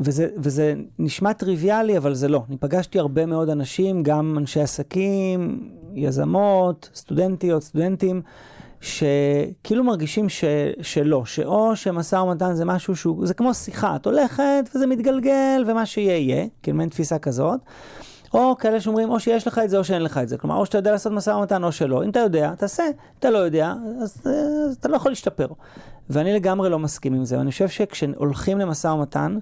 [0.00, 2.42] וזה, וזה נשמע טריוויאלי, אבל זה לא.
[2.48, 8.22] אני פגשתי הרבה מאוד אנשים, גם אנשי עסקים, יזמות, סטודנטיות, סטודנטים,
[8.80, 10.44] שכאילו מרגישים ש,
[10.82, 15.86] שלא, שאו שמשא ומתן זה משהו שהוא, זה כמו שיחה, את הולכת וזה מתגלגל ומה
[15.86, 17.60] שיהיה יהיה, כאילו מעין תפיסה כזאת,
[18.34, 20.66] או כאלה שאומרים או שיש לך את זה או שאין לך את זה, כלומר או
[20.66, 23.74] שאתה יודע לעשות משא ומתן או שלא, אם אתה יודע, תעשה, אם אתה לא יודע,
[24.02, 25.46] אז, אז אתה לא יכול להשתפר.
[26.10, 29.38] ואני לגמרי לא מסכים עם זה, ואני חושב שכשהולכים למשא ומתן,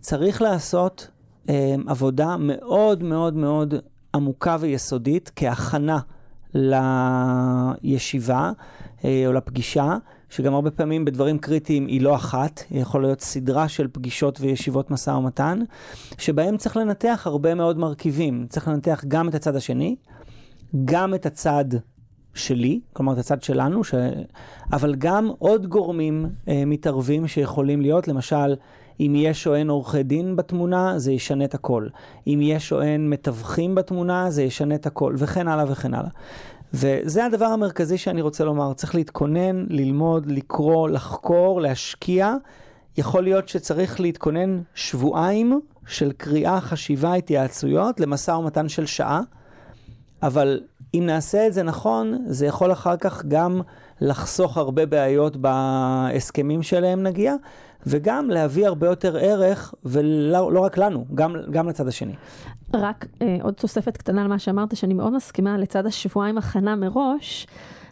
[0.00, 1.08] צריך לעשות
[1.48, 3.74] אה, עבודה מאוד מאוד מאוד
[4.14, 5.98] עמוקה ויסודית כהכנה.
[7.82, 8.52] לישיבה
[9.04, 9.96] אה, או לפגישה,
[10.30, 14.90] שגם הרבה פעמים בדברים קריטיים היא לא אחת, היא יכולה להיות סדרה של פגישות וישיבות
[14.90, 15.58] משא ומתן,
[16.18, 18.46] שבהם צריך לנתח הרבה מאוד מרכיבים.
[18.48, 19.96] צריך לנתח גם את הצד השני,
[20.84, 21.64] גם את הצד
[22.34, 23.94] שלי, כלומר את הצד שלנו, ש...
[24.72, 28.54] אבל גם עוד גורמים אה, מתערבים שיכולים להיות, למשל,
[29.00, 31.86] אם יש או אין עורכי דין בתמונה, זה ישנה את הכל.
[32.26, 36.10] אם יש או אין מתווכים בתמונה, זה ישנה את הכל, וכן הלאה וכן הלאה.
[36.74, 42.34] וזה הדבר המרכזי שאני רוצה לומר, צריך להתכונן, ללמוד, לקרוא, לחקור, להשקיע.
[42.98, 49.20] יכול להיות שצריך להתכונן שבועיים של קריאה, חשיבה, התייעצויות למשא ומתן של שעה,
[50.22, 50.60] אבל
[50.94, 53.60] אם נעשה את זה נכון, זה יכול אחר כך גם
[54.00, 57.34] לחסוך הרבה בעיות בהסכמים שלהם נגיע,
[57.86, 62.14] וגם להביא הרבה יותר ערך, ולא לא רק לנו, גם, גם לצד השני.
[62.74, 67.46] רק אה, עוד תוספת קטנה על מה שאמרת, שאני מאוד מסכימה, לצד השבועיים הכנה מראש,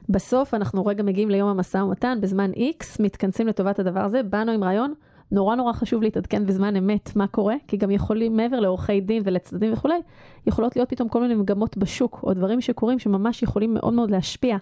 [0.09, 4.65] בסוף אנחנו רגע מגיעים ליום המשא ומתן, בזמן X, מתכנסים לטובת הדבר הזה, באנו עם
[4.65, 4.95] רעיון,
[5.33, 9.73] נורא נורא חשוב להתעדכן בזמן אמת מה קורה, כי גם יכולים, מעבר לעורכי דין ולצדדים
[9.73, 9.99] וכולי,
[10.47, 14.57] יכולות להיות פתאום כל מיני מגמות בשוק, או דברים שקורים שממש יכולים מאוד מאוד להשפיע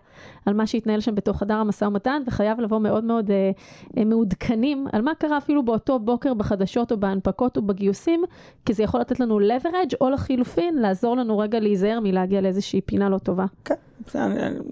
[0.47, 3.51] על מה שהתנהל שם בתוך חדר המשא ומתן, וחייב לבוא מאוד מאוד אה,
[3.99, 8.25] אה, מעודכנים על מה קרה אפילו באותו בוקר בחדשות או בהנפקות או בגיוסים,
[8.65, 13.09] כי זה יכול לתת לנו leverage, או לחילופין, לעזור לנו רגע להיזהר מלהגיע לאיזושהי פינה
[13.09, 13.45] לא טובה.
[13.65, 13.75] כן.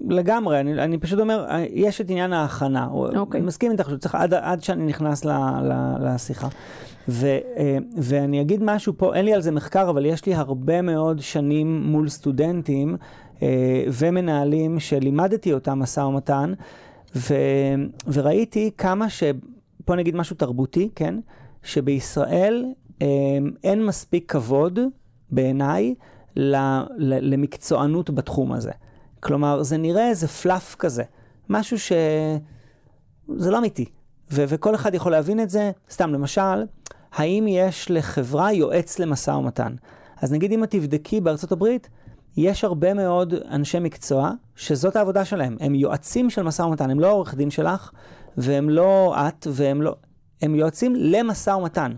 [0.09, 2.87] לגמרי, אני, אני פשוט אומר, יש את עניין ההכנה.
[2.87, 3.17] Okay.
[3.17, 3.39] אוקיי.
[3.39, 5.31] אני מסכים איתך, שצריך עד, עד שאני נכנס ל,
[5.61, 6.47] ל, לשיחה.
[7.11, 7.25] ו,
[7.57, 11.19] אה, ואני אגיד משהו פה, אין לי על זה מחקר, אבל יש לי הרבה מאוד
[11.19, 12.97] שנים מול סטודנטים
[13.41, 16.53] אה, ומנהלים שלימדתי אותם משא ומתן,
[17.15, 17.35] ו,
[18.07, 19.23] וראיתי כמה ש...
[19.85, 21.15] פה נגיד משהו תרבותי, כן?
[21.63, 22.65] שבישראל
[23.01, 23.07] אה,
[23.63, 24.79] אין מספיק כבוד,
[25.31, 25.95] בעיניי,
[26.97, 28.71] למקצוענות בתחום הזה.
[29.19, 31.03] כלומר, זה נראה איזה פלאף כזה,
[31.49, 31.91] משהו ש...
[33.37, 33.85] זה לא אמיתי.
[34.31, 35.71] ו- וכל אחד יכול להבין את זה.
[35.91, 36.63] סתם, למשל,
[37.11, 39.75] האם יש לחברה יועץ למשא ומתן?
[40.21, 41.89] אז נגיד אם את תבדקי בארצות הברית,
[42.37, 45.57] יש הרבה מאוד אנשי מקצוע שזאת העבודה שלהם.
[45.59, 47.91] הם יועצים של משא ומתן, הם לא עורך דין שלך,
[48.37, 49.95] והם לא את, והם לא...
[50.41, 51.91] הם יועצים למשא ומתן.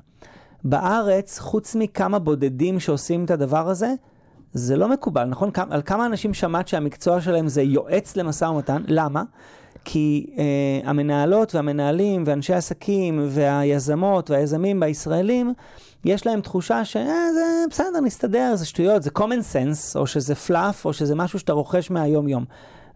[0.64, 3.94] בארץ, חוץ מכמה בודדים שעושים את הדבר הזה,
[4.54, 5.50] זה לא מקובל, נכון?
[5.70, 8.84] על כמה אנשים שמעת שהמקצוע שלהם זה יועץ למשא ומתן?
[8.88, 9.24] למה?
[9.86, 15.54] כי אה, המנהלות והמנהלים ואנשי העסקים והיזמות והיזמים הישראלים,
[16.06, 20.86] יש להם תחושה שזה אה, בסדר, נסתדר, זה שטויות, זה common sense, או שזה fluff,
[20.86, 22.46] או שזה משהו שאתה רוכש מהיום-יום.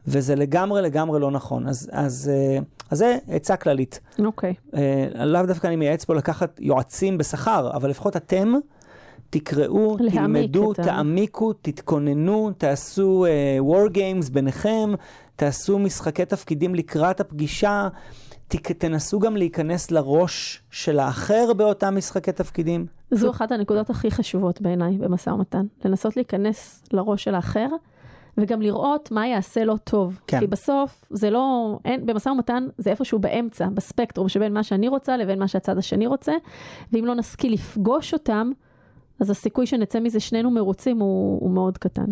[0.08, 1.68] וזה לגמרי לגמרי לא נכון.
[1.68, 2.60] אז, אז, אה,
[2.90, 4.00] אז זה עצה כללית.
[4.26, 4.54] אוקיי.
[4.54, 4.78] Okay.
[4.78, 8.54] אה, לאו דווקא אני מייעץ פה לקחת יועצים בשכר, אבל לפחות אתם
[9.30, 10.74] תקראו, תלמדו.
[10.74, 14.94] תעמיקו, תתכוננו, תעשו uh, war games ביניכם,
[15.38, 17.88] תעשו משחקי תפקידים לקראת הפגישה,
[18.48, 22.86] ת, תנסו גם להיכנס לראש של האחר באותם משחקי תפקידים.
[23.12, 27.68] זו אחת הנקודות הכי חשובות בעיניי במשא ומתן, לנסות להיכנס לראש של האחר.
[28.40, 30.20] וגם לראות מה יעשה לו טוב.
[30.28, 30.40] כן.
[30.40, 35.18] כי בסוף זה לא, אין, במשא ומתן זה איפשהו באמצע, בספקטרום שבין מה שאני רוצה
[35.18, 36.34] לבין מה שהצד השני רוצה,
[36.94, 38.52] ואם לא נשכיל לפגוש אותם,
[39.20, 42.06] אז הסיכוי שנצא מזה שנינו מרוצים הוא, הוא מאוד קטן.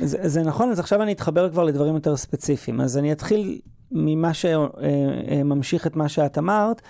[0.00, 2.80] זה, זה נכון, אז עכשיו אני אתחבר כבר לדברים יותר ספציפיים.
[2.80, 3.60] אז אני אתחיל
[3.92, 6.82] ממה שממשיך את מה שאת אמרת.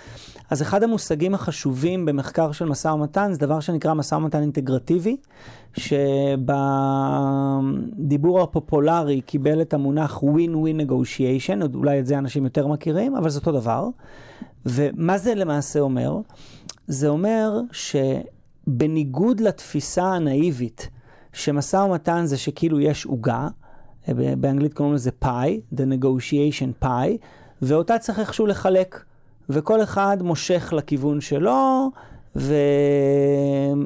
[0.49, 5.17] אז אחד המושגים החשובים במחקר של משא ומתן זה דבר שנקרא משא ומתן אינטגרטיבי,
[5.73, 6.51] שבדיבור
[8.41, 13.51] הפופולרי קיבל את המונח win-win negotiation, אולי את זה אנשים יותר מכירים, אבל זה אותו
[13.51, 13.87] דבר.
[14.65, 16.17] ומה זה למעשה אומר?
[16.87, 17.95] זה אומר ש...
[18.77, 20.89] בניגוד לתפיסה הנאיבית,
[21.33, 23.47] שמשא ומתן זה שכאילו יש עוגה,
[24.37, 27.17] באנגלית קוראים לזה פאי, the negotiation pie,
[27.61, 29.03] ואותה צריך איכשהו לחלק,
[29.49, 31.89] וכל אחד מושך לכיוון שלו,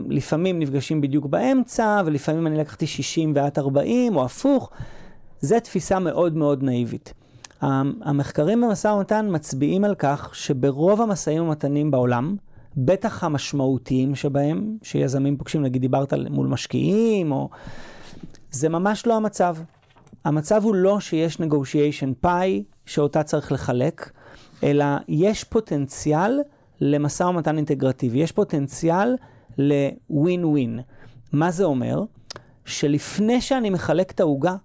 [0.10, 4.70] ולפעמים נפגשים בדיוק באמצע, ולפעמים אני לקחתי 60 ואת 40, או הפוך.
[5.42, 7.14] זו תפיסה מאוד מאוד נאיבית.
[7.62, 12.36] המחקרים במשא ומתן מצביעים על כך שברוב המשאים ומתנים בעולם,
[12.78, 17.50] בטח המשמעותיים שבהם, שיזמים פוגשים, נגיד דיברת מול משקיעים, או...
[18.52, 19.56] זה ממש לא המצב.
[20.26, 24.12] המצב הוא לא שיש negotiation pie שאותה צריך לחלק,
[24.64, 26.40] אלא יש פוטנציאל
[26.82, 29.16] למשא ומתן אינטגרטיבי, יש פוטנציאל
[29.58, 30.82] ל-win-win.
[31.34, 32.04] מה זה אומר?
[32.66, 34.56] שלפני שאני מחלק את העוגה,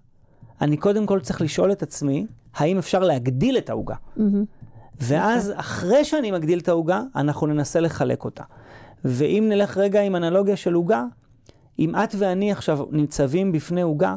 [0.61, 3.95] אני קודם כל צריך לשאול את עצמי, האם אפשר להגדיל את העוגה?
[4.17, 4.60] Mm-hmm.
[5.01, 8.43] ואז אחרי שאני מגדיל את העוגה, אנחנו ננסה לחלק אותה.
[9.05, 11.03] ואם נלך רגע עם אנלוגיה של עוגה,
[11.79, 14.15] אם את ואני עכשיו ניצבים בפני עוגה,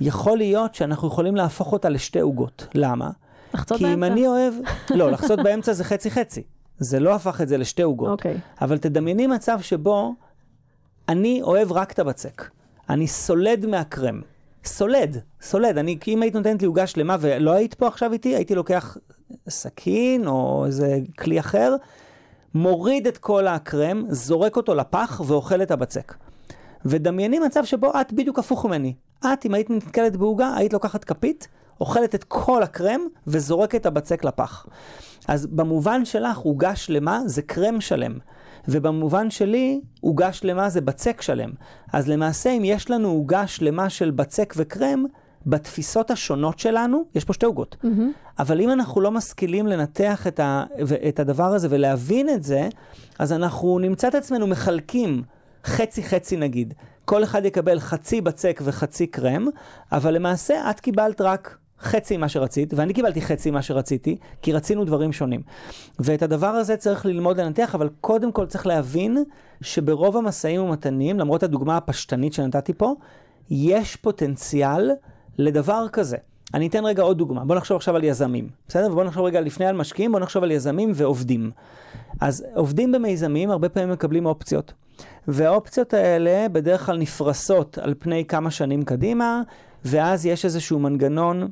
[0.00, 2.66] יכול להיות שאנחנו יכולים להפוך אותה לשתי עוגות.
[2.74, 3.10] למה?
[3.54, 3.88] לחצות באמצע?
[3.88, 4.54] כי אם אני אוהב...
[4.98, 6.42] לא, לחצות באמצע זה חצי-חצי.
[6.78, 8.08] זה לא הפך את זה לשתי עוגות.
[8.08, 8.34] אוקיי.
[8.34, 8.64] Okay.
[8.64, 10.14] אבל תדמייני מצב שבו
[11.08, 12.50] אני אוהב רק את הבצק.
[12.90, 14.20] אני סולד מהקרם.
[14.64, 15.78] סולד, סולד.
[15.78, 18.96] אני, אם היית נותנת לי עוגה שלמה ולא היית פה עכשיו איתי, הייתי לוקח
[19.48, 21.76] סכין או איזה כלי אחר,
[22.54, 26.14] מוריד את כל הקרם, זורק אותו לפח ואוכל את הבצק.
[26.84, 28.94] ודמייני מצב שבו את בדיוק הפוך ממני.
[29.24, 31.48] את, אם היית נתקלת בעוגה, היית לוקחת כפית,
[31.80, 34.66] אוכלת את כל הקרם וזורקת את הבצק לפח.
[35.28, 38.18] אז במובן שלך, עוגה שלמה זה קרם שלם.
[38.68, 41.50] ובמובן שלי, עוגה שלמה זה בצק שלם.
[41.92, 45.04] אז למעשה, אם יש לנו עוגה שלמה של בצק וקרם,
[45.46, 47.76] בתפיסות השונות שלנו, יש פה שתי עוגות.
[47.84, 47.88] Mm-hmm.
[48.38, 50.64] אבל אם אנחנו לא משכילים לנתח את, ה,
[51.08, 52.68] את הדבר הזה ולהבין את זה,
[53.18, 55.22] אז אנחנו נמצא את עצמנו מחלקים
[55.64, 56.74] חצי-חצי נגיד.
[57.04, 59.46] כל אחד יקבל חצי בצק וחצי קרם,
[59.92, 64.84] אבל למעשה את קיבלת רק חצי ממה שרצית, ואני קיבלתי חצי ממה שרציתי, כי רצינו
[64.84, 65.42] דברים שונים.
[65.98, 69.24] ואת הדבר הזה צריך ללמוד לנתח, אבל קודם כל צריך להבין
[69.60, 72.94] שברוב המשאים ומתנים, למרות הדוגמה הפשטנית שנתתי פה,
[73.50, 74.90] יש פוטנציאל
[75.38, 76.16] לדבר כזה.
[76.54, 77.44] אני אתן רגע עוד דוגמה.
[77.44, 78.92] בוא נחשוב עכשיו על יזמים, בסדר?
[78.92, 81.50] ובוא נחשוב רגע לפני על משקיעים, בוא נחשוב על יזמים ועובדים.
[82.20, 84.72] אז עובדים במיזמים הרבה פעמים מקבלים אופציות.
[85.28, 89.42] והאופציות האלה בדרך כלל נפרסות על פני כמה שנים קדימה,
[89.84, 91.48] ואז יש איזשהו מנגנון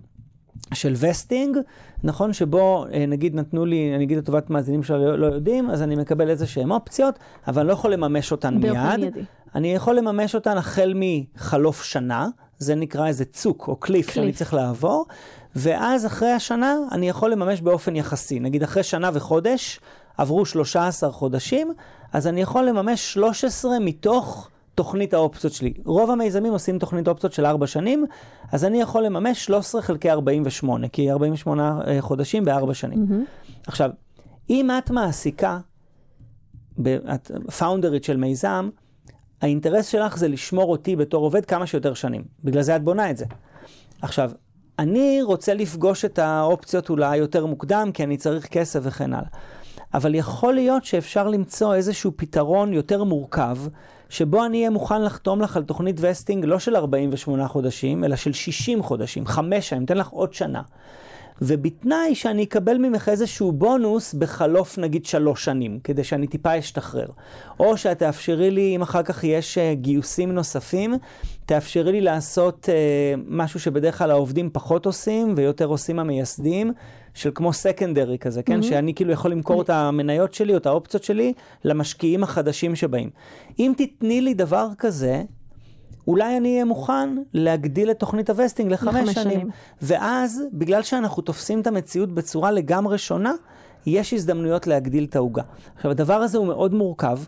[0.75, 1.59] של וסטינג,
[2.05, 2.33] נכון?
[2.33, 5.97] שבו אה, נגיד נתנו לי, אני אגיד לטובת מאזינים שלא לא, לא יודעים, אז אני
[5.97, 7.19] מקבל איזה שהן אופציות,
[7.49, 8.73] אבל אני לא יכול לממש אותן מיד.
[8.73, 9.25] מיידי.
[9.55, 12.29] אני יכול לממש אותן החל מחלוף שנה,
[12.59, 15.07] זה נקרא איזה צוק או קליף, קליף שאני צריך לעבור,
[15.57, 18.41] ואז אחרי השנה אני יכול לממש באופן יחסי.
[18.41, 19.81] נגיד אחרי שנה וחודש,
[20.19, 21.73] עברו 13 חודשים,
[22.13, 25.75] אז אני יכול לממש 13 מתוך תוכנית האופציות שלי.
[25.85, 28.07] רוב המיזמים עושים תוכנית אופציות של 4 שנים,
[28.53, 33.07] אז אני יכול לממש 13 חלקי 48, כי 48 אה, חודשים ב-4 שנים.
[33.09, 33.51] Mm-hmm.
[33.67, 33.91] עכשיו,
[34.51, 35.59] אם את מעסיקה,
[37.15, 38.69] את פאונדרית של מיזם,
[39.45, 42.25] האינטרס שלך זה לשמור אותי בתור עובד כמה שיותר שנים.
[42.45, 43.25] בגלל זה את בונה את זה.
[44.03, 44.31] עכשיו,
[44.79, 49.29] אני רוצה לפגוש את האופציות אולי יותר מוקדם, כי אני צריך כסף וכן הלאה.
[49.95, 53.57] אבל יכול להיות שאפשר למצוא איזשהו פתרון יותר מורכב,
[54.09, 58.33] שבו אני אהיה מוכן לחתום לך על תוכנית וסטינג לא של 48 חודשים, אלא של
[58.33, 60.63] 60 חודשים, חמש שנים, אתן לך עוד שנה.
[61.43, 67.07] ובתנאי שאני אקבל ממך איזשהו בונוס בחלוף נגיד שלוש שנים, כדי שאני טיפה אשתחרר.
[67.61, 70.95] או שאת תאפשרי לי, אם אחר כך יש uh, גיוסים נוספים,
[71.47, 76.73] תאפשרי לי לעשות uh, משהו שבדרך כלל העובדים פחות עושים, ויותר עושים המייסדים,
[77.15, 78.61] של כמו secondary כזה, כן?
[78.61, 78.63] Mm-hmm.
[78.63, 81.33] שאני כאילו יכול למכור את המניות שלי או את האופציות שלי
[81.65, 83.11] למשקיעים החדשים שבאים.
[83.59, 85.23] אם תתני לי דבר כזה,
[86.09, 89.33] אולי אני אהיה מוכן להגדיל את תוכנית ה vesting לחמש, לחמש שנים.
[89.33, 89.51] שנים.
[89.83, 93.33] ואז, בגלל שאנחנו תופסים את המציאות בצורה לגמרי שונה,
[93.87, 95.43] יש הזדמנויות להגדיל את העוגה.
[95.77, 97.19] עכשיו, הדבר הזה הוא מאוד מורכב.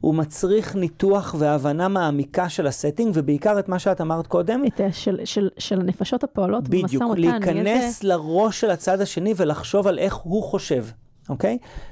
[0.00, 4.62] הוא מצריך ניתוח והבנה מעמיקה של ה setting, ובעיקר את מה שאת אמרת קודם.
[4.66, 7.12] את של, של, של הנפשות הפועלות במשא ומתן.
[7.12, 8.08] בדיוק, להיכנס איזה...
[8.08, 10.84] לראש של הצד השני ולחשוב על איך הוא חושב,
[11.28, 11.52] אוקיי?
[11.52, 11.91] אמ,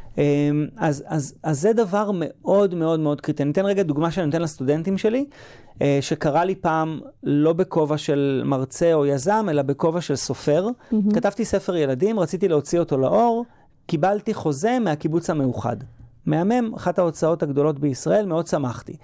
[0.76, 3.42] אז, אז, אז זה דבר מאוד מאוד מאוד קריטי.
[3.42, 5.24] אני אתן רגע דוגמה שאני נותן לסטודנטים שלי,
[5.82, 10.68] אה, שקרה לי פעם לא בכובע של מרצה או יזם, אלא בכובע של סופר.
[10.68, 11.14] Mm-hmm.
[11.14, 13.44] כתבתי ספר ילדים, רציתי להוציא אותו לאור,
[13.86, 15.76] קיבלתי חוזה מהקיבוץ המאוחד.
[16.26, 18.96] מהמם, אחת ההוצאות הגדולות בישראל, מאוד שמחתי.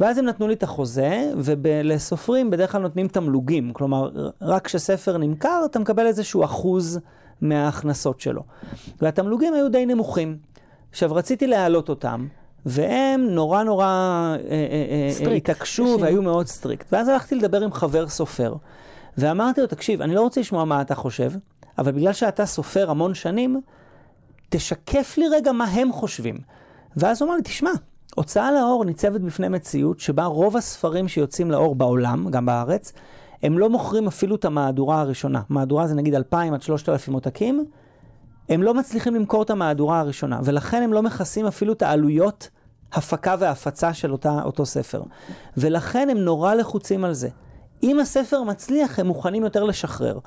[0.00, 3.72] ואז הם נתנו לי את החוזה, ולסופרים בדרך כלל נותנים תמלוגים.
[3.72, 4.10] כלומר,
[4.42, 7.00] רק כשספר נמכר, אתה מקבל איזשהו אחוז
[7.40, 8.42] מההכנסות שלו.
[9.00, 10.38] והתמלוגים היו די נמוכים.
[10.90, 12.26] עכשיו, רציתי להעלות אותם,
[12.66, 16.92] והם נורא נורא אה, אה, אה, התעקשו והיו מאוד strict.
[16.92, 18.54] ואז הלכתי לדבר עם חבר סופר,
[19.18, 21.32] ואמרתי לו, תקשיב, אני לא רוצה לשמוע מה אתה חושב,
[21.78, 23.60] אבל בגלל שאתה סופר המון שנים,
[24.48, 26.38] תשקף לי רגע מה הם חושבים.
[26.96, 27.70] ואז הוא אמר לי, תשמע,
[28.14, 32.92] הוצאה לאור ניצבת בפני מציאות שבה רוב הספרים שיוצאים לאור בעולם, גם בארץ,
[33.42, 35.42] הם לא מוכרים אפילו את המהדורה הראשונה.
[35.48, 37.64] מהדורה זה נגיד 2,000 עד 3,000 עותקים,
[38.48, 42.48] הם לא מצליחים למכור את המהדורה הראשונה, ולכן הם לא מכסים אפילו את העלויות
[42.92, 45.02] הפקה והפצה של אותה, אותו ספר.
[45.56, 47.28] ולכן הם נורא לחוצים על זה.
[47.82, 50.18] אם הספר מצליח, הם מוכנים יותר לשחרר.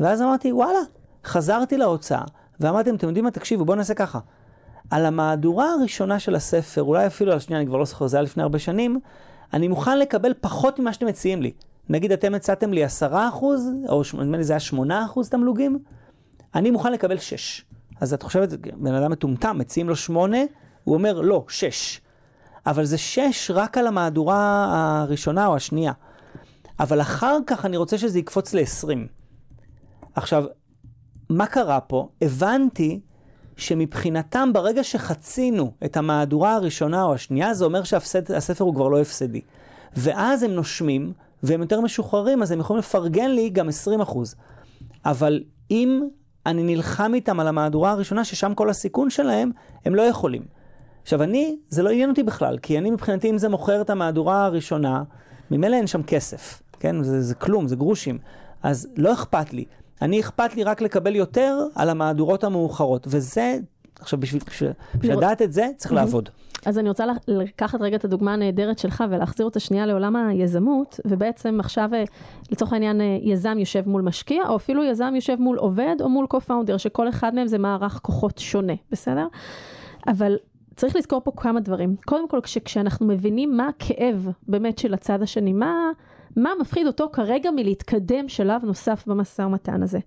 [0.00, 0.78] ואז אמרתי, וואלה,
[1.24, 2.22] חזרתי להוצאה,
[2.60, 4.18] ואמרתי להם, אתם יודעים מה, תקשיבו, בואו נעשה ככה.
[4.90, 8.22] על המהדורה הראשונה של הספר, אולי אפילו על השנייה, אני כבר לא זוכר, זה היה
[8.22, 9.00] לפני הרבה שנים,
[9.52, 11.52] אני מוכן לקבל פחות ממה שאתם מציעים לי.
[11.88, 15.78] נגיד אתם הצעתם לי 10 אחוז, או נדמה לי זה היה 8 אחוז תמלוגים,
[16.54, 17.64] אני מוכן לקבל 6.
[18.00, 20.38] אז את חושבת, בן אדם מטומטם, מציעים לו 8,
[20.84, 22.00] הוא אומר לא, 6.
[22.66, 24.66] אבל זה 6 רק על המהדורה
[25.02, 25.92] הראשונה או השנייה.
[26.80, 28.98] אבל אחר כך אני רוצה שזה יקפוץ ל-20.
[30.14, 30.44] עכשיו,
[31.30, 32.08] מה קרה פה?
[32.22, 33.00] הבנתי
[33.56, 39.40] שמבחינתם ברגע שחצינו את המהדורה הראשונה או השנייה, זה אומר שהספר הוא כבר לא הפסדי.
[39.96, 41.12] ואז הם נושמים,
[41.42, 43.68] והם יותר משוחררים, אז הם יכולים לפרגן לי גם
[44.02, 44.18] 20%.
[45.04, 46.02] אבל אם
[46.46, 49.50] אני נלחם איתם על המהדורה הראשונה, ששם כל הסיכון שלהם,
[49.84, 50.42] הם לא יכולים.
[51.02, 54.44] עכשיו אני, זה לא עניין אותי בכלל, כי אני מבחינתי, אם זה מוכר את המהדורה
[54.44, 55.02] הראשונה,
[55.50, 57.02] ממילא אין שם כסף, כן?
[57.02, 58.18] זה, זה כלום, זה גרושים.
[58.62, 59.64] אז לא אכפת לי.
[60.02, 63.58] אני אכפת לי רק לקבל יותר על המהדורות המאוחרות, וזה,
[64.02, 64.42] עכשיו בשביל,
[64.94, 66.28] בשביל לדעת את זה, צריך לעבוד.
[66.66, 71.60] אז אני רוצה לקחת רגע את הדוגמה הנהדרת שלך ולהחזיר אותה שנייה לעולם היזמות, ובעצם
[71.60, 72.04] עכשיו, אה,
[72.50, 76.26] לצורך העניין, אה, יזם יושב מול משקיע, או אפילו יזם יושב מול עובד או מול
[76.34, 79.26] co-founder, שכל אחד מהם זה מערך כוחות שונה, בסדר?
[80.06, 80.36] אבל
[80.76, 81.96] צריך לזכור פה כמה דברים.
[82.04, 85.90] קודם כל, כשאנחנו מבינים מה הכאב באמת של הצד השני, מה...
[86.36, 89.98] מה מפחיד אותו כרגע מלהתקדם שלב נוסף במשא ומתן הזה.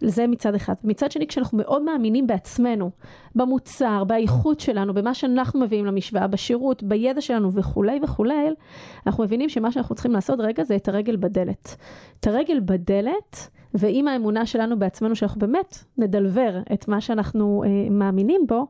[0.00, 0.74] זה מצד אחד.
[0.84, 2.90] מצד שני, כשאנחנו מאוד מאמינים בעצמנו,
[3.34, 8.34] במוצר, באיכות שלנו, במה שאנחנו מביאים למשוואה, בשירות, בידע שלנו וכולי וכולי,
[9.06, 11.76] אנחנו מבינים שמה שאנחנו צריכים לעשות רגע זה את הרגל בדלת.
[12.20, 18.40] את הרגל בדלת, ועם האמונה שלנו בעצמנו, שאנחנו באמת נדלבר את מה שאנחנו אה, מאמינים
[18.48, 18.66] בו,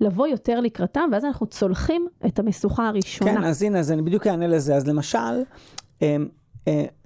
[0.00, 3.34] לבוא יותר לקראתם, ואז אנחנו צולחים את המשוכה הראשונה.
[3.34, 4.74] כן, אז הנה, אז אני בדיוק אענה לזה.
[4.74, 5.42] אז למשל,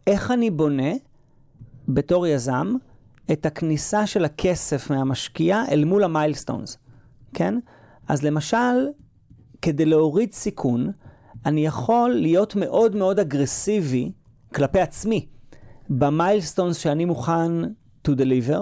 [0.07, 0.93] איך אני בונה
[1.88, 2.74] בתור יזם
[3.32, 6.78] את הכניסה של הכסף מהמשקיע אל מול ה milestones,
[7.34, 7.59] כן?
[8.09, 8.88] אז למשל,
[9.62, 10.93] כדי להוריד סיכון,
[11.47, 14.12] אני יכול להיות מאוד מאוד אגרסיבי
[14.55, 15.26] כלפי עצמי
[15.90, 17.62] ב milestones שאני מוכן
[18.09, 18.61] to deliver,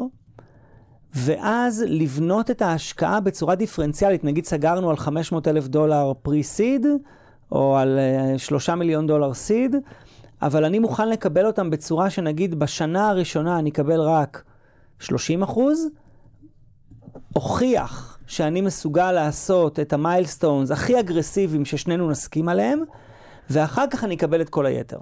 [1.15, 4.25] ואז לבנות את ההשקעה בצורה דיפרנציאלית.
[4.25, 6.87] נגיד סגרנו על 500 אלף דולר pre-seed,
[7.53, 7.99] או על
[8.37, 9.77] 3 אה, מיליון דולר seed,
[10.43, 14.43] אבל אני מוכן לקבל אותם בצורה שנגיד בשנה הראשונה אני אקבל רק
[14.99, 15.89] 30 אחוז,
[17.33, 22.81] הוכיח שאני מסוגל לעשות את המיילסטונס הכי אגרסיביים ששנינו נסכים עליהם,
[23.51, 24.99] ואחר כך אני אקבל את כל היתר.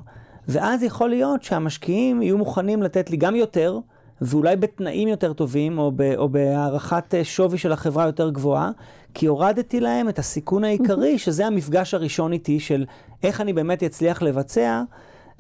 [0.49, 3.79] ואז יכול להיות שהמשקיעים יהיו מוכנים לתת לי גם יותר,
[4.21, 8.71] ואולי בתנאים יותר טובים, או, ב, או בהערכת אה, שווי של החברה יותר גבוהה,
[9.15, 12.85] כי הורדתי להם את הסיכון העיקרי, שזה המפגש הראשון איתי של
[13.23, 14.83] איך אני באמת אצליח לבצע.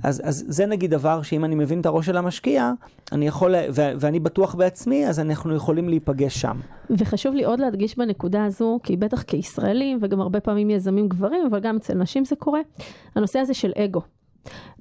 [0.04, 2.72] אז, אז זה נגיד דבר שאם אני מבין את הראש של המשקיע,
[3.12, 6.56] אני יכול, ו- ואני בטוח בעצמי, אז אנחנו יכולים להיפגש שם.
[6.90, 11.60] וחשוב לי עוד להדגיש בנקודה הזו, כי בטח כישראלים, וגם הרבה פעמים יזמים גברים, אבל
[11.60, 12.60] גם אצל נשים זה קורה,
[13.14, 14.00] הנושא הזה של אגו.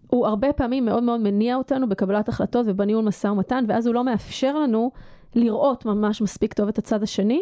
[0.07, 4.03] הוא הרבה פעמים מאוד מאוד מניע אותנו בקבלת החלטות ובניהול משא ומתן, ואז הוא לא
[4.03, 4.91] מאפשר לנו
[5.35, 7.41] לראות ממש מספיק טוב את הצד השני,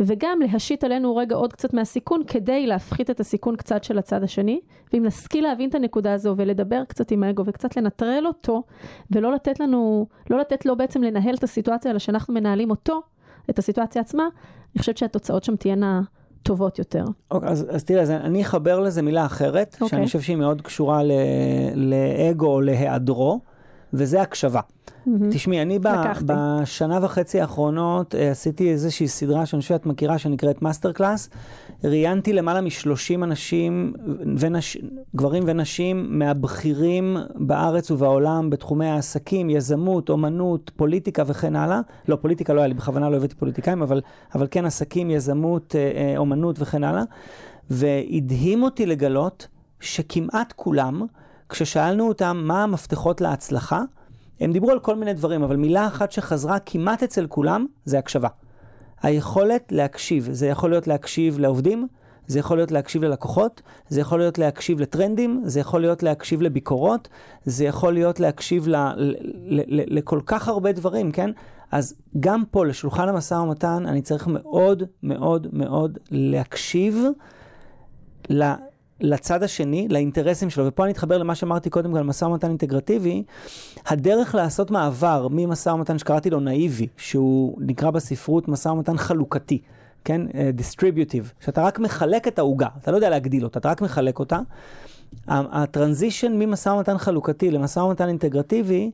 [0.00, 4.60] וגם להשית עלינו רגע עוד קצת מהסיכון כדי להפחית את הסיכון קצת של הצד השני.
[4.92, 8.62] ואם נשכיל להבין את הנקודה הזו ולדבר קצת עם האגו וקצת לנטרל אותו,
[9.10, 13.02] ולא לתת לנו, לא לתת לו בעצם לנהל את הסיטואציה, אלא שאנחנו מנהלים אותו,
[13.50, 16.02] את הסיטואציה עצמה, אני חושבת שהתוצאות שם תהיינה
[16.42, 17.04] טובות יותר.
[17.30, 19.88] אוקיי, אז, אז תראה, אז אני אחבר לזה מילה אחרת, אוקיי.
[19.88, 21.12] שאני חושב שהיא מאוד קשורה ל,
[21.74, 23.40] לאגו או להיעדרו,
[23.94, 24.60] וזה הקשבה.
[24.60, 25.10] Mm-hmm.
[25.30, 25.88] תשמעי, אני ב,
[26.26, 31.30] בשנה וחצי האחרונות אה, עשיתי איזושהי סדרה שאני חושב שאת מכירה, שנקראת Master Class.
[31.84, 33.92] ראיינתי למעלה מ-30 אנשים,
[34.38, 34.76] ונש...
[35.16, 41.80] גברים ונשים, מהבכירים בארץ ובעולם בתחומי העסקים, יזמות, אומנות, פוליטיקה וכן הלאה.
[42.08, 44.00] לא, פוליטיקה לא היה לי, בכוונה לא הבאתי פוליטיקאים, אבל,
[44.34, 47.02] אבל כן עסקים, יזמות, אה, אה, אומנות וכן הלאה.
[47.70, 49.48] והדהים אותי לגלות
[49.80, 51.06] שכמעט כולם,
[51.48, 53.82] כששאלנו אותם מה המפתחות להצלחה,
[54.40, 58.28] הם דיברו על כל מיני דברים, אבל מילה אחת שחזרה כמעט אצל כולם זה הקשבה.
[59.02, 61.88] היכולת להקשיב, זה יכול להיות להקשיב לעובדים,
[62.26, 67.08] זה יכול להיות להקשיב ללקוחות, זה יכול להיות להקשיב לטרנדים, זה יכול להיות להקשיב לביקורות,
[67.44, 71.30] זה יכול להיות להקשיב ל, ל, ל, ל, לכל כך הרבה דברים, כן?
[71.70, 77.04] אז גם פה, לשולחן המשא ומתן, אני צריך מאוד מאוד מאוד להקשיב.
[79.04, 83.22] לצד השני, לאינטרסים שלו, ופה אני אתחבר למה שאמרתי קודם על משא ומתן אינטגרטיבי,
[83.86, 89.60] הדרך לעשות מעבר ממשא ומתן שקראתי לו נאיבי, שהוא נקרא בספרות משא ומתן חלוקתי,
[90.04, 90.20] כן?
[90.52, 94.18] דיסטריביוטיב, uh, שאתה רק מחלק את העוגה, אתה לא יודע להגדיל אותה, אתה רק מחלק
[94.18, 94.40] אותה.
[95.28, 98.90] הטרנזישן ממשא ומתן חלוקתי למשא ומתן אינטגרטיבי,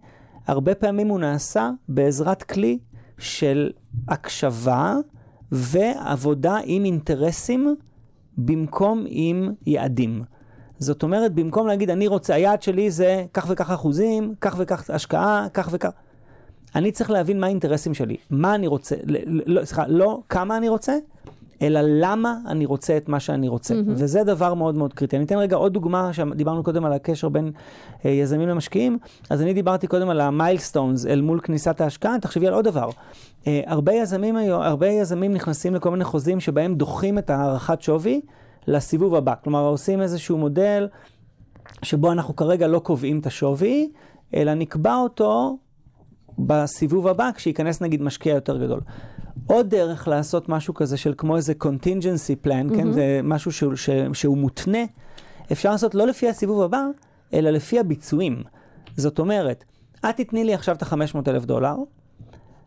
[0.47, 2.79] הרבה פעמים הוא נעשה בעזרת כלי
[3.19, 3.71] של
[4.09, 4.95] הקשבה
[5.53, 7.77] ועבודה עם אינטרסים
[8.39, 10.23] במקום עם יעדים.
[10.79, 15.47] זאת אומרת, במקום להגיד, אני רוצה, היעד שלי זה כך וכך אחוזים, כך וכך השקעה,
[15.55, 15.91] כך וכך.
[16.75, 20.97] אני צריך להבין מה האינטרסים שלי, מה אני רוצה, לא, סליחה, לא כמה אני רוצה,
[21.63, 23.75] אלא למה אני רוצה את מה שאני רוצה.
[23.75, 23.89] Mm-hmm.
[23.89, 25.17] וזה דבר מאוד מאוד קריטי.
[25.17, 27.53] אני אתן רגע עוד דוגמה, שדיברנו קודם על הקשר בין
[28.05, 28.99] אה, יזמים למשקיעים,
[29.31, 32.91] אז אני דיברתי קודם על המיילסטונס אל מול כניסת ההשקעה, תחשבי על עוד דבר.
[33.47, 38.21] אה, הרבה, יזמים, הרבה יזמים נכנסים לכל מיני חוזים שבהם דוחים את הערכת שווי
[38.67, 39.35] לסיבוב הבא.
[39.45, 40.89] כלומר, עושים איזשהו מודל
[41.83, 43.91] שבו אנחנו כרגע לא קובעים את השווי,
[44.35, 45.59] אלא נקבע אותו
[46.39, 48.81] בסיבוב הבא, כשייכנס נגיד משקיע יותר גדול.
[49.51, 52.77] עוד דרך לעשות משהו כזה של כמו איזה contingency plan, mm-hmm.
[52.77, 54.79] כן, זה משהו שהוא, ש, שהוא מותנה,
[55.53, 56.83] אפשר לעשות לא לפי הסיבוב הבא,
[57.35, 58.43] אלא לפי הביצועים.
[58.97, 59.65] זאת אומרת,
[60.11, 61.75] את תתני לי עכשיו את ה-500 אלף דולר,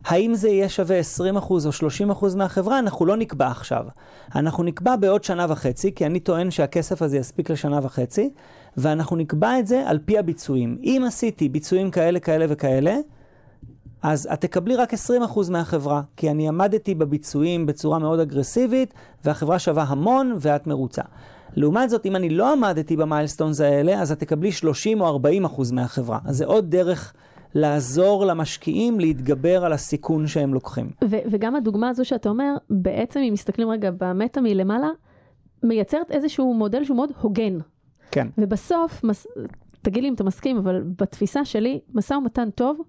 [0.04, 1.58] האם זה יהיה שווה 20% או
[2.32, 3.84] 30% מהחברה, אנחנו לא נקבע עכשיו.
[4.34, 8.30] אנחנו נקבע בעוד שנה וחצי, כי אני טוען שהכסף הזה יספיק לשנה וחצי,
[8.76, 10.78] ואנחנו נקבע את זה על פי הביצועים.
[10.82, 12.96] אם עשיתי ביצועים כאלה, כאלה וכאלה,
[14.04, 14.96] אז את תקבלי רק 20%
[15.50, 18.94] מהחברה, כי אני עמדתי בביצועים בצורה מאוד אגרסיבית,
[19.24, 21.02] והחברה שווה המון ואת מרוצה.
[21.56, 25.72] לעומת זאת, אם אני לא עמדתי במיילסטונס האלה, אז את תקבלי 30 או 40 אחוז
[25.72, 26.18] מהחברה.
[26.24, 27.12] אז זה עוד דרך
[27.54, 30.90] לעזור למשקיעים להתגבר על הסיכון שהם לוקחים.
[31.04, 34.90] ו- וגם הדוגמה הזו שאתה אומר, בעצם אם מסתכלים רגע במטה מלמעלה,
[35.62, 37.58] מייצרת איזשהו מודל שהוא מאוד הוגן.
[38.10, 38.28] כן.
[38.38, 39.26] ובסוף, מס...
[39.82, 42.80] תגיד לי אם אתה מסכים, אבל בתפיסה שלי, משא ומתן טוב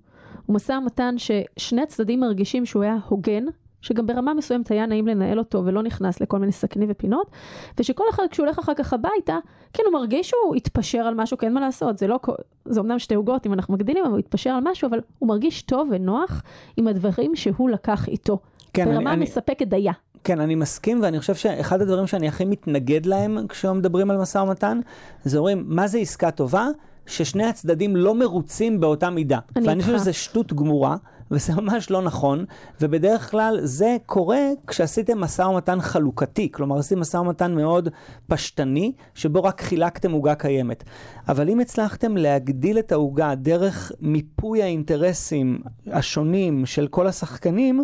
[0.46, 3.46] הוא משא ומתן ששני הצדדים מרגישים שהוא היה הוגן,
[3.82, 7.32] שגם ברמה מסוימת היה נעים לנהל אותו ולא נכנס לכל מיני סכנים ופינות,
[7.80, 9.38] ושכל אחד כשהוא הולך אחר כך הביתה,
[9.74, 12.20] כן הוא מרגיש שהוא התפשר על משהו, כי אין מה לעשות, זה לא,
[12.66, 15.62] זה אמנם שתי עוגות אם אנחנו מגדילים, אבל הוא התפשר על משהו, אבל הוא מרגיש
[15.62, 16.44] טוב ונוח
[16.78, 18.40] עם הדברים שהוא לקח איתו.
[18.74, 19.94] כן, ברמה אני, מספקת דייה.
[20.24, 24.80] כן, אני מסכים, ואני חושב שאחד הדברים שאני הכי מתנגד להם כשמדברים על משא ומתן,
[25.24, 26.68] זה אומרים, מה זה עסקה טובה?
[27.08, 29.40] ששני הצדדים לא מרוצים באותה מידה.
[29.56, 30.04] אני ואני חושב איתך.
[30.04, 30.98] שזה שטות גמורה,
[31.32, 32.46] וזה ממש לא נכון,
[32.82, 37.90] ובדרך כלל זה קורה כשעשיתם משא ומתן חלוקתי, כלומר עשיתם משא ומתן מאוד
[38.28, 40.84] פשטני, שבו רק חילקתם עוגה קיימת.
[41.28, 47.84] אבל אם הצלחתם להגדיל את העוגה דרך מיפוי האינטרסים השונים של כל השחקנים,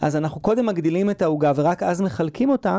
[0.00, 2.78] אז אנחנו קודם מגדילים את העוגה ורק אז מחלקים אותה.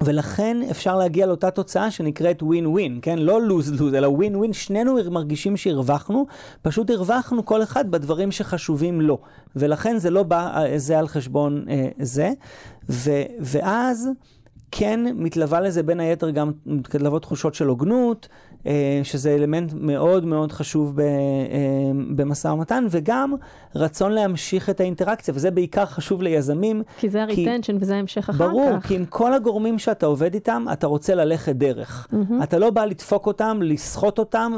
[0.00, 3.18] ולכן אפשר להגיע לאותה תוצאה שנקראת ווין ווין, כן?
[3.18, 6.26] לא לוז לוז, אלא ווין ווין, שנינו מרגישים שהרווחנו,
[6.62, 9.18] פשוט הרווחנו כל אחד בדברים שחשובים לו.
[9.56, 12.30] ולכן זה לא בא אה, זה על חשבון אה, זה.
[12.90, 14.08] ו, ואז
[14.70, 18.28] כן מתלווה לזה בין היתר גם מתלוות תחושות של הוגנות,
[19.02, 21.06] שזה אלמנט מאוד מאוד חשוב אה,
[22.16, 23.34] במשא ומתן, וגם
[23.74, 26.82] רצון להמשיך את האינטראקציה, וזה בעיקר חשוב ליזמים.
[26.98, 28.86] כי זה הריטנשן וזה ההמשך אחר ברור, כך.
[28.86, 32.08] כי עם כל הגורמים שאתה עובד איתם, אתה רוצה ללכת דרך.
[32.12, 32.42] מהמם.
[32.42, 34.52] אתה לא בא לדפוק אותם, לסחוט אותם,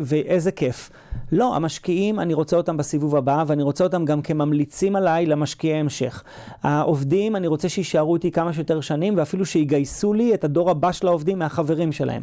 [0.00, 0.90] ואיזה כיף.
[1.32, 6.22] לא, המשקיעים, אני רוצה אותם בסיבוב הבא, ואני רוצה אותם גם כממליצים עליי למשקיעי המשך.
[6.62, 11.06] העובדים, אני רוצה שיישארו איתי כמה שיותר שנים, ואפילו שיגייסו לי את הדור הבא של
[11.06, 12.22] העובדים מהחברים שלהם.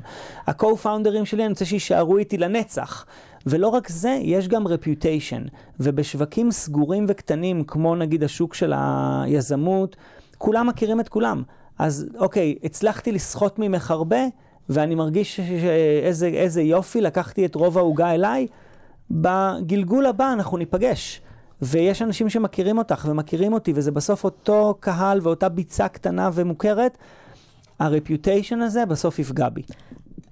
[0.51, 3.05] ה-co-founders שלי, אני רוצה שיישארו איתי לנצח.
[3.45, 5.43] ולא רק זה, יש גם רפיוטיישן.
[5.79, 9.95] ובשווקים סגורים וקטנים, כמו נגיד השוק של היזמות,
[10.37, 11.43] כולם מכירים את כולם.
[11.79, 14.17] אז אוקיי, הצלחתי לסחוט ממך הרבה,
[14.69, 18.47] ואני מרגיש שאיזה איזה יופי, לקחתי את רוב העוגה אליי,
[19.11, 21.21] בגלגול הבא אנחנו ניפגש.
[21.61, 26.97] ויש אנשים שמכירים אותך ומכירים אותי, וזה בסוף אותו קהל ואותה ביצה קטנה ומוכרת,
[27.79, 29.61] הרפיוטיישן הזה בסוף יפגע בי.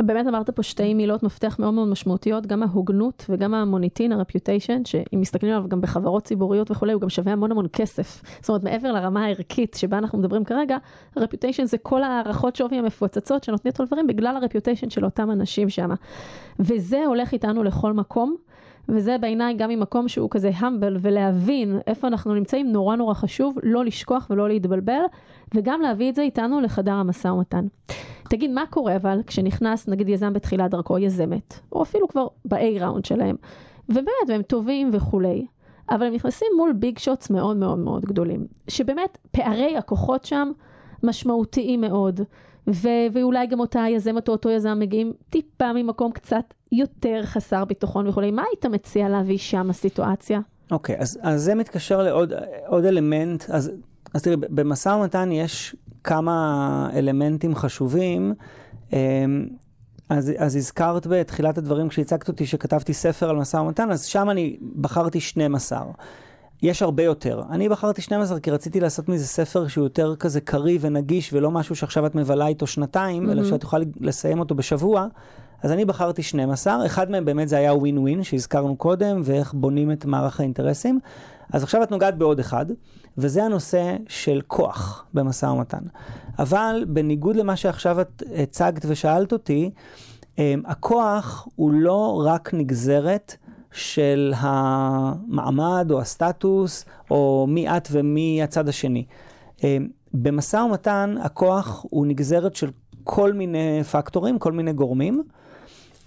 [0.01, 5.21] באמת אמרת פה שתי מילות מפתח מאוד מאוד משמעותיות, גם ההוגנות וגם המוניטין, הרפיוטיישן, שאם
[5.21, 8.21] מסתכלים עליו גם בחברות ציבוריות וכולי, הוא גם שווה המון המון כסף.
[8.39, 10.77] זאת אומרת, מעבר לרמה הערכית שבה אנחנו מדברים כרגע,
[11.15, 15.89] הרפיוטיישן זה כל הערכות שווי המפוצצות שנותנות לדברים בגלל הרפיוטיישן של אותם אנשים שם.
[16.59, 18.35] וזה הולך איתנו לכל מקום.
[18.95, 23.85] וזה בעיניי גם ממקום שהוא כזה המבל ולהבין איפה אנחנו נמצאים נורא נורא חשוב לא
[23.85, 25.01] לשכוח ולא להתבלבל
[25.55, 27.65] וגם להביא את זה איתנו לחדר המשא ומתן.
[28.29, 33.05] תגיד מה קורה אבל כשנכנס נגיד יזם בתחילת דרכו יזמת או אפילו כבר ב-A ראונד
[33.05, 33.35] שלהם
[33.89, 35.45] ובאמת והם טובים וכולי
[35.89, 40.51] אבל הם נכנסים מול ביג שוטס מאוד מאוד מאוד גדולים שבאמת פערי הכוחות שם
[41.03, 42.21] משמעותיים מאוד.
[42.67, 48.07] ו- ואולי גם אותה יזמת או אותו יזם מגיעים טיפה ממקום קצת יותר חסר ביטחון
[48.07, 48.31] וכולי.
[48.31, 50.39] מה היית מציע להביא שם הסיטואציה?
[50.71, 52.33] אוקיי, אז, אז זה מתקשר לעוד
[52.67, 53.43] עוד אלמנט.
[53.49, 53.71] אז,
[54.13, 58.33] אז תראי, במשא ומתן יש כמה אלמנטים חשובים.
[58.93, 58.97] אמ,
[60.09, 64.57] אז, אז הזכרת בתחילת הדברים כשהצגת אותי שכתבתי ספר על משא ומתן, אז שם אני
[64.81, 65.83] בחרתי 12.
[66.61, 67.41] יש הרבה יותר.
[67.49, 71.75] אני בחרתי 12 כי רציתי לעשות מזה ספר שהוא יותר כזה קריא ונגיש ולא משהו
[71.75, 73.49] שעכשיו את מבלה איתו שנתיים, אלא מהמם.
[73.49, 75.07] שאת יכולה לסיים אותו בשבוע.
[75.63, 79.91] אז אני בחרתי 12, אחד מהם באמת זה היה ווין ווין שהזכרנו קודם, ואיך בונים
[79.91, 80.99] את מערך האינטרסים.
[81.53, 82.65] אז עכשיו את נוגעת בעוד אחד,
[83.17, 85.83] וזה הנושא של כוח במשא ומתן.
[86.39, 89.71] אבל בניגוד למה שעכשיו את הצגת ושאלת אותי,
[90.37, 93.35] אמ, הכוח הוא לא רק נגזרת
[93.71, 99.05] של המעמד או הסטטוס, או מי את ומי הצד השני.
[99.63, 102.69] אמ, במשא ומתן הכוח הוא נגזרת של
[103.03, 105.23] כל מיני פקטורים, כל מיני גורמים,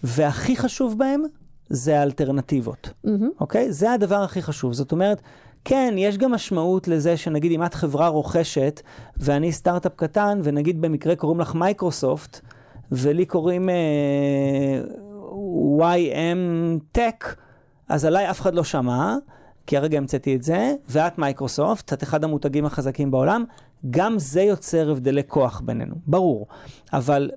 [0.05, 1.23] והכי חשוב בהם
[1.69, 2.91] זה האלטרנטיבות.
[3.05, 3.31] מהמם.
[3.41, 3.73] אוקיי?
[3.73, 4.73] זה הדבר הכי חשוב.
[4.73, 5.23] זאת אומרת,
[5.65, 8.81] כן, יש גם משמעות לזה שנגיד אם את חברה רוכשת
[9.17, 12.41] ואני סטארט-אפ קטן, ונגיד במקרה קוראים לך מייקרוסופט,
[12.93, 14.83] ולי קוראים אה,
[15.79, 17.27] YM Tech,
[17.93, 19.17] אז עליי אף אחד לא שמע,
[19.67, 23.45] כי הרגע המצאתי את זה, ואת מייקרוסופט, את אחד המותגים החזקים בעולם,
[23.91, 26.47] גם זה יוצר הבדלי כוח בינינו, ברור.
[26.93, 27.31] אבל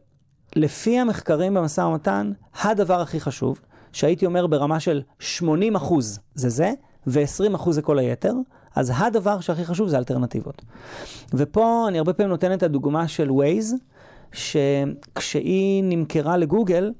[0.55, 2.31] לפי המחקרים במשא ומתן,
[2.61, 3.59] הדבר הכי חשוב,
[3.93, 6.71] שהייתי אומר ברמה של 80 אחוז זה זה,
[7.07, 8.33] ו-20 אחוז זה כל היתר,
[8.75, 10.61] אז הדבר שהכי חשוב זה אלטרנטיבות.
[11.33, 13.75] ופה אני הרבה פעמים נותן את הדוגמה של Waze,
[14.31, 16.91] שכשהיא נמכרה לגוגל,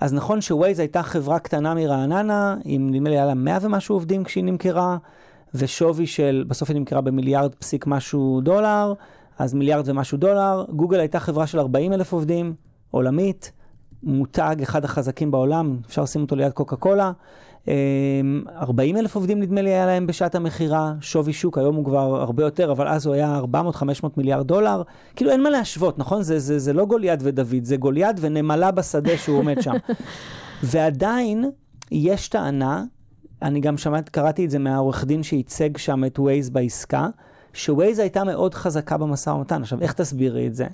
[0.00, 4.24] אז נכון שווייז הייתה חברה קטנה מרעננה, עם נדמה לי היה לה 100 ומשהו עובדים
[4.24, 4.96] כשהיא נמכרה,
[5.54, 8.92] ושווי של, בסוף היא נמכרה במיליארד פסיק משהו דולר,
[9.38, 10.64] אז מיליארד ומשהו דולר.
[10.70, 12.54] גוגל הייתה חברה של 40 אלף עובדים,
[12.90, 13.52] עולמית,
[14.02, 17.12] מותג אחד החזקים בעולם, אפשר לשים אותו ליד קוקה קולה.
[18.56, 22.42] 40 אלף עובדים נדמה לי היה להם בשעת המכירה, שווי שוק, היום הוא כבר הרבה
[22.42, 23.40] יותר, אבל אז הוא היה
[24.02, 24.82] 400-500 מיליארד דולר.
[25.16, 26.22] כאילו אין מה להשוות, נכון?
[26.22, 29.74] זה, זה, זה לא גוליית ודוד, זה גוליית ונמלה בשדה שהוא עומד שם.
[30.62, 31.50] ועדיין
[31.92, 32.84] יש טענה,
[33.42, 37.08] אני גם שמעת, קראתי את זה מהעורך דין שייצג שם את ווייז בעסקה,
[37.52, 39.62] שווייז הייתה מאוד חזקה במשא ומתן.
[39.62, 40.66] עכשיו, איך תסבירי את זה?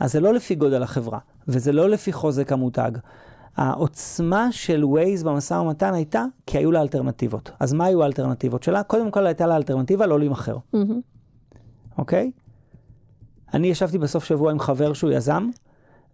[0.00, 2.90] אז זה לא לפי גודל החברה, וזה לא לפי חוזק המותג.
[3.56, 7.50] העוצמה של ווייז במשא ומתן הייתה כי היו לה אלטרנטיבות.
[7.60, 8.82] אז מה היו האלטרנטיבות שלה?
[8.82, 11.00] קודם כל הייתה לה אלטרנטיבה לא להימכר, מהמם.
[11.98, 12.30] אוקיי?
[13.54, 15.50] אני ישבתי בסוף שבוע עם חבר שהוא יזם,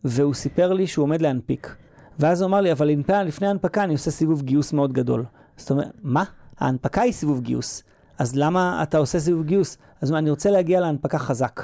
[0.05, 1.75] והוא סיפר לי שהוא עומד להנפיק.
[2.19, 5.25] ואז הוא אמר לי, אבל לפני- ההנפקה אני עושה סיבוב גיוס מאוד גדול.
[5.57, 6.25] זאת אומרת, מה?
[6.59, 7.83] ההנפקה היא סיבוב גיוס.
[8.19, 9.79] אז למה אתה עושה סיבוב גיוס?
[10.01, 11.61] אז אני רוצה להגיע להנפקה חזק.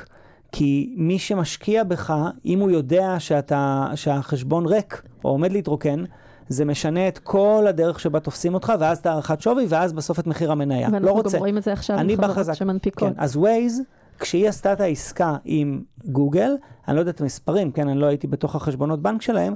[0.56, 6.04] כי מי שמשקיע בך, אם הוא יודע שאתה, שהחשבון ריק או עומד להתרוקן,
[6.48, 10.26] זה משנה את כל הדרך שבה תופסים אותך, ואז את הערכת שווי, ואז בסוף את
[10.26, 10.88] מחיר המניה.
[10.88, 11.38] ואנחנו לא גם רוצה.
[11.38, 12.52] רואים את זה עכשיו אני עם בא חברות חזק.
[12.52, 13.08] שמנפיקות.
[13.08, 13.82] כן, אז ווייז,
[14.18, 16.50] כשהיא עשתה את העסקה עם גוגל,
[16.88, 19.54] אני לא יודע את המספרים, כן, אני לא הייתי בתוך החשבונות בנק שלהם,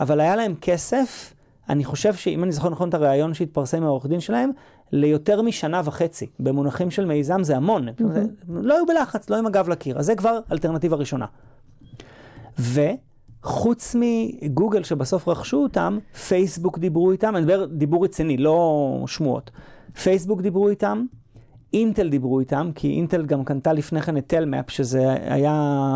[0.00, 1.34] אבל היה להם כסף,
[1.68, 4.50] אני חושב שאם אני זוכר נכון את הריאיון שהתפרסם מהעורך דין שלהם,
[4.92, 6.26] ליותר משנה וחצי.
[6.40, 7.88] במונחים של מיזם זה המון.
[8.12, 9.98] זה, לא היו בלחץ, לא עם הגב לקיר.
[9.98, 11.26] אז זה כבר אלטרנטיבה ראשונה.
[12.58, 15.98] וחוץ מגוגל שבסוף רכשו אותם,
[16.28, 19.50] פייסבוק דיברו איתם, אני מדבר דיבור רציני, לא שמועות.
[20.02, 21.04] פייסבוק דיברו איתם,
[21.72, 25.52] אינטל דיברו איתם, כי אינטל גם קנתה לפני כן את טלמאפ, שזה היה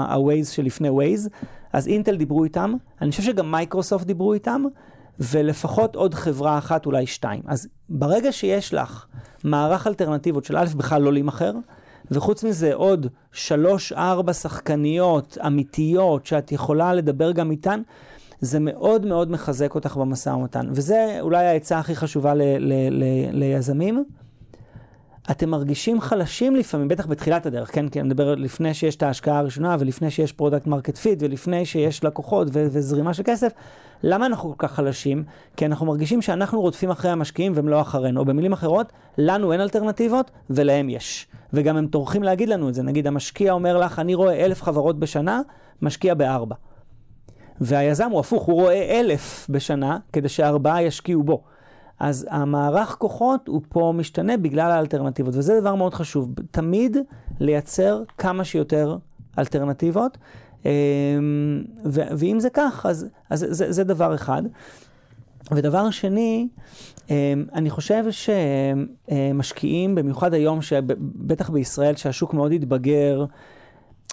[0.08, 1.28] ה-Waze שלפני Waze,
[1.72, 4.64] אז אינטל דיברו איתם, אני חושב שגם מייקרוסופט דיברו איתם,
[5.20, 7.42] ולפחות עוד חברה אחת, אולי שתיים.
[7.46, 9.06] אז ברגע שיש לך
[9.44, 11.52] מערך אלטרנטיבות של א', בכלל לא להימכר,
[12.10, 17.82] וחוץ מזה עוד שלוש-ארבע שחקניות אמיתיות שאת יכולה לדבר גם איתן,
[18.40, 20.68] זה מאוד מאוד מחזק אותך במשא ומתן.
[20.70, 24.04] וזה אולי העצה הכי חשובה ל- ל- ל- ליזמים.
[25.30, 27.88] אתם מרגישים חלשים לפעמים, בטח בתחילת הדרך, כן?
[27.88, 32.04] כי אני מדבר לפני שיש את ההשקעה הראשונה, ולפני שיש product market fit, ולפני שיש
[32.04, 33.52] לקוחות ו- וזרימה של כסף.
[34.02, 35.24] למה אנחנו כל כך חלשים?
[35.56, 38.20] כי אנחנו מרגישים שאנחנו רודפים אחרי המשקיעים והם לא אחרינו.
[38.20, 41.26] או במילים אחרות, לנו אין אלטרנטיבות ולהם יש.
[41.52, 42.82] וגם הם טורחים להגיד לנו את זה.
[42.82, 45.40] נגיד, המשקיע אומר לך, אני רואה אלף חברות בשנה,
[45.82, 46.54] משקיע בארבע.
[47.60, 51.42] והיזם הוא הפוך, הוא רואה אלף בשנה, כדי שארבעה ישקיעו בו.
[52.00, 56.28] אז המערך כוחות הוא פה משתנה בגלל האלטרנטיבות, וזה דבר מאוד חשוב.
[56.50, 56.96] תמיד
[57.40, 58.96] לייצר כמה שיותר
[59.38, 60.18] אלטרנטיבות,
[60.64, 60.70] אמ,
[61.84, 64.42] ו- ואם זה כך, אז, אז זה, זה דבר אחד.
[65.52, 66.48] ודבר שני,
[67.10, 67.14] אמ,
[67.54, 73.24] אני חושב שמשקיעים, במיוחד היום, שבטח בישראל, שהשוק מאוד התבגר,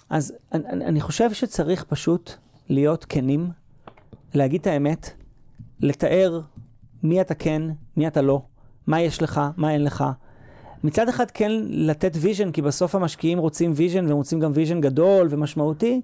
[0.09, 2.31] אז אני- אני חושב שצריך פשוט
[2.69, 3.49] להיות כנים,
[4.33, 5.11] להגיד את האמת,
[5.79, 6.41] לתאר
[7.03, 7.61] מי אתה כן,
[7.97, 8.41] מי אתה לא,
[8.87, 10.03] מה יש לך, מה אין לך.
[10.83, 15.27] מצד אחד כן לתת vision, כי בסוף המשקיעים רוצים vision, והם רוצים גם vision גדול
[15.29, 16.01] ומשמעותי,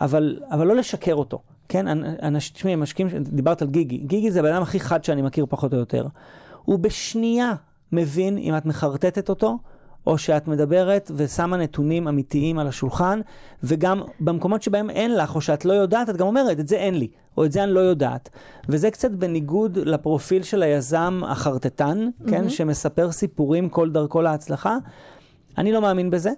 [0.00, 1.38] אבל, אבל לא לשקר אותו.
[1.68, 1.88] כן,
[2.22, 5.74] אנשים, תשמעי, משקיעים, דיברת על גיגי, גיגי זה הבן אדם הכי חד שאני מכיר פחות
[5.74, 6.06] או יותר.
[6.64, 7.54] הוא בשנייה
[7.92, 9.58] מבין אם את מחרטטת אותו,
[10.06, 13.20] או שאת מדברת ושמה נתונים אמיתיים על השולחן,
[13.62, 16.94] וגם במקומות שבהם אין לך, או שאת לא יודעת, את גם אומרת, את זה אין
[16.94, 18.28] לי, או את זה אני לא יודעת.
[18.68, 22.30] וזה קצת בניגוד לפרופיל של היזם החרטטן, mm-hmm.
[22.30, 24.76] כן, שמספר סיפורים כל דרכו להצלחה.
[25.58, 26.30] אני לא מאמין בזה.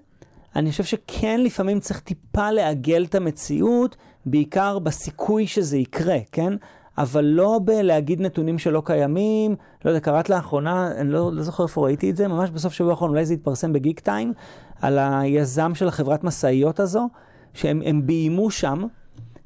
[0.56, 6.52] אני חושב שכן, לפעמים צריך טיפה לעגל את המציאות, בעיקר בסיכוי שזה יקרה, כן?
[6.98, 9.56] אבל לא בלהגיד נתונים שלא קיימים.
[9.84, 12.90] לא יודע, קראת לאחרונה, אני לא, לא זוכר איפה ראיתי את זה, ממש בסוף שבוע
[12.90, 14.32] האחרון, אולי זה התפרסם בגיק טיים,
[14.80, 17.08] על היזם של החברת משאיות הזו,
[17.54, 18.84] שהם הם ביימו שם,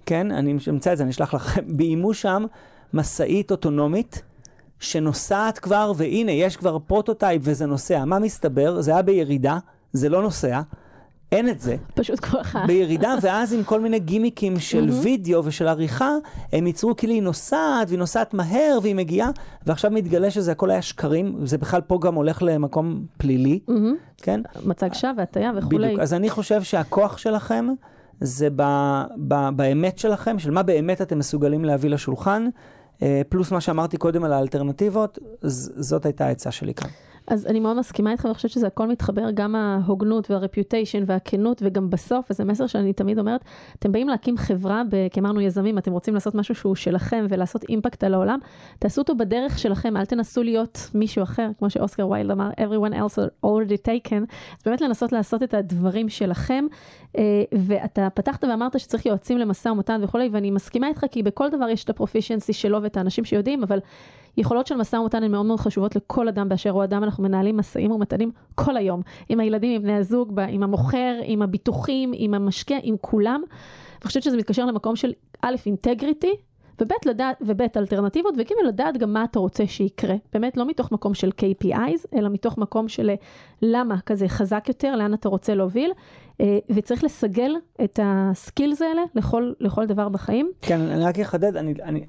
[0.06, 2.44] כן, אני אמצא את זה, אני אשלח לכם, ביימו שם
[2.94, 4.22] משאית אוטונומית.
[4.80, 8.04] שנוסעת כבר, והנה, יש כבר prototype וזה נוסע.
[8.04, 8.80] מה מסתבר?
[8.80, 9.58] זה היה בירידה,
[9.92, 10.60] זה לא נוסע.
[11.32, 11.76] אין את זה.
[11.94, 12.66] פשוט כוח ה...
[12.66, 16.10] בירידה, ואז עם כל מיני גימיקים של וידאו ושל עריכה,
[16.52, 19.30] הם ייצרו כאילו היא נוסעת, והיא נוסעת מהר, והיא מגיעה,
[19.66, 23.58] ועכשיו מתגלה שזה הכל היה שקרים, זה בכלל פה גם הולך למקום פלילי,
[24.16, 24.40] כן?
[24.64, 25.86] מצג שווא והטיה וכולי.
[25.86, 26.00] בדיוק.
[26.00, 27.66] אז אני חושב שהכוח שלכם
[28.20, 28.62] זה ב,
[29.28, 32.46] ב, באמת שלכם, של מה באמת אתם מסוגלים להביא לשולחן,
[33.02, 36.90] אה, פלוס מה שאמרתי קודם על האלטרנטיבות, ז- זאת הייתה העצה שלי כאן.
[37.28, 41.90] אז אני מאוד מסכימה איתך, ואני חושבת שזה הכל מתחבר, גם ההוגנות והרפיוטיישן והכנות, וגם
[41.90, 43.40] בסוף, וזה מסר שאני תמיד אומרת,
[43.78, 48.04] אתם באים להקים חברה, כי אמרנו יזמים, אתם רוצים לעשות משהו שהוא שלכם ולעשות אימפקט
[48.04, 48.38] על העולם,
[48.78, 53.46] תעשו אותו בדרך שלכם, אל תנסו להיות מישהו אחר, כמו שאוסקר ויילד אמר, everyone else
[53.46, 54.22] already taken,
[54.58, 56.64] אז באמת לנסות לעשות את הדברים שלכם,
[57.52, 61.84] ואתה פתחת ואמרת שצריך יועצים למשא ומתן וכולי, ואני מסכימה איתך, כי בכל דבר יש
[61.84, 63.78] את הפרופישנסי שלו ואת האנשים שיודעים, אבל
[64.36, 67.56] יכולות של משא ומתן הן מאוד מאוד חשובות לכל אדם באשר הוא אדם, אנחנו מנהלים
[67.56, 72.78] משאים ומתנים כל היום, עם הילדים, עם בני הזוג, עם המוכר, עם הביטוחים, עם המשקיע,
[72.82, 73.42] עם כולם.
[74.00, 75.12] אני חושבת שזה מתקשר למקום של
[75.42, 76.32] א', אינטגריטי,
[76.80, 80.14] וב', לדעת, וב', אלטרנטיבות, וג', לדעת גם מה אתה רוצה שיקרה.
[80.32, 83.14] באמת, לא מתוך מקום של KPIs, אלא מתוך מקום של אה,
[83.62, 85.94] למה כזה חזק יותר, לאן אתה רוצה להוביל, אה,
[86.70, 87.52] וצריך לסגל
[87.84, 90.50] את הסקילס האלה לכל, לכל דבר בחיים.
[90.62, 92.04] כן, אני רק אחדד, אני, אני,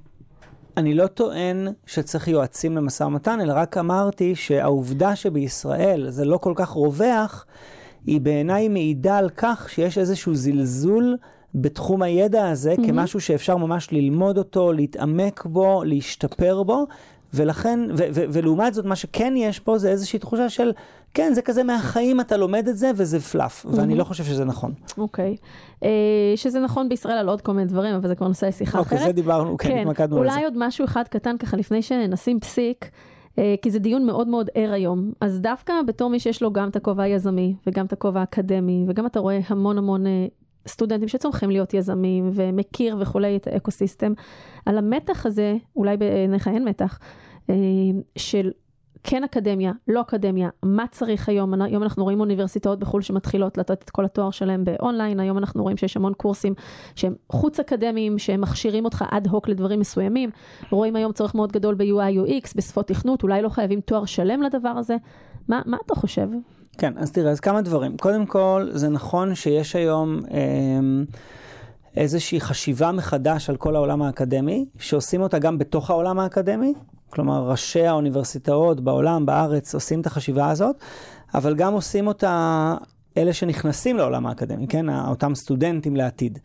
[0.78, 6.54] אני לא טוען שצריך יועצים למשא ומתן, אלא רק אמרתי שהעובדה שבישראל זה לא כל
[6.56, 7.46] כך רווח,
[8.06, 11.18] היא בעיניי מעידה על כך שיש איזשהו זלזול
[11.56, 12.88] בתחום הידע הזה mm-hmm.
[12.88, 16.88] כמשהו שאפשר ממש ללמוד אותו, להתעמק בו, להשתפר בו,
[17.34, 20.72] ולכן, ו- ו- ולעומת זאת, מה שכן יש פה זה איזושהי תחושה של,
[21.18, 23.70] כן, זה כזה מהחיים, אתה לומד את זה וזה פלאף, mm-hmm.
[23.78, 24.74] ואני לא חושב שזה נכון.
[24.98, 25.36] אוקיי.
[25.40, 25.84] Okay.
[25.84, 25.90] אה,
[26.36, 28.94] שזה נכון בישראל על עוד כל מיני דברים, אבל זה כבר נושא לשיחה okay, אחרת.
[28.94, 30.34] אוקיי, זה דיברנו, כן, כן התמקדנו על זה.
[30.34, 32.86] אולי עוד משהו אחד קטן ככה לפני שנשים פסיק.
[32.86, 35.12] uh, כי זה דיון מאוד מאוד ער היום.
[35.22, 39.06] אז דווקא בתור מי שיש לו גם את הכובע היזמי וגם את הכובע האקדמי, וגם
[39.06, 40.10] אתה רואה המון המון uh,
[40.68, 44.14] סטודנטים שצומחים להיות יזמים ומכיר וכולי את האקוסיסטם,
[44.66, 47.00] על המתח הזה, אולי בעיניך אין מתח,
[47.50, 47.56] אה,
[48.16, 48.52] של
[49.04, 51.62] כן אקדמיה, לא אקדמיה, מה צריך היום?
[51.62, 55.78] היום אנחנו רואים אוניברסיטאות בחו"ל שמתחילות לתת את כל התואר שלהם באונליין, היום אנחנו רואים
[55.78, 56.54] שיש המון קורסים
[56.96, 60.30] שהם חוץ אקדמיים, שהם מכשירים אותך אד הוק לדברים מסוימים.
[60.72, 64.70] רואים היום צורך מאוד גדול ב-UI UX, בשפות תכנות, אולי לא חייבים תואר שלם לדבר
[64.70, 64.96] הזה.
[65.48, 66.28] מה, מה אתה חושב?
[66.78, 67.98] כן, אז תראה, אז כמה דברים.
[67.98, 70.80] קודם כל, זה נכון שיש היום אה,
[71.98, 76.74] איזושהי חשיבה מחדש על כל העולם האקדמי, שעושים אותה גם בתוך העולם האקדמי,
[77.10, 80.76] כלומר, ראשי האוניברסיטאות בעולם, בארץ, עושים את החשיבה הזאת,
[81.34, 82.76] אבל גם עושים אותה
[83.18, 84.90] אלה שנכנסים לעולם האקדמי, כן?
[84.90, 86.40] אותם סטודנטים לעתיד.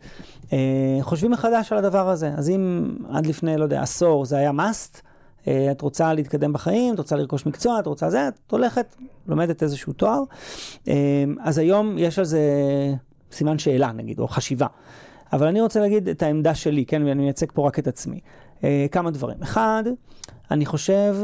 [0.53, 0.57] אה,
[1.01, 2.31] חושבים מחדש על הדבר הזה.
[2.37, 5.01] אז אם עד לפני, לא יודע, עשור זה היה must,
[5.47, 8.95] אה, את רוצה להתקדם בחיים, את רוצה לרכוש מקצוע, את רוצה זה, את הולכת,
[9.27, 10.23] לומדת איזשהו תואר.
[10.87, 10.93] אה,
[11.41, 12.41] אז היום יש על זה
[13.31, 14.67] סימן שאלה, נגיד, או חשיבה.
[15.33, 18.19] אבל אני רוצה להגיד את העמדה שלי, כן, ואני מייצג פה רק את עצמי.
[18.63, 19.37] אה, כמה דברים.
[19.43, 19.83] אחד,
[20.51, 21.15] אני חושב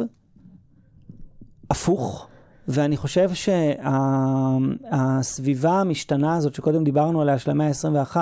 [1.70, 2.28] הפוך,
[2.68, 3.30] ואני חושב
[4.64, 8.18] שהסביבה המשתנה הזאת, שקודם דיברנו עליה, של המאה ה-21,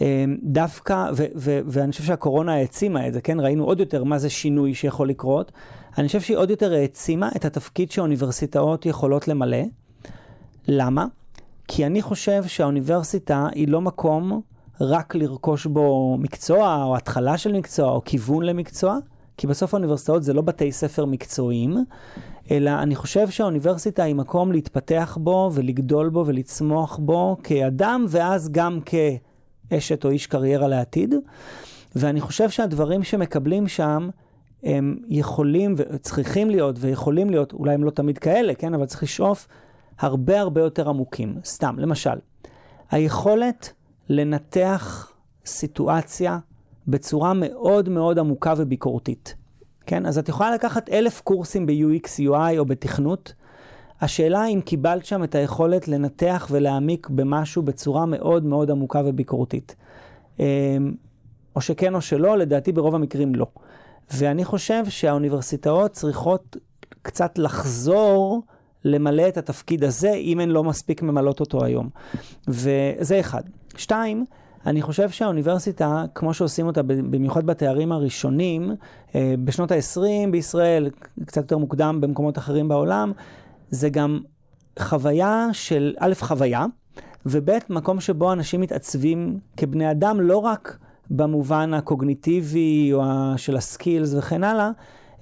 [0.00, 3.40] אמ, דווקא, ו- ו- ואני חושב שהקורונה העצימה את זה, כן?
[3.40, 5.52] ראינו עוד יותר מה זה שינוי שיכול לקרות.
[5.98, 9.62] אני חושב שהיא עוד יותר העצימה את התפקיד שהאוניברסיטאות יכולות למלא.
[10.68, 11.06] למה?
[11.68, 14.40] כי אני חושב שהאוניברסיטה היא לא מקום
[14.80, 18.98] רק לרכוש בו מקצוע, או התחלה של מקצוע, או כיוון למקצוע,
[19.36, 21.76] כי בסוף האוניברסיטאות זה לא בתי ספר מקצועיים,
[22.50, 28.80] אלא אני חושב שהאוניברסיטה היא מקום להתפתח בו ולגדול בו ולצמוח בו כאדם, ואז גם
[28.86, 28.94] כ...
[29.72, 31.14] אשת או איש קריירה לעתיד,
[31.96, 34.08] ואני חושב שהדברים שמקבלים שם,
[34.62, 39.48] הם יכולים וצריכים להיות ויכולים להיות, אולי הם לא תמיד כאלה, כן, אבל צריך לשאוף
[39.98, 41.34] הרבה הרבה יותר עמוקים.
[41.44, 42.18] סתם, למשל,
[42.90, 43.72] היכולת
[44.08, 45.12] לנתח
[45.46, 46.38] סיטואציה
[46.88, 49.34] בצורה מאוד מאוד עמוקה וביקורתית.
[49.86, 53.32] כן, אז את יכולה לקחת אלף קורסים ב-UX, UI או בתכנות,
[54.00, 59.76] השאלה אם קיבלת שם את היכולת לנתח ולהעמיק במשהו בצורה מאוד מאוד עמוקה וביקורתית.
[60.38, 60.44] אמ,
[61.56, 63.46] או שכן או שלא, לדעתי ברוב המקרים לא.
[64.14, 66.56] ואני חושב שהאוניברסיטאות צריכות
[67.02, 68.42] קצת לחזור
[68.84, 71.88] למלא את התפקיד הזה, אם הן לא מספיק ממלאות אותו היום.
[72.48, 73.42] וזה אחד.
[73.76, 74.24] שתיים,
[74.66, 78.72] אני חושב שהאוניברסיטה, כמו שעושים אותה במיוחד בתארים הראשונים,
[79.14, 80.90] אה, בשנות ה-20 בישראל,
[81.26, 83.12] קצת יותר מוקדם במקומות אחרים בעולם,
[83.70, 84.20] זה גם
[84.78, 86.66] חוויה של, א', חוויה,
[87.26, 90.78] וב', מקום שבו אנשים מתעצבים כבני אדם, לא רק
[91.10, 93.02] במובן הקוגניטיבי או
[93.36, 94.70] של הסקילס וכן הלאה,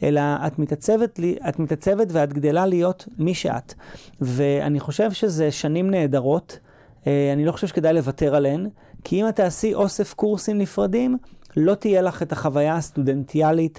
[0.05, 3.75] אלא את מתעצבת, את מתעצבת ואת גדלה להיות מי שאת.
[4.21, 6.59] ואני חושב שזה שנים נהדרות,
[7.07, 8.69] אה, אני לא חושב שכדאי לוותר עליהן,
[9.05, 11.19] כי אם את תעשי אוסף קורסים נפרדים,
[11.57, 13.79] לא תהיה לך את החוויה הסטודנטיאלית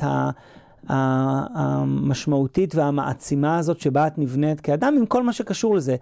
[0.90, 5.96] המשמעותית והמעצימה הזאת שבה את נבנית כאדם, עם כל מה שקשור לזה.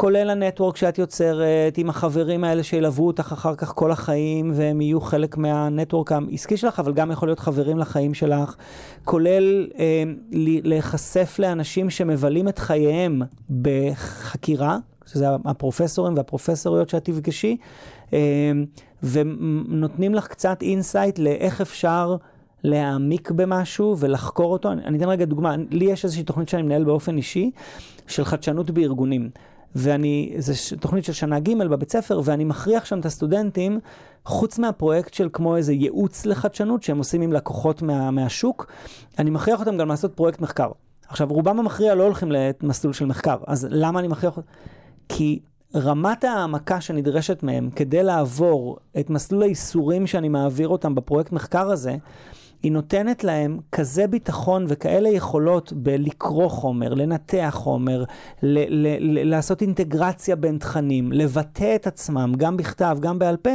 [0.00, 4.80] כולל ה network שאת יוצרת, עם החברים האלה שילוו אותך אחר כך כל החיים, והם
[4.80, 8.56] יהיו חלק מה network העסקי שלך, אבל גם יכול להיות חברים לחיים שלך.
[9.04, 10.02] כולל אה,
[10.64, 13.22] להיחשף לאנשים שמבלים את חייהם
[13.62, 17.56] בחקירה, שזה הפרופסורים והפרופסוריות שאת תפגשי,
[18.12, 18.18] אה,
[19.02, 22.16] ונותנים לך קצת insight לאיך אפשר...
[22.64, 24.72] להעמיק במשהו ולחקור אותו.
[24.72, 27.50] אני, אני אתן רגע דוגמה, לי יש איזושהי תוכנית שאני מנהל באופן אישי
[28.06, 29.30] של חדשנות בארגונים.
[29.74, 33.80] ואני, זו תוכנית של שנה ג' בבית ספר, ואני מכריח שם את הסטודנטים,
[34.24, 38.66] חוץ מהפרויקט של כמו איזה ייעוץ לחדשנות שהם עושים עם לקוחות מה, מהשוק,
[39.18, 40.70] אני מכריח אותם גם לעשות פרויקט מחקר.
[41.08, 44.48] עכשיו, רובם המכריע לא הולכים למסלול של מחקר, אז למה אני מכריח אותם?
[45.08, 45.40] כי
[45.74, 51.96] רמת העמקה שנדרשת מהם כדי לעבור את מסלול האיסורים שאני מעביר אותם בפרויקט מחקר הזה,
[52.62, 58.04] היא נותנת להם כזה ביטחון וכאלה יכולות בלקרוא חומר, לנתח חומר,
[58.42, 63.50] ל- ל- ל- לעשות אינטגרציה בין תכנים, לבטא את עצמם, גם בכתב, גם בעל פה,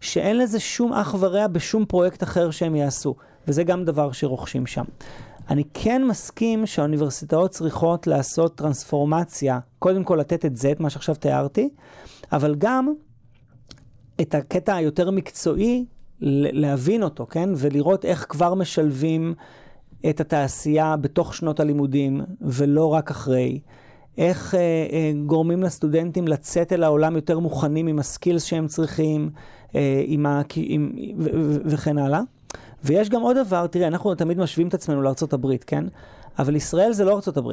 [0.00, 3.14] שאין לזה שום אח ורע בשום פרויקט אחר שהם יעשו,
[3.48, 4.84] וזה גם דבר שרוכשים שם.
[5.50, 11.14] אני כן מסכים שהאוניברסיטאות צריכות לעשות טרנספורמציה, קודם כל לתת את זה, את מה שעכשיו
[11.14, 11.68] תיארתי,
[12.32, 12.92] אבל גם
[14.20, 15.84] את הקטע היותר מקצועי,
[16.20, 17.48] להבין אותו, כן?
[17.56, 19.34] ולראות איך כבר משלבים
[20.10, 23.60] את התעשייה בתוך שנות הלימודים, ולא רק אחרי.
[24.18, 24.60] איך אה,
[24.92, 29.30] אה, גורמים לסטודנטים לצאת אל העולם יותר מוכנים עם הסקילס שהם צריכים,
[29.74, 32.20] אה, עם ה, עם, ו, ו, וכן הלאה.
[32.84, 35.84] ויש גם עוד דבר, תראה, אנחנו תמיד משווים את עצמנו לארה"ב, כן?
[36.38, 37.52] אבל ישראל זה לא ארה"ב.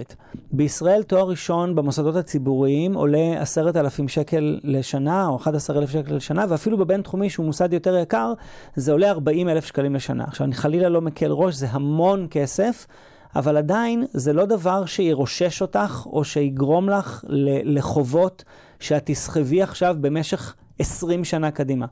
[0.51, 6.15] בישראל תואר ראשון במוסדות הציבוריים עולה עשרת אלפים שקל לשנה, או אחד עשר אלף שקל
[6.15, 8.33] לשנה, ואפילו בבינתחומי, שהוא מוסד יותר יקר,
[8.75, 10.23] זה עולה ארבעים אלף שקלים לשנה.
[10.23, 12.87] עכשיו, אני חלילה לא מקל ראש, זה המון כסף.
[13.35, 17.25] אבל עדיין זה לא דבר שירושש אותך או שיגרום לך
[17.63, 18.43] לחובות
[18.79, 21.85] שאת תסחבי עכשיו במשך 20 שנה קדימה.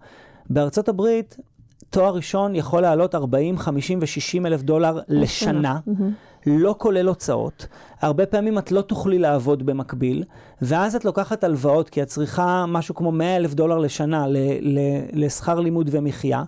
[0.50, 1.38] בארצות הברית
[1.94, 5.80] תואר ראשון יכול לעלות 40, 50 ו-60 אלף דולר לשנה,
[6.46, 7.68] לא כולל הוצאות.
[8.02, 10.24] הרבה פעמים את לא תוכלי לעבוד במקביל,
[10.62, 14.26] ואז את לוקחת הלוואות, כי את צריכה משהו כמו 100 אלף דולר לשנה
[15.14, 16.44] לשכר לימוד ומחיה.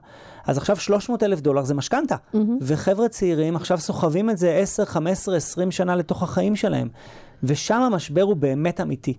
[0.47, 2.15] אז עכשיו 300 אלף דולר זה משכנתה.
[2.15, 2.37] Mm-hmm.
[2.61, 6.87] וחבר'ה צעירים עכשיו סוחבים את זה 10, 15, 20 שנה לתוך החיים שלהם.
[7.43, 9.13] ושם המשבר הוא באמת אמיתי.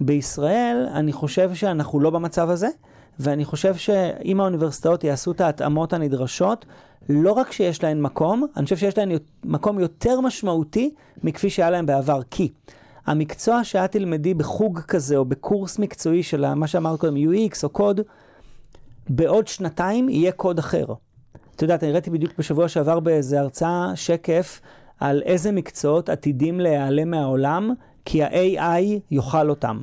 [0.00, 2.68] בישראל, אני חושב שאנחנו לא במצב הזה.
[3.18, 6.66] ואני חושב שאם האוניברסיטאות יעשו את ההתאמות הנדרשות,
[7.08, 9.12] לא רק שיש להן מקום, אני חושב שיש להן
[9.44, 12.20] מקום יותר משמעותי מכפי שהיה להן בעבר.
[12.30, 12.48] כי
[13.06, 18.00] המקצוע שאת תלמדי בחוג כזה, או בקורס מקצועי של מה שאמרת קודם, UX או קוד,
[19.08, 20.86] בעוד שנתיים יהיה קוד אחר.
[21.56, 24.60] את יודעת, אני ראיתי בדיוק בשבוע שעבר באיזה הרצאה שקף
[25.00, 27.72] על איזה מקצועות עתידים להיעלם מהעולם,
[28.04, 29.80] כי ה-AI יאכל אותם.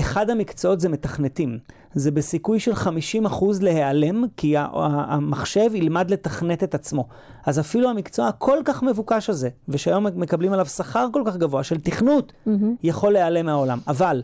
[0.00, 1.58] אחד המקצועות זה מתכנתים.
[1.96, 7.08] זה בסיכוי של 50% להיעלם, כי המחשב ילמד לתכנת את עצמו.
[7.46, 11.80] אז אפילו המקצוע הכל כך מבוקש הזה, ושהיום מקבלים עליו שכר כל כך גבוה של
[11.80, 12.50] תכנות, mm-hmm.
[12.82, 13.78] יכול להיעלם מהעולם.
[13.88, 14.22] אבל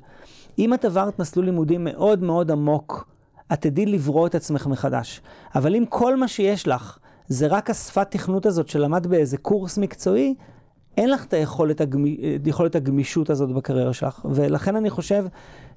[0.59, 3.09] אם את עברת מסלול לימודים מאוד מאוד עמוק,
[3.53, 5.21] את תדעי לברוא את עצמך מחדש.
[5.55, 10.35] אבל אם כל מה שיש לך זה רק השפת תכנות הזאת שלמד באיזה קורס מקצועי,
[10.97, 12.17] אין לך את היכולת, הגמי,
[12.47, 14.27] יכולת הגמישות הזאת בקריירה שלך.
[14.31, 15.25] ולכן אני חושב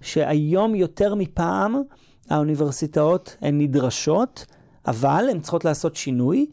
[0.01, 1.81] שהיום יותר מפעם
[2.29, 4.45] האוניברסיטאות הן נדרשות,
[4.87, 6.45] אבל הן צריכות לעשות שינוי.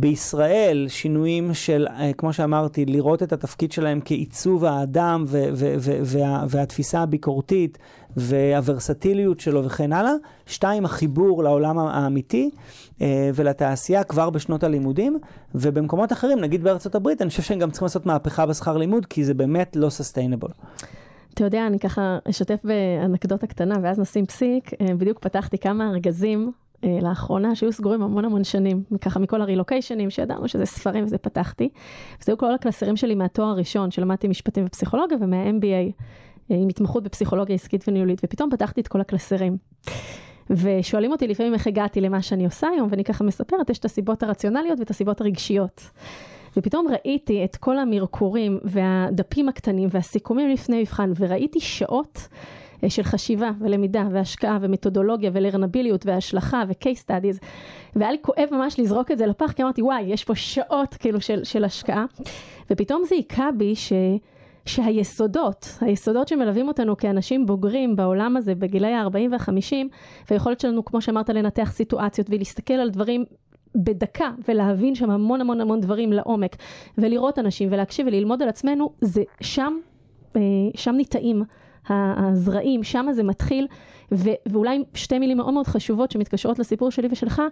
[0.00, 6.00] בישראל שינויים של, אה, כמו שאמרתי, לראות את התפקיד שלהם כעיצוב האדם ו- ו- ו-
[6.04, 7.78] וה- והתפיסה הביקורתית
[8.16, 10.12] והוורסטיליות שלו וכן הלאה.
[10.46, 12.50] שתיים, החיבור לעולם האמיתי
[13.34, 15.18] ולתעשייה כבר בשנות הלימודים.
[15.54, 19.24] ובמקומות אחרים, נגיד בארצות הברית, אני חושב שהם גם צריכים לעשות מהפכה בשכר לימוד, כי
[19.24, 20.48] זה באמת לא סוסטיינבל.
[21.34, 24.70] אתה יודע, אני ככה אשתף באנקדוטה קטנה ואז נשים פסיק.
[24.80, 26.52] אה, בדיוק פתחתי כמה ארגזים
[26.84, 31.68] אה, לאחרונה, שהיו סגורים המון המון שנים, ככה מכל הרילוקיישנים שידענו שזה ספרים וזה פתחתי.
[32.20, 36.02] וזה היו כל הקלסרים שלי מהתואר הראשון, שלמדתי משפטים ופסיכולוגיה, ומה-MBA,
[36.50, 39.56] אה, עם התמחות בפסיכולוגיה עסקית וניהולית, ופתאום פתחתי את כל הקלסרים.
[40.50, 44.22] ושואלים אותי לפעמים איך הגעתי למה שאני עושה היום, ואני ככה מספרת, יש את הסיבות
[44.22, 45.90] הרציונליות ואת הסיבות הרגשיות.
[46.56, 52.28] ופתאום ראיתי את כל המרקורים והדפים הקטנים והסיכומים לפני מבחן, וראיתי שעות
[52.84, 57.44] אה, של חשיבה ולמידה והשקעה ומתודולוגיה ולרנביליות והשלכה ו-case studies
[57.96, 61.20] והיה לי כואב ממש לזרוק את זה לפח כי אמרתי וואי יש פה שעות כאילו
[61.20, 62.04] של, של השקעה
[62.70, 63.92] ופתאום זה היכה בי ש...
[64.66, 69.74] שהיסודות, היסודות שמלווים אותנו כאנשים בוגרים בעולם הזה בגילי ה-40 וה-50
[70.30, 73.24] והיכולת שלנו כמו שאמרת לנתח סיטואציות ולהסתכל על דברים
[73.74, 76.56] בדקה ולהבין שם המון המון המון דברים לעומק
[76.98, 79.78] ולראות אנשים ולהקשיב וללמוד על עצמנו זה שם,
[80.36, 80.40] אה,
[80.76, 81.44] שם ניטעים
[81.88, 83.66] הזרעים, שם זה מתחיל,
[84.46, 87.42] ואולי שתי מילים מאוד מאוד חשובות שמתקשרות לסיפור שלי ושלך,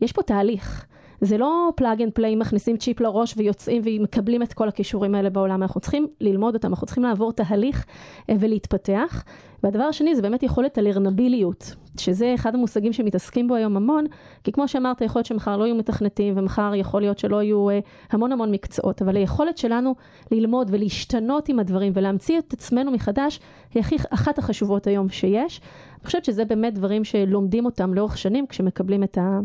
[0.00, 0.86] יש פה תהליך.
[1.20, 5.62] זה לא plug and play, מכניסים צ'יפ לראש ויוצאים ומקבלים את כל הכישורים האלה בעולם,
[5.62, 7.86] אנחנו צריכים ללמוד אותם, אנחנו צריכים לעבור תהליך
[8.30, 9.24] אה, ולהתפתח.
[9.62, 14.04] והדבר השני זה באמת יכולת ה learnability, שזה אחד המושגים שמתעסקים בו היום המון,
[14.44, 17.78] כי כמו שאמרת, יכול להיות שמחר לא יהיו מתכנתים, ומחר יכול להיות שלא יהיו אה,
[18.10, 19.94] המון המון מקצועות, אבל היכולת שלנו
[20.30, 23.40] ללמוד ולהשתנות עם הדברים ולהמציא את עצמנו מחדש,
[23.74, 25.60] היא הכי, אחת החשובות היום שיש.
[26.00, 29.38] אני חושבת שזה באמת דברים שלומדים אותם לאורך שנים כשמקבלים את, ה,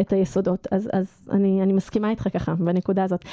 [0.00, 0.66] את היסודות.
[0.70, 3.24] אז, אז אני, אני מסכימה איתך ככה בנקודה הזאת.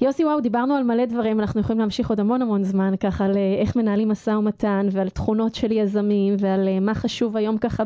[0.00, 3.36] יוסי וואו, דיברנו על מלא דברים, אנחנו יכולים להמשיך עוד המון המון זמן, ככה על
[3.36, 7.82] אה, איך מנהלים משא ומתן, ועל תכונות של יזמים, ועל אה, מה חשוב היום ככה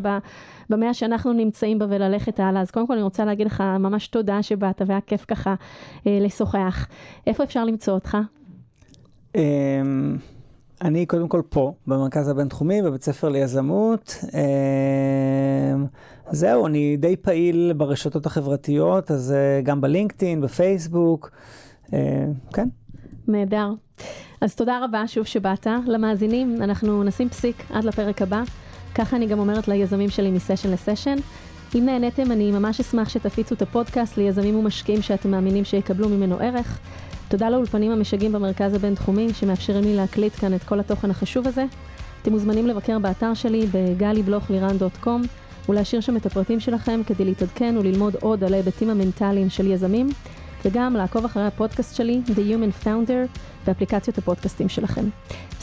[0.71, 2.61] במאה שאנחנו נמצאים בה וללכת הלאה.
[2.61, 5.55] אז קודם כל אני רוצה להגיד לך ממש תודה שבאת, והיה כיף ככה
[6.07, 6.87] אה, לשוחח.
[7.27, 8.17] איפה אפשר למצוא אותך?
[9.35, 10.17] אמ,
[10.83, 14.15] אני קודם כל פה, במרכז הבינתחומי, בבית ספר ליזמות.
[14.35, 15.75] אה,
[16.31, 21.31] זהו, אני די פעיל ברשתות החברתיות, אז אה, גם בלינקדאין, בפייסבוק,
[22.53, 22.69] כן.
[23.29, 23.71] נהדר.
[24.41, 25.67] אז תודה רבה שוב שבאת.
[25.87, 28.43] למאזינים, אנחנו נשים פסיק עד לפרק הבא.
[28.95, 31.17] ככה אני גם אומרת ליזמים שלי מסשן לסשן.
[31.75, 36.79] אם נהניתם, אני ממש אשמח שתפיצו את הפודקאסט ליזמים ומשקיעים שאתם מאמינים שיקבלו ממנו ערך.
[37.29, 41.65] תודה לאולפנים המשגעים במרכז הבינתחומי, שמאפשרים לי להקליט כאן את כל התוכן החשוב הזה.
[42.23, 45.23] אתם מוזמנים לבקר באתר שלי בגלי-בלוך-לירן.קום
[45.69, 50.09] ולהשאיר שם את הפרטים שלכם כדי להתעדכן וללמוד עוד על ההיבטים המנטליים של יזמים,
[50.65, 55.05] וגם לעקוב אחרי הפודקאסט שלי, The Human Founder, באפליקציות הפודקאסטים שלכם.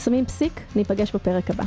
[0.04, 1.64] שמים פסיק, ניפגש בפרק הבא.